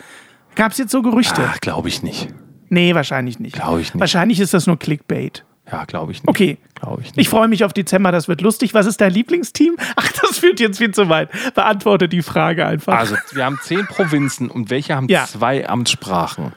Gab 0.56 0.72
es 0.72 0.78
jetzt 0.78 0.92
so 0.92 1.02
Gerüchte? 1.02 1.42
Ach, 1.46 1.60
glaube 1.60 1.88
ich 1.90 2.04
nicht. 2.04 2.30
Nee, 2.70 2.94
wahrscheinlich 2.96 3.40
nicht. 3.40 3.56
Glaube 3.56 3.82
ich 3.82 3.94
nicht. 3.94 4.00
Wahrscheinlich 4.00 4.40
ist 4.40 4.54
das 4.54 4.68
nur 4.68 4.78
Clickbait. 4.78 5.44
Ja, 5.72 5.86
glaube 5.86 6.12
ich 6.12 6.24
nicht. 6.24 6.30
Okay. 6.30 6.58
Glaube 6.76 7.02
ich 7.02 7.08
nicht. 7.08 7.18
Ich 7.18 7.30
freue 7.30 7.48
mich 7.48 7.64
auf 7.64 7.74
Dezember, 7.74 8.12
das 8.12 8.28
wird 8.28 8.42
lustig. 8.42 8.74
Was 8.74 8.86
ist 8.86 9.02
dein 9.02 9.12
Lieblingsteam? 9.12 9.76
Ach, 9.96 10.12
das 10.22 10.40
führt 10.40 10.60
jetzt 10.60 10.78
viel 10.78 10.92
zu 10.92 11.10
weit. 11.10 11.30
Beantworte 11.56 12.08
die 12.08 12.22
Frage 12.22 12.66
einfach. 12.66 12.98
Also, 12.98 13.16
wir 13.34 13.44
haben 13.44 13.60
zehn 13.62 13.86
Provinzen 13.86 14.50
und 14.50 14.70
welche 14.70 14.96
haben 14.96 15.08
ja. 15.10 15.26
zwei 15.26 15.68
Amtssprachen? 15.68 16.54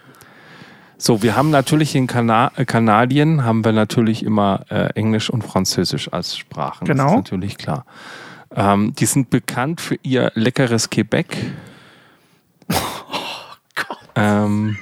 So, 1.03 1.23
wir 1.23 1.35
haben 1.35 1.49
natürlich 1.49 1.95
in 1.95 2.07
Kana 2.07 2.53
äh, 2.57 2.67
Kanadien 2.67 3.43
haben 3.43 3.65
wir 3.65 3.73
natürlich 3.73 4.23
immer 4.23 4.67
äh, 4.69 4.93
Englisch 4.95 5.31
und 5.31 5.43
Französisch 5.43 6.13
als 6.13 6.37
Sprachen. 6.37 6.87
Genau. 6.87 7.05
Das 7.05 7.13
ist 7.13 7.17
natürlich 7.17 7.57
klar. 7.57 7.87
Ähm, 8.55 8.93
die 8.99 9.07
sind 9.07 9.31
bekannt 9.31 9.81
für 9.81 9.99
ihr 10.03 10.31
leckeres 10.35 10.91
Quebec. 10.91 11.39
Oh 12.71 12.75
Gott. 13.75 13.99
Ähm, 14.15 14.77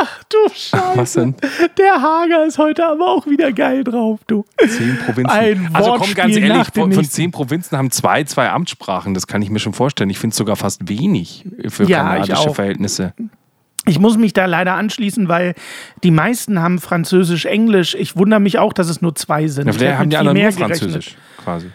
Ach 0.00 0.24
du 0.24 0.48
Scheiße. 0.48 0.96
Was 0.96 1.12
denn? 1.12 1.34
Der 1.76 2.00
Hager 2.00 2.46
ist 2.46 2.56
heute 2.56 2.86
aber 2.86 3.06
auch 3.06 3.26
wieder 3.26 3.52
geil 3.52 3.84
drauf, 3.84 4.20
du. 4.26 4.46
Zehn 4.58 4.96
Provinzen. 5.04 5.30
Ein 5.30 5.70
also 5.74 5.96
komm 5.98 6.14
ganz 6.14 6.34
ehrlich, 6.34 6.68
von, 6.72 6.92
von, 6.92 7.04
zehn 7.04 7.30
Provinzen 7.30 7.76
haben 7.76 7.90
zwei, 7.90 8.24
zwei 8.24 8.50
Amtssprachen. 8.50 9.12
Das 9.12 9.26
kann 9.26 9.42
ich 9.42 9.50
mir 9.50 9.58
schon 9.58 9.74
vorstellen. 9.74 10.08
Ich 10.08 10.18
finde 10.18 10.32
es 10.32 10.38
sogar 10.38 10.56
fast 10.56 10.88
wenig 10.88 11.44
für 11.68 11.84
ja, 11.84 12.02
kanadische 12.02 12.54
Verhältnisse. 12.54 13.12
Ich 13.88 13.98
muss 13.98 14.18
mich 14.18 14.32
da 14.32 14.46
leider 14.46 14.74
anschließen, 14.74 15.28
weil 15.28 15.54
die 16.02 16.10
meisten 16.10 16.60
haben 16.60 16.80
Französisch, 16.80 17.44
Englisch. 17.46 17.94
Ich 17.94 18.16
wundere 18.16 18.40
mich 18.40 18.58
auch, 18.58 18.72
dass 18.72 18.88
es 18.88 19.00
nur 19.00 19.14
zwei 19.14 19.46
sind. 19.46 19.66
Ja, 19.66 19.72
vielleicht 19.72 19.98
haben 19.98 20.10
die 20.10 20.16
anderen 20.16 20.38
nur 20.38 20.52
Französisch 20.52 21.14
gerechnet. 21.14 21.44
quasi. 21.44 21.70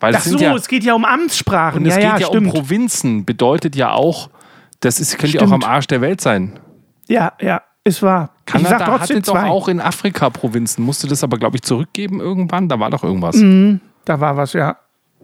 Weil 0.00 0.14
Ach 0.14 0.20
so, 0.20 0.38
ja, 0.38 0.54
es 0.54 0.68
geht 0.68 0.84
ja 0.84 0.94
um 0.94 1.04
Amtssprachen. 1.04 1.82
Und 1.82 1.86
es 1.88 1.96
ja, 1.96 2.12
geht 2.12 2.20
ja, 2.20 2.26
stimmt. 2.28 2.48
um 2.48 2.52
Provinzen. 2.52 3.24
Bedeutet 3.24 3.74
ja 3.76 3.92
auch, 3.92 4.30
das 4.80 5.00
ist, 5.00 5.18
könnte 5.18 5.38
ja 5.38 5.42
auch 5.42 5.50
am 5.50 5.64
Arsch 5.64 5.86
der 5.86 6.00
Welt 6.00 6.20
sein. 6.20 6.58
Ja, 7.08 7.32
ja, 7.40 7.62
ist 7.82 8.02
wahr. 8.02 8.30
Kanada 8.44 8.76
ich 8.76 8.78
sag 8.78 9.00
hatte 9.00 9.22
zwei. 9.22 9.42
doch 9.42 9.48
auch 9.48 9.68
in 9.68 9.80
Afrika 9.80 10.30
Provinzen. 10.30 10.84
Musste 10.84 11.06
das 11.08 11.24
aber, 11.24 11.38
glaube 11.38 11.56
ich, 11.56 11.62
zurückgeben 11.62 12.20
irgendwann. 12.20 12.68
Da 12.68 12.78
war 12.78 12.90
doch 12.90 13.02
irgendwas. 13.02 13.36
Mhm, 13.36 13.80
da 14.04 14.20
war 14.20 14.36
was, 14.36 14.52
ja. 14.52 14.76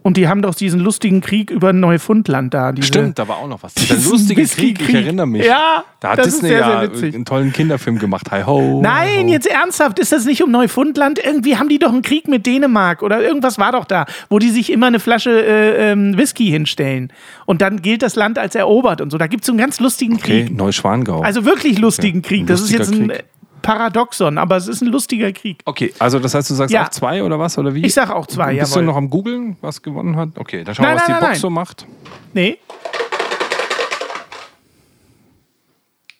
Und 0.03 0.17
die 0.17 0.27
haben 0.27 0.41
doch 0.41 0.53
diesen 0.53 0.81
lustigen 0.81 1.21
Krieg 1.21 1.49
über 1.49 1.71
Neufundland 1.71 2.53
da. 2.53 2.73
Stimmt, 2.81 3.17
da 3.17 3.27
war 3.27 3.37
auch 3.37 3.47
noch 3.47 3.63
was. 3.63 3.73
Dieser 3.73 3.95
lustige 3.95 4.45
Krieg, 4.45 4.81
ich 4.81 4.93
erinnere 4.93 5.25
mich. 5.25 5.45
Ja, 5.45 5.85
da 6.01 6.11
hat 6.11 6.25
Disney 6.25 6.49
sehr, 6.49 6.59
ja 6.59 6.93
sehr 6.93 7.13
einen 7.13 7.23
tollen 7.23 7.53
Kinderfilm 7.53 7.97
gemacht. 7.97 8.29
Hi 8.29 8.43
ho. 8.43 8.81
Nein, 8.83 9.27
ho. 9.27 9.31
jetzt 9.31 9.47
ernsthaft, 9.47 9.99
ist 9.99 10.11
das 10.11 10.25
nicht 10.25 10.43
um 10.43 10.51
Neufundland? 10.51 11.19
Irgendwie 11.23 11.57
haben 11.57 11.69
die 11.69 11.79
doch 11.79 11.91
einen 11.91 12.01
Krieg 12.01 12.27
mit 12.27 12.45
Dänemark 12.45 13.01
oder 13.01 13.21
irgendwas 13.21 13.57
war 13.57 13.71
doch 13.71 13.85
da, 13.85 14.05
wo 14.29 14.39
die 14.39 14.49
sich 14.49 14.71
immer 14.71 14.87
eine 14.87 14.99
Flasche 14.99 15.31
äh, 15.31 15.91
ähm, 15.91 16.17
Whisky 16.17 16.47
hinstellen. 16.47 17.11
Und 17.45 17.61
dann 17.61 17.81
gilt 17.81 18.01
das 18.01 18.15
Land 18.15 18.37
als 18.37 18.55
erobert 18.55 18.99
und 18.99 19.09
so. 19.09 19.17
Da 19.17 19.27
gibt 19.27 19.43
es 19.43 19.47
so 19.47 19.53
einen 19.53 19.59
ganz 19.59 19.79
lustigen 19.79 20.15
okay, 20.15 20.45
Krieg. 20.45 20.57
Neuschwangau. 20.57 21.21
Also 21.21 21.45
wirklich 21.45 21.79
lustigen 21.79 22.19
okay. 22.19 22.27
Krieg. 22.27 22.47
Das 22.47 22.61
ist 22.61 22.71
jetzt 22.71 22.91
ein 22.91 23.07
Krieg. 23.07 23.23
Paradoxon, 23.63 24.37
aber 24.37 24.57
es 24.57 24.67
ist 24.67 24.81
ein 24.81 24.89
lustiger 24.89 25.31
Krieg. 25.31 25.61
Okay, 25.65 25.91
also 25.97 26.19
das 26.19 26.35
heißt, 26.35 26.49
du 26.51 26.53
sagst 26.53 26.71
ja. 26.71 26.83
auch 26.83 26.89
zwei 26.89 27.23
oder 27.23 27.39
was? 27.39 27.57
Oder 27.57 27.73
wie? 27.73 27.83
Ich 27.83 27.95
sag 27.95 28.11
auch 28.11 28.27
zwei, 28.27 28.51
ja. 28.53 28.61
Bist 28.61 28.73
jawohl. 28.73 28.83
du 28.83 28.91
noch 28.91 28.97
am 28.97 29.09
Googeln, 29.09 29.57
was 29.61 29.81
gewonnen 29.81 30.15
hat? 30.15 30.37
Okay, 30.37 30.63
dann 30.63 30.75
schauen 30.75 30.85
wir, 30.85 30.95
was 30.95 31.07
nein, 31.07 31.17
die 31.17 31.21
Box 31.21 31.31
nein. 31.31 31.39
so 31.39 31.49
macht. 31.49 31.87
Nee. 32.33 32.59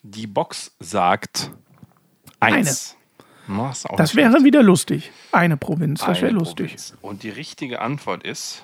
Die 0.01 0.25
Box 0.25 0.71
sagt 0.79 1.51
eins. 2.39 2.95
Eine. 3.47 3.67
das, 3.69 3.85
das 3.97 4.15
wäre 4.15 4.43
wieder 4.43 4.63
lustig. 4.63 5.11
Eine 5.31 5.57
Provinz, 5.57 5.99
das 5.99 6.21
wäre 6.21 6.31
lustig. 6.31 6.67
Provinz. 6.67 6.97
Und 7.01 7.23
die 7.23 7.29
richtige 7.29 7.81
Antwort 7.81 8.23
ist: 8.23 8.63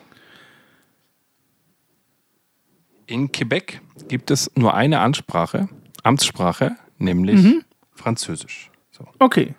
In 3.05 3.31
Quebec 3.31 3.81
gibt 4.07 4.31
es 4.31 4.49
nur 4.55 4.73
eine 4.73 5.01
Ansprache, 5.01 5.67
Amtssprache, 6.03 6.77
nämlich 6.97 7.43
mhm. 7.43 7.65
Französisch. 7.99 8.71
So. 8.91 9.05
Okay. 9.19 9.53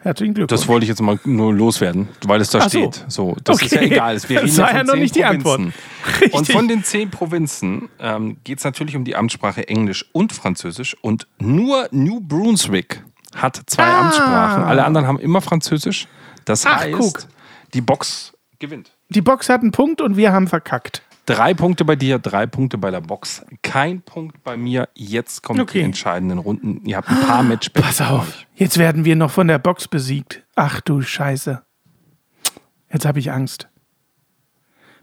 Herzlichen 0.00 0.34
Glückwunsch. 0.34 0.60
Das 0.60 0.68
wollte 0.68 0.84
ich 0.84 0.90
jetzt 0.90 1.00
mal 1.00 1.18
nur 1.24 1.54
loswerden, 1.54 2.08
weil 2.26 2.40
es 2.40 2.50
da 2.50 2.58
Ach 2.58 2.68
steht. 2.68 2.94
So, 3.08 3.30
so 3.30 3.36
das 3.42 3.56
okay. 3.56 3.64
ist 3.66 3.72
ja 3.72 3.80
egal. 3.80 4.14
Es 4.16 4.26
das 4.28 4.58
war 4.58 4.74
ja 4.74 4.84
noch 4.84 4.96
nicht 4.96 5.14
die 5.14 5.24
Antwort. 5.24 5.60
Und 6.32 6.52
von 6.52 6.68
den 6.68 6.84
zehn 6.84 7.10
Provinzen 7.10 7.88
ähm, 7.98 8.36
geht 8.44 8.58
es 8.58 8.64
natürlich 8.64 8.96
um 8.96 9.04
die 9.04 9.16
Amtssprache 9.16 9.66
Englisch 9.66 10.04
und 10.12 10.32
Französisch. 10.32 10.94
Und 11.00 11.26
nur 11.38 11.88
New 11.90 12.20
Brunswick 12.20 13.02
hat 13.34 13.62
zwei 13.66 13.84
ah. 13.84 14.00
Amtssprachen. 14.02 14.64
Alle 14.64 14.84
anderen 14.84 15.06
haben 15.06 15.18
immer 15.18 15.40
Französisch. 15.40 16.06
Das 16.44 16.66
Ach, 16.66 16.80
heißt, 16.80 16.98
guck. 16.98 17.26
die 17.72 17.80
Box 17.80 18.34
gewinnt. 18.58 18.90
Die 19.08 19.22
Box 19.22 19.48
hat 19.48 19.62
einen 19.62 19.72
Punkt 19.72 20.02
und 20.02 20.18
wir 20.18 20.32
haben 20.32 20.48
verkackt. 20.48 21.02
Drei 21.26 21.54
Punkte 21.54 21.86
bei 21.86 21.96
dir, 21.96 22.18
drei 22.18 22.46
Punkte 22.46 22.76
bei 22.76 22.90
der 22.90 23.00
Box. 23.00 23.44
Kein 23.62 24.02
Punkt 24.02 24.44
bei 24.44 24.58
mir. 24.58 24.90
Jetzt 24.94 25.42
kommen 25.42 25.60
okay. 25.60 25.78
die 25.78 25.84
entscheidenden 25.84 26.38
Runden. 26.38 26.84
Ihr 26.84 26.98
habt 26.98 27.08
ein 27.08 27.20
paar 27.20 27.42
Matchbälle. 27.42 27.86
Pass 27.86 28.02
auf, 28.02 28.44
jetzt 28.56 28.76
werden 28.76 29.06
wir 29.06 29.16
noch 29.16 29.30
von 29.30 29.48
der 29.48 29.58
Box 29.58 29.88
besiegt. 29.88 30.42
Ach 30.54 30.82
du 30.82 31.00
Scheiße. 31.00 31.62
Jetzt 32.92 33.06
habe 33.06 33.18
ich 33.18 33.32
Angst. 33.32 33.68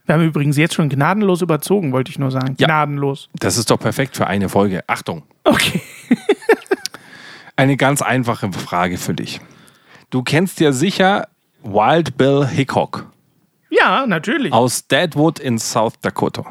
Wir 0.05 0.15
haben 0.15 0.23
übrigens 0.23 0.57
jetzt 0.57 0.75
schon 0.75 0.89
gnadenlos 0.89 1.41
überzogen, 1.41 1.91
wollte 1.91 2.11
ich 2.11 2.19
nur 2.19 2.31
sagen. 2.31 2.55
Ja, 2.59 2.67
gnadenlos. 2.67 3.29
Das 3.33 3.57
ist 3.57 3.71
doch 3.71 3.79
perfekt 3.79 4.15
für 4.15 4.27
eine 4.27 4.49
Folge. 4.49 4.83
Achtung. 4.87 5.23
Okay. 5.43 5.81
eine 7.55 7.77
ganz 7.77 8.01
einfache 8.01 8.51
Frage 8.51 8.97
für 8.97 9.13
dich. 9.13 9.41
Du 10.09 10.21
kennst 10.21 10.59
ja 10.59 10.71
sicher 10.71 11.27
Wild 11.63 12.17
Bill 12.17 12.45
Hickok. 12.45 13.10
Ja, 13.71 14.05
natürlich. 14.05 14.51
Aus 14.51 14.87
Deadwood 14.87 15.39
in 15.39 15.57
South 15.57 15.93
Dakota. 16.01 16.45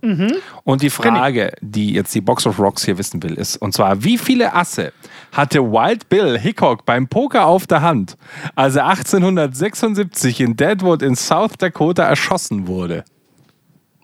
Mhm. 0.00 0.32
Und 0.64 0.82
die 0.82 0.90
Frage, 0.90 1.52
die 1.60 1.92
jetzt 1.92 2.14
die 2.14 2.20
Box 2.20 2.46
of 2.46 2.58
Rocks 2.58 2.84
hier 2.84 2.98
wissen 2.98 3.22
will, 3.22 3.34
ist, 3.34 3.56
und 3.56 3.74
zwar, 3.74 4.02
wie 4.02 4.16
viele 4.16 4.54
Asse 4.54 4.92
hatte 5.32 5.60
Wild 5.60 6.08
Bill 6.08 6.38
Hickok 6.38 6.86
beim 6.86 7.08
Poker 7.08 7.46
auf 7.46 7.66
der 7.66 7.82
Hand, 7.82 8.16
als 8.54 8.76
er 8.76 8.86
1876 8.86 10.40
in 10.40 10.56
Deadwood 10.56 11.02
in 11.02 11.16
South 11.16 11.52
Dakota 11.58 12.04
erschossen 12.04 12.66
wurde? 12.66 13.04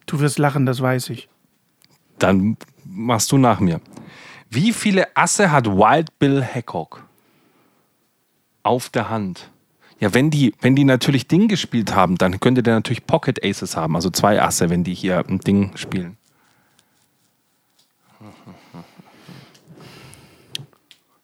Du 0.07 0.21
wirst 0.21 0.39
lachen, 0.39 0.67
das 0.67 0.81
weiß 0.81 1.11
ich. 1.11 1.29
Dann 2.19 2.57
machst 2.85 3.33
du 3.33 3.39
nach 3.39 3.61
mir. 3.61 3.81
Wie 4.51 4.73
viele 4.73 5.17
Asse 5.17 5.51
hat 5.51 5.67
Wild 5.67 6.19
Bill 6.19 6.43
Hickok 6.43 7.05
auf 8.63 8.89
der 8.89 9.11
Hand? 9.11 9.51
Ja, 10.01 10.13
wenn 10.13 10.31
die, 10.31 10.55
wenn 10.61 10.75
die 10.75 10.85
natürlich 10.85 11.29
Ding 11.29 11.49
gespielt 11.49 11.95
haben, 11.95 12.17
dann 12.17 12.41
könnte 12.41 12.63
der 12.63 12.75
natürlich 12.75 13.07
Pocket 13.07 13.45
Aces 13.45 13.77
haben, 13.77 13.95
also 13.95 14.11
zwei 14.11 14.43
Asse, 14.43 14.71
wenn 14.71 14.85
die 14.85 14.95
hier 14.95 15.25
ein 15.29 15.41
Ding 15.41 15.77
spielen. 15.77 16.17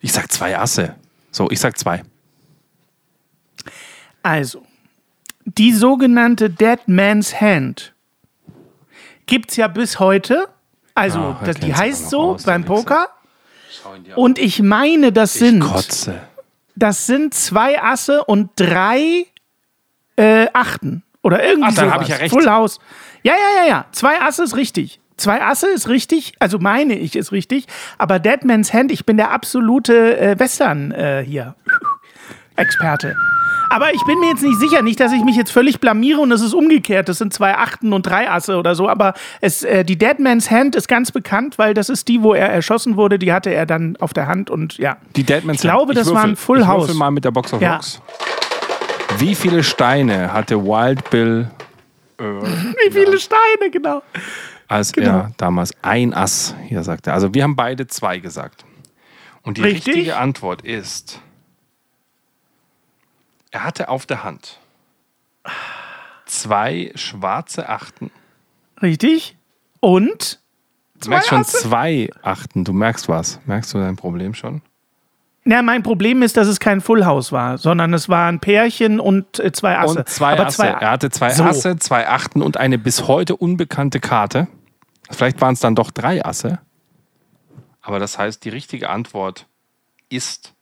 Ich 0.01 0.13
sag 0.13 0.33
zwei 0.33 0.59
Asse. 0.59 0.95
So, 1.31 1.51
ich 1.51 1.61
sag 1.61 1.79
zwei. 1.79 2.03
Also, 4.23 4.65
die 5.45 5.73
sogenannte 5.73 6.49
Dead 6.51 6.81
Man's 6.87 7.41
Hand 7.41 7.95
gibt 9.27 9.51
es 9.51 9.57
ja 9.57 9.69
bis 9.69 9.99
heute. 9.99 10.49
Also, 10.95 11.19
ah, 11.19 11.41
das, 11.45 11.57
die 11.57 11.75
heißt 11.75 12.11
so 12.11 12.37
beim 12.45 12.65
Poker. 12.65 13.09
Und 14.17 14.39
ich 14.39 14.63
meine, 14.63 15.13
das 15.13 15.35
sind. 15.35 15.63
Ich 15.63 15.71
kotze 15.71 16.21
das 16.77 17.07
sind 17.07 17.35
zwei 17.35 17.83
Asse 17.83 18.25
und 18.25 18.51
drei 18.57 19.27
äh, 20.17 20.47
Achten. 20.53 21.03
Oder 21.23 21.45
irgendwie 21.45 21.71
Ach, 21.73 21.75
dann 21.75 21.93
habe 21.93 22.05
ich 22.05 22.09
ja 22.09 22.17
recht. 22.17 22.33
Full 22.33 22.49
House. 22.49 22.79
Ja, 23.23 23.35
ja, 23.35 23.63
ja, 23.63 23.69
ja. 23.69 23.87
Zwei 23.93 24.21
Asse 24.21 24.45
ist 24.45 24.57
richtig. 24.57 25.01
Zwei 25.17 25.43
Asse 25.43 25.69
ist 25.69 25.89
richtig, 25.89 26.33
also 26.39 26.59
meine 26.59 26.95
ich 26.99 27.15
ist 27.15 27.31
richtig. 27.31 27.67
Aber 27.99 28.19
Deadman's 28.19 28.73
Hand, 28.73 28.91
ich 28.91 29.05
bin 29.05 29.19
der 29.19 29.31
absolute 29.31 30.19
äh, 30.19 30.39
Western 30.39 30.93
äh, 30.93 31.23
hier. 31.27 31.57
Experte. 32.57 33.15
Aber 33.71 33.95
ich 33.95 34.03
bin 34.05 34.19
mir 34.19 34.31
jetzt 34.31 34.43
nicht 34.43 34.59
sicher, 34.59 34.83
nicht, 34.83 34.99
dass 34.99 35.13
ich 35.13 35.23
mich 35.23 35.37
jetzt 35.37 35.53
völlig 35.53 35.79
blamiere 35.79 36.21
und 36.21 36.33
es 36.33 36.41
ist 36.41 36.55
umgekehrt. 36.55 37.09
Das 37.09 37.19
sind 37.19 37.33
zwei 37.33 37.57
Achten 37.57 37.93
und 37.93 38.05
drei 38.05 38.29
Asse 38.29 38.57
oder 38.57 38.75
so. 38.75 38.89
Aber 38.89 39.15
es, 39.41 39.63
äh, 39.63 39.85
die 39.85 39.97
Deadman's 39.97 40.51
Hand 40.51 40.75
ist 40.75 40.89
ganz 40.89 41.13
bekannt, 41.13 41.57
weil 41.57 41.73
das 41.73 41.89
ist 41.89 42.09
die, 42.09 42.23
wo 42.23 42.35
er 42.35 42.49
erschossen 42.49 42.97
wurde. 42.97 43.19
Die 43.21 43.33
hatte 43.33 43.55
er 43.55 43.67
dann 43.67 43.97
auf 44.01 44.13
der 44.13 44.27
Hand 44.27 44.51
und 44.51 44.77
ja. 44.79 44.97
Die 45.15 45.23
Deadman's 45.23 45.59
Ich 45.59 45.63
glaube, 45.63 45.95
das 45.95 46.13
war 46.13 46.25
ein 46.25 46.35
Full 46.35 46.67
House. 46.67 46.83
Ich 46.83 46.89
würfel 46.89 46.99
mal 46.99 47.13
mit 47.13 47.25
der 47.25 47.31
Box 47.31 47.53
of 47.53 47.63
ja. 47.63 47.75
Rocks. 47.75 48.03
Wie 49.19 49.37
viele 49.37 49.63
Steine 49.63 50.33
hatte 50.33 50.65
Wild 50.65 51.09
Bill? 51.11 51.49
Äh, 52.19 52.23
Wie 52.25 52.91
viele 52.91 53.13
ja. 53.13 53.19
Steine, 53.19 53.71
genau. 53.71 54.03
Als 54.67 54.93
genau. 54.93 55.11
er 55.11 55.33
damals 55.37 55.73
ein 55.83 56.13
Ass 56.13 56.57
hier 56.67 56.83
sagte. 56.83 57.13
Also 57.13 57.35
wir 57.35 57.45
haben 57.45 57.55
beide 57.55 57.87
zwei 57.87 58.19
gesagt. 58.19 58.65
Und 59.43 59.59
die 59.59 59.63
Richtig? 59.63 59.95
richtige 59.95 60.17
Antwort 60.17 60.63
ist 60.63 61.21
er 63.51 63.65
hatte 63.65 63.89
auf 63.89 64.07
der 64.07 64.25
Hand 64.25 64.59
zwei 66.31 66.93
schwarze 66.95 67.69
Achten. 67.69 68.11
Richtig. 68.81 69.37
Und? 69.81 70.41
Du 71.03 71.11
merkst 71.11 71.29
schon 71.29 71.45
zwei 71.45 72.11
Achten. 72.23 72.65
Du 72.65 72.73
merkst 72.73 73.09
was. 73.09 73.41
Merkst 73.47 73.75
du 73.75 73.79
dein 73.79 73.97
Problem 73.97 74.35
schon? 74.35 74.63
Ja, 75.45 75.63
mein 75.63 75.83
Problem 75.83 76.23
ist, 76.23 76.37
dass 76.37 76.47
es 76.47 76.61
kein 76.61 76.83
Full 76.83 77.07
House 77.07 77.33
war, 77.33 77.57
sondern 77.57 77.95
es 77.95 78.11
war 78.11 78.29
ein 78.29 78.41
Pärchen 78.41 79.01
und 79.01 79.39
äh, 79.41 79.53
zwei 79.53 79.79
Asse. 79.79 80.01
Und 80.01 80.09
zwei 80.09 80.33
Aber 80.33 80.47
Asse. 80.47 80.57
Zwei 80.59 80.69
er 80.69 80.91
hatte 80.91 81.11
zwei 81.11 81.31
so. 81.31 81.45
Asse, 81.45 81.77
zwei 81.77 82.09
Achten 82.09 82.43
und 82.43 82.59
eine 82.59 82.79
bis 82.79 83.09
heute 83.09 83.37
unbekannte 83.37 84.01
Karte. 84.01 84.49
Vielleicht 85.11 85.41
waren 85.41 85.55
es 85.55 85.61
dann 85.61 85.75
doch 85.75 85.91
drei 85.91 86.25
Asse. 86.25 86.61
Aber 87.81 87.99
das 87.99 88.19
heißt, 88.19 88.45
die 88.45 88.51
richtige 88.51 88.91
Antwort 88.91 89.47
ist 90.11 90.53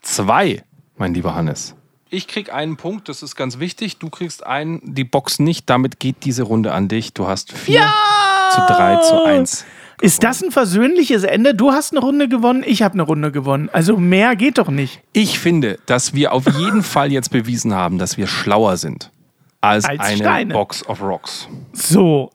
zwei, 0.00 0.62
mein 0.96 1.12
lieber 1.12 1.34
Hannes. 1.34 1.74
Ich 2.14 2.28
krieg 2.28 2.52
einen 2.52 2.76
Punkt, 2.76 3.08
das 3.08 3.24
ist 3.24 3.34
ganz 3.34 3.58
wichtig. 3.58 3.98
Du 3.98 4.08
kriegst 4.08 4.46
einen, 4.46 4.80
die 4.84 5.02
Box 5.02 5.40
nicht. 5.40 5.68
Damit 5.68 5.98
geht 5.98 6.24
diese 6.24 6.44
Runde 6.44 6.72
an 6.72 6.86
dich. 6.86 7.12
Du 7.12 7.26
hast 7.26 7.52
vier 7.52 7.80
ja! 7.80 7.94
zu 8.52 8.60
drei 8.72 8.96
zu 8.96 9.24
eins. 9.24 9.64
Ist 10.00 10.22
das 10.22 10.42
ein 10.42 10.52
versöhnliches 10.52 11.24
Ende? 11.24 11.56
Du 11.56 11.72
hast 11.72 11.92
eine 11.92 12.00
Runde 12.00 12.28
gewonnen, 12.28 12.62
ich 12.64 12.82
habe 12.82 12.94
eine 12.94 13.02
Runde 13.02 13.32
gewonnen. 13.32 13.68
Also 13.72 13.96
mehr 13.96 14.36
geht 14.36 14.58
doch 14.58 14.68
nicht. 14.68 15.00
Ich 15.12 15.40
finde, 15.40 15.78
dass 15.86 16.14
wir 16.14 16.32
auf 16.32 16.44
jeden 16.56 16.82
Fall 16.84 17.10
jetzt 17.10 17.30
bewiesen 17.30 17.74
haben, 17.74 17.98
dass 17.98 18.16
wir 18.16 18.28
schlauer 18.28 18.76
sind 18.76 19.10
als, 19.60 19.84
als 19.84 20.00
eine 20.00 20.16
Steine. 20.16 20.54
Box 20.54 20.86
of 20.86 21.02
Rocks. 21.02 21.48
So, 21.72 22.30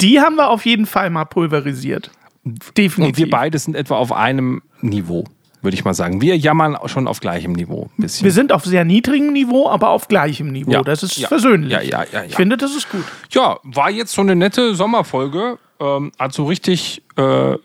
die 0.00 0.20
haben 0.20 0.34
wir 0.34 0.48
auf 0.48 0.66
jeden 0.66 0.86
Fall 0.86 1.10
mal 1.10 1.26
pulverisiert. 1.26 2.10
Definitiv. 2.44 2.98
Und 2.98 3.18
wir 3.18 3.30
beide 3.30 3.58
sind 3.58 3.76
etwa 3.76 3.96
auf 3.96 4.10
einem 4.10 4.62
Niveau 4.80 5.24
würde 5.62 5.74
ich 5.74 5.84
mal 5.84 5.94
sagen. 5.94 6.20
Wir 6.20 6.36
jammern 6.36 6.76
schon 6.86 7.06
auf 7.08 7.20
gleichem 7.20 7.52
Niveau. 7.52 7.88
Bisschen. 7.96 8.24
Wir 8.24 8.32
sind 8.32 8.52
auf 8.52 8.64
sehr 8.64 8.84
niedrigem 8.84 9.32
Niveau, 9.32 9.68
aber 9.68 9.90
auf 9.90 10.08
gleichem 10.08 10.50
Niveau. 10.50 10.70
Ja, 10.70 10.82
das 10.82 11.02
ist 11.02 11.16
ja, 11.16 11.28
versöhnlich. 11.28 11.72
Ja, 11.72 12.04
Ich 12.26 12.34
finde, 12.34 12.56
das 12.56 12.74
ist 12.74 12.90
gut. 12.90 13.04
Ja, 13.30 13.58
war 13.62 13.90
jetzt 13.90 14.12
so 14.12 14.22
eine 14.22 14.36
nette 14.36 14.74
Sommerfolge. 14.74 15.58
Ähm, 15.80 16.12
hat 16.18 16.32
so 16.32 16.44
richtig 16.44 17.02
äh, 17.16 17.52
ja, 17.52 17.58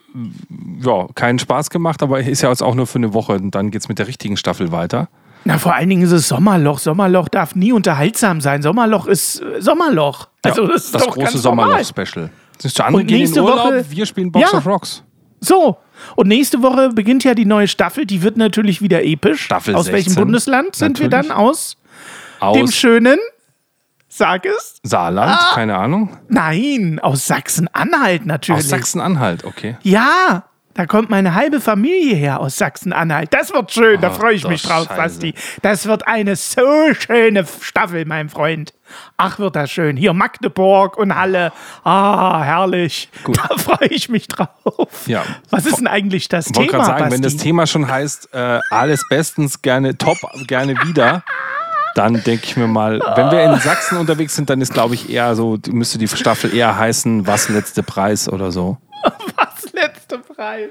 keinen 1.14 1.40
Spaß 1.40 1.70
gemacht, 1.70 2.02
aber 2.02 2.20
ist 2.20 2.42
ja 2.42 2.50
jetzt 2.50 2.64
auch 2.64 2.74
nur 2.74 2.88
für 2.88 2.98
eine 2.98 3.14
Woche. 3.14 3.34
Und 3.34 3.54
dann 3.54 3.70
geht 3.72 3.82
es 3.82 3.90
mit 3.90 4.00
der 4.00 4.08
richtigen 4.08 4.38
Staffel 4.38 4.72
weiter. 4.72 5.10
Na, 5.46 5.58
vor 5.58 5.74
allen 5.76 5.90
Dingen 5.90 6.02
ist 6.02 6.12
es 6.12 6.28
Sommerloch. 6.28 6.80
Sommerloch 6.80 7.30
darf 7.30 7.56
nie 7.56 7.72
unterhaltsam 7.72 8.42
sein. 8.42 8.62
Sommerloch 8.62 9.08
ist 9.08 9.42
Sommerloch. 9.60 10.28
Also 10.44 10.68
das 10.68 10.86
ist 10.86 10.96
das 10.96 11.08
große 11.08 11.38
Sommerloch-Special. 11.38 12.30
Andere 12.80 13.06
gehen 13.06 13.32
in 13.32 13.40
Urlaub, 13.40 13.68
Woche, 13.68 13.86
wir 13.90 14.06
spielen 14.06 14.32
Box 14.32 14.54
of 14.54 14.66
Rocks. 14.66 15.04
So, 15.40 15.78
und 16.16 16.28
nächste 16.28 16.62
Woche 16.62 16.90
beginnt 16.90 17.24
ja 17.24 17.34
die 17.34 17.46
neue 17.46 17.68
Staffel. 17.68 18.06
Die 18.06 18.22
wird 18.22 18.38
natürlich 18.38 18.82
wieder 18.82 19.04
episch. 19.04 19.42
Staffel 19.42 19.76
Aus 19.76 19.86
16. 19.86 19.94
welchem 19.94 20.16
Bundesland 20.16 20.76
sind 20.76 21.00
natürlich. 21.00 21.12
wir 21.12 21.30
dann? 21.30 21.32
Aus, 21.32 21.78
aus 22.40 22.58
dem 22.58 22.68
schönen 22.72 23.20
Sag 24.10 24.46
es. 24.46 24.80
Saarland, 24.84 25.38
ah. 25.40 25.54
keine 25.54 25.78
Ahnung. 25.78 26.18
Nein, 26.28 27.00
aus 27.00 27.28
Sachsen-Anhalt 27.28 28.26
natürlich. 28.26 28.64
Aus 28.64 28.70
Sachsen-Anhalt, 28.70 29.44
okay. 29.44 29.78
Ja, 29.84 30.46
da 30.78 30.86
kommt 30.86 31.10
meine 31.10 31.34
halbe 31.34 31.60
Familie 31.60 32.16
her 32.16 32.40
aus 32.40 32.58
Sachsen-Anhalt. 32.58 33.34
Das 33.34 33.52
wird 33.52 33.72
schön, 33.72 34.00
da 34.00 34.12
freue 34.12 34.36
ich 34.36 34.48
mich 34.48 34.62
drauf, 34.62 34.88
Basti. 34.88 35.34
Das 35.64 35.88
wird 35.88 36.08
eine 36.08 36.36
so 36.36 36.94
schöne 36.94 37.46
Staffel, 37.62 38.06
mein 38.06 38.30
Freund. 38.30 38.76
Ach, 39.18 39.40
wird 39.40 39.56
das 39.56 39.72
schön. 39.72 39.98
Hier 39.98 40.14
Magdeburg 40.14 40.96
und 40.98 41.16
Halle. 41.16 41.52
Ah, 41.84 42.44
herrlich. 42.44 43.10
Gut. 43.24 43.40
Da 43.40 43.58
freue 43.58 43.90
ich 43.90 44.08
mich 44.10 44.28
drauf. 44.28 45.08
Ja. 45.08 45.24
Was 45.50 45.66
ist 45.66 45.78
denn 45.78 45.88
eigentlich 45.88 46.30
das 46.30 46.46
Thema? 46.46 46.66
Ich 46.66 46.74
wollte 46.74 46.86
gerade 46.86 47.00
sagen, 47.00 47.12
wenn 47.12 47.22
das 47.24 47.38
Thema 47.38 47.66
schon 47.66 47.90
heißt, 47.90 48.30
äh, 48.34 48.60
alles 48.70 49.04
bestens, 49.10 49.64
gerne 49.64 49.98
top, 49.98 50.18
gerne 50.46 50.76
wieder. 50.84 51.24
Dann 51.96 52.24
denke 52.24 52.46
ich 52.46 52.56
mir 52.56 52.68
mal, 52.68 53.00
wenn 53.16 53.32
wir 53.32 53.44
in 53.44 53.60
Sachsen 53.60 53.98
unterwegs 53.98 54.36
sind, 54.36 54.52
dann 54.52 54.62
ist, 54.62 54.76
glaube 54.76 54.94
ich, 54.94 55.10
eher 55.10 55.36
so, 55.36 55.58
müsste 55.70 55.98
die 55.98 56.08
Staffel 56.08 56.54
eher 56.54 56.78
heißen, 56.78 57.26
was 57.26 57.50
letzte 57.50 57.82
Preis 57.82 58.30
oder 58.30 58.52
so. 58.52 58.78
letzte 60.10 60.34
Preis. 60.34 60.70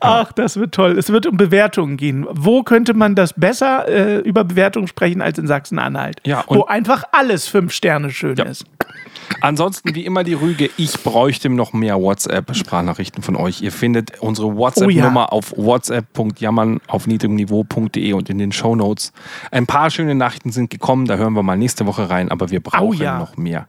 Ach, 0.00 0.32
das 0.32 0.56
wird 0.56 0.74
toll. 0.74 0.98
Es 0.98 1.10
wird 1.10 1.26
um 1.26 1.36
Bewertungen 1.36 1.96
gehen. 1.96 2.26
Wo 2.30 2.62
könnte 2.62 2.94
man 2.94 3.14
das 3.14 3.32
besser 3.34 3.88
äh, 3.88 4.18
über 4.18 4.44
Bewertungen 4.44 4.88
sprechen 4.88 5.22
als 5.22 5.38
in 5.38 5.46
Sachsen-Anhalt? 5.46 6.20
Ja, 6.24 6.44
wo 6.48 6.64
einfach 6.64 7.04
alles 7.12 7.48
fünf 7.48 7.72
Sterne 7.72 8.10
schön 8.10 8.36
ja. 8.36 8.44
ist. 8.44 8.64
Ansonsten, 9.42 9.94
wie 9.94 10.04
immer, 10.04 10.24
die 10.24 10.34
Rüge, 10.34 10.70
ich 10.76 10.92
bräuchte 11.02 11.48
noch 11.48 11.72
mehr 11.72 12.00
WhatsApp-Sprachnachrichten 12.00 13.22
von 13.22 13.36
euch. 13.36 13.62
Ihr 13.62 13.72
findet 13.72 14.20
unsere 14.20 14.56
WhatsApp-Nummer 14.56 15.28
oh 15.30 15.34
ja. 15.34 15.38
auf 15.38 15.54
whatsapp.jammern 15.56 16.80
auf 16.88 17.06
niedrigem 17.06 17.36
Niveau.de 17.36 18.12
und 18.12 18.28
in 18.28 18.38
den 18.38 18.52
Show 18.52 18.74
Notes. 18.74 19.12
Ein 19.50 19.66
paar 19.66 19.90
schöne 19.90 20.14
Nachrichten 20.14 20.50
sind 20.50 20.70
gekommen, 20.70 21.06
da 21.06 21.16
hören 21.16 21.34
wir 21.34 21.42
mal 21.42 21.56
nächste 21.56 21.86
Woche 21.86 22.10
rein, 22.10 22.30
aber 22.30 22.50
wir 22.50 22.60
brauchen 22.60 22.88
oh 22.88 22.92
ja. 22.92 23.18
noch 23.18 23.36
mehr. 23.36 23.66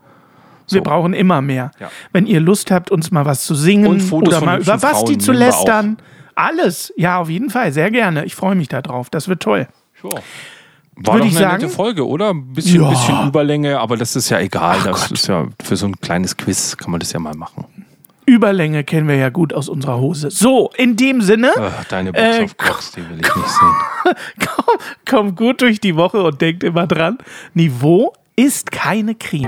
So. 0.72 0.76
Wir 0.76 0.84
brauchen 0.84 1.14
immer 1.14 1.42
mehr. 1.42 1.72
Ja. 1.80 1.92
Wenn 2.14 2.26
ihr 2.26 2.40
Lust 2.40 2.72
habt, 2.72 2.92
uns 2.92 3.12
mal 3.12 3.26
was 3.26 3.46
zu 3.46 3.56
singen 3.56 4.02
oder 4.12 4.42
mal 4.42 4.62
über 4.62 4.78
Basti 4.78 5.18
zu 5.18 5.32
lästern. 5.32 5.98
Alles. 6.34 6.94
Ja, 6.96 7.20
auf 7.20 7.30
jeden 7.30 7.50
Fall. 7.50 7.72
Sehr 7.72 7.92
gerne. 7.92 8.26
Ich 8.26 8.36
freue 8.36 8.56
mich 8.56 8.70
darauf. 8.70 9.10
Das 9.10 9.28
wird 9.28 9.44
toll. 9.44 9.68
Sure. 10.02 10.22
War 10.96 11.16
Würde 11.16 11.28
doch 11.28 11.36
eine 11.36 11.40
sagen, 11.40 11.62
nette 11.64 11.74
Folge, 11.74 12.08
oder? 12.08 12.30
Ein 12.30 12.54
bisschen, 12.54 12.82
ja. 12.82 12.90
bisschen 12.90 13.28
Überlänge, 13.28 13.80
aber 13.80 13.98
das 13.98 14.16
ist 14.16 14.30
ja 14.30 14.40
egal. 14.40 14.78
Ach 14.80 14.86
das 14.86 15.02
Gott. 15.02 15.12
ist 15.12 15.28
ja 15.28 15.48
für 15.64 15.76
so 15.76 15.88
ein 15.88 16.00
kleines 16.00 16.38
Quiz 16.38 16.78
kann 16.78 16.92
man 16.92 17.00
das 17.00 17.12
ja 17.12 17.20
mal 17.20 17.36
machen. 17.36 17.66
Überlänge 18.26 18.84
kennen 18.84 19.08
wir 19.08 19.16
ja 19.16 19.30
gut 19.30 19.54
aus 19.54 19.68
unserer 19.68 20.00
Hose. 20.00 20.30
So, 20.32 20.70
in 20.78 20.96
dem 20.96 21.22
Sinne. 21.22 21.52
Ach, 21.58 21.84
deine 21.86 22.14
Box 22.14 22.38
äh, 22.38 22.44
auf 22.44 22.56
Box, 22.56 22.92
die 22.92 23.10
will 23.10 23.20
ich 23.20 23.36
nicht 23.36 23.50
sehen. 23.50 24.16
komm, 24.56 24.76
komm 25.10 25.36
gut 25.36 25.62
durch 25.62 25.80
die 25.80 25.96
Woche 25.96 26.22
und 26.24 26.40
denkt 26.40 26.64
immer 26.64 26.88
dran: 26.88 27.18
Niveau 27.54 28.14
ist 28.36 28.72
keine 28.72 29.16
Creme. 29.16 29.48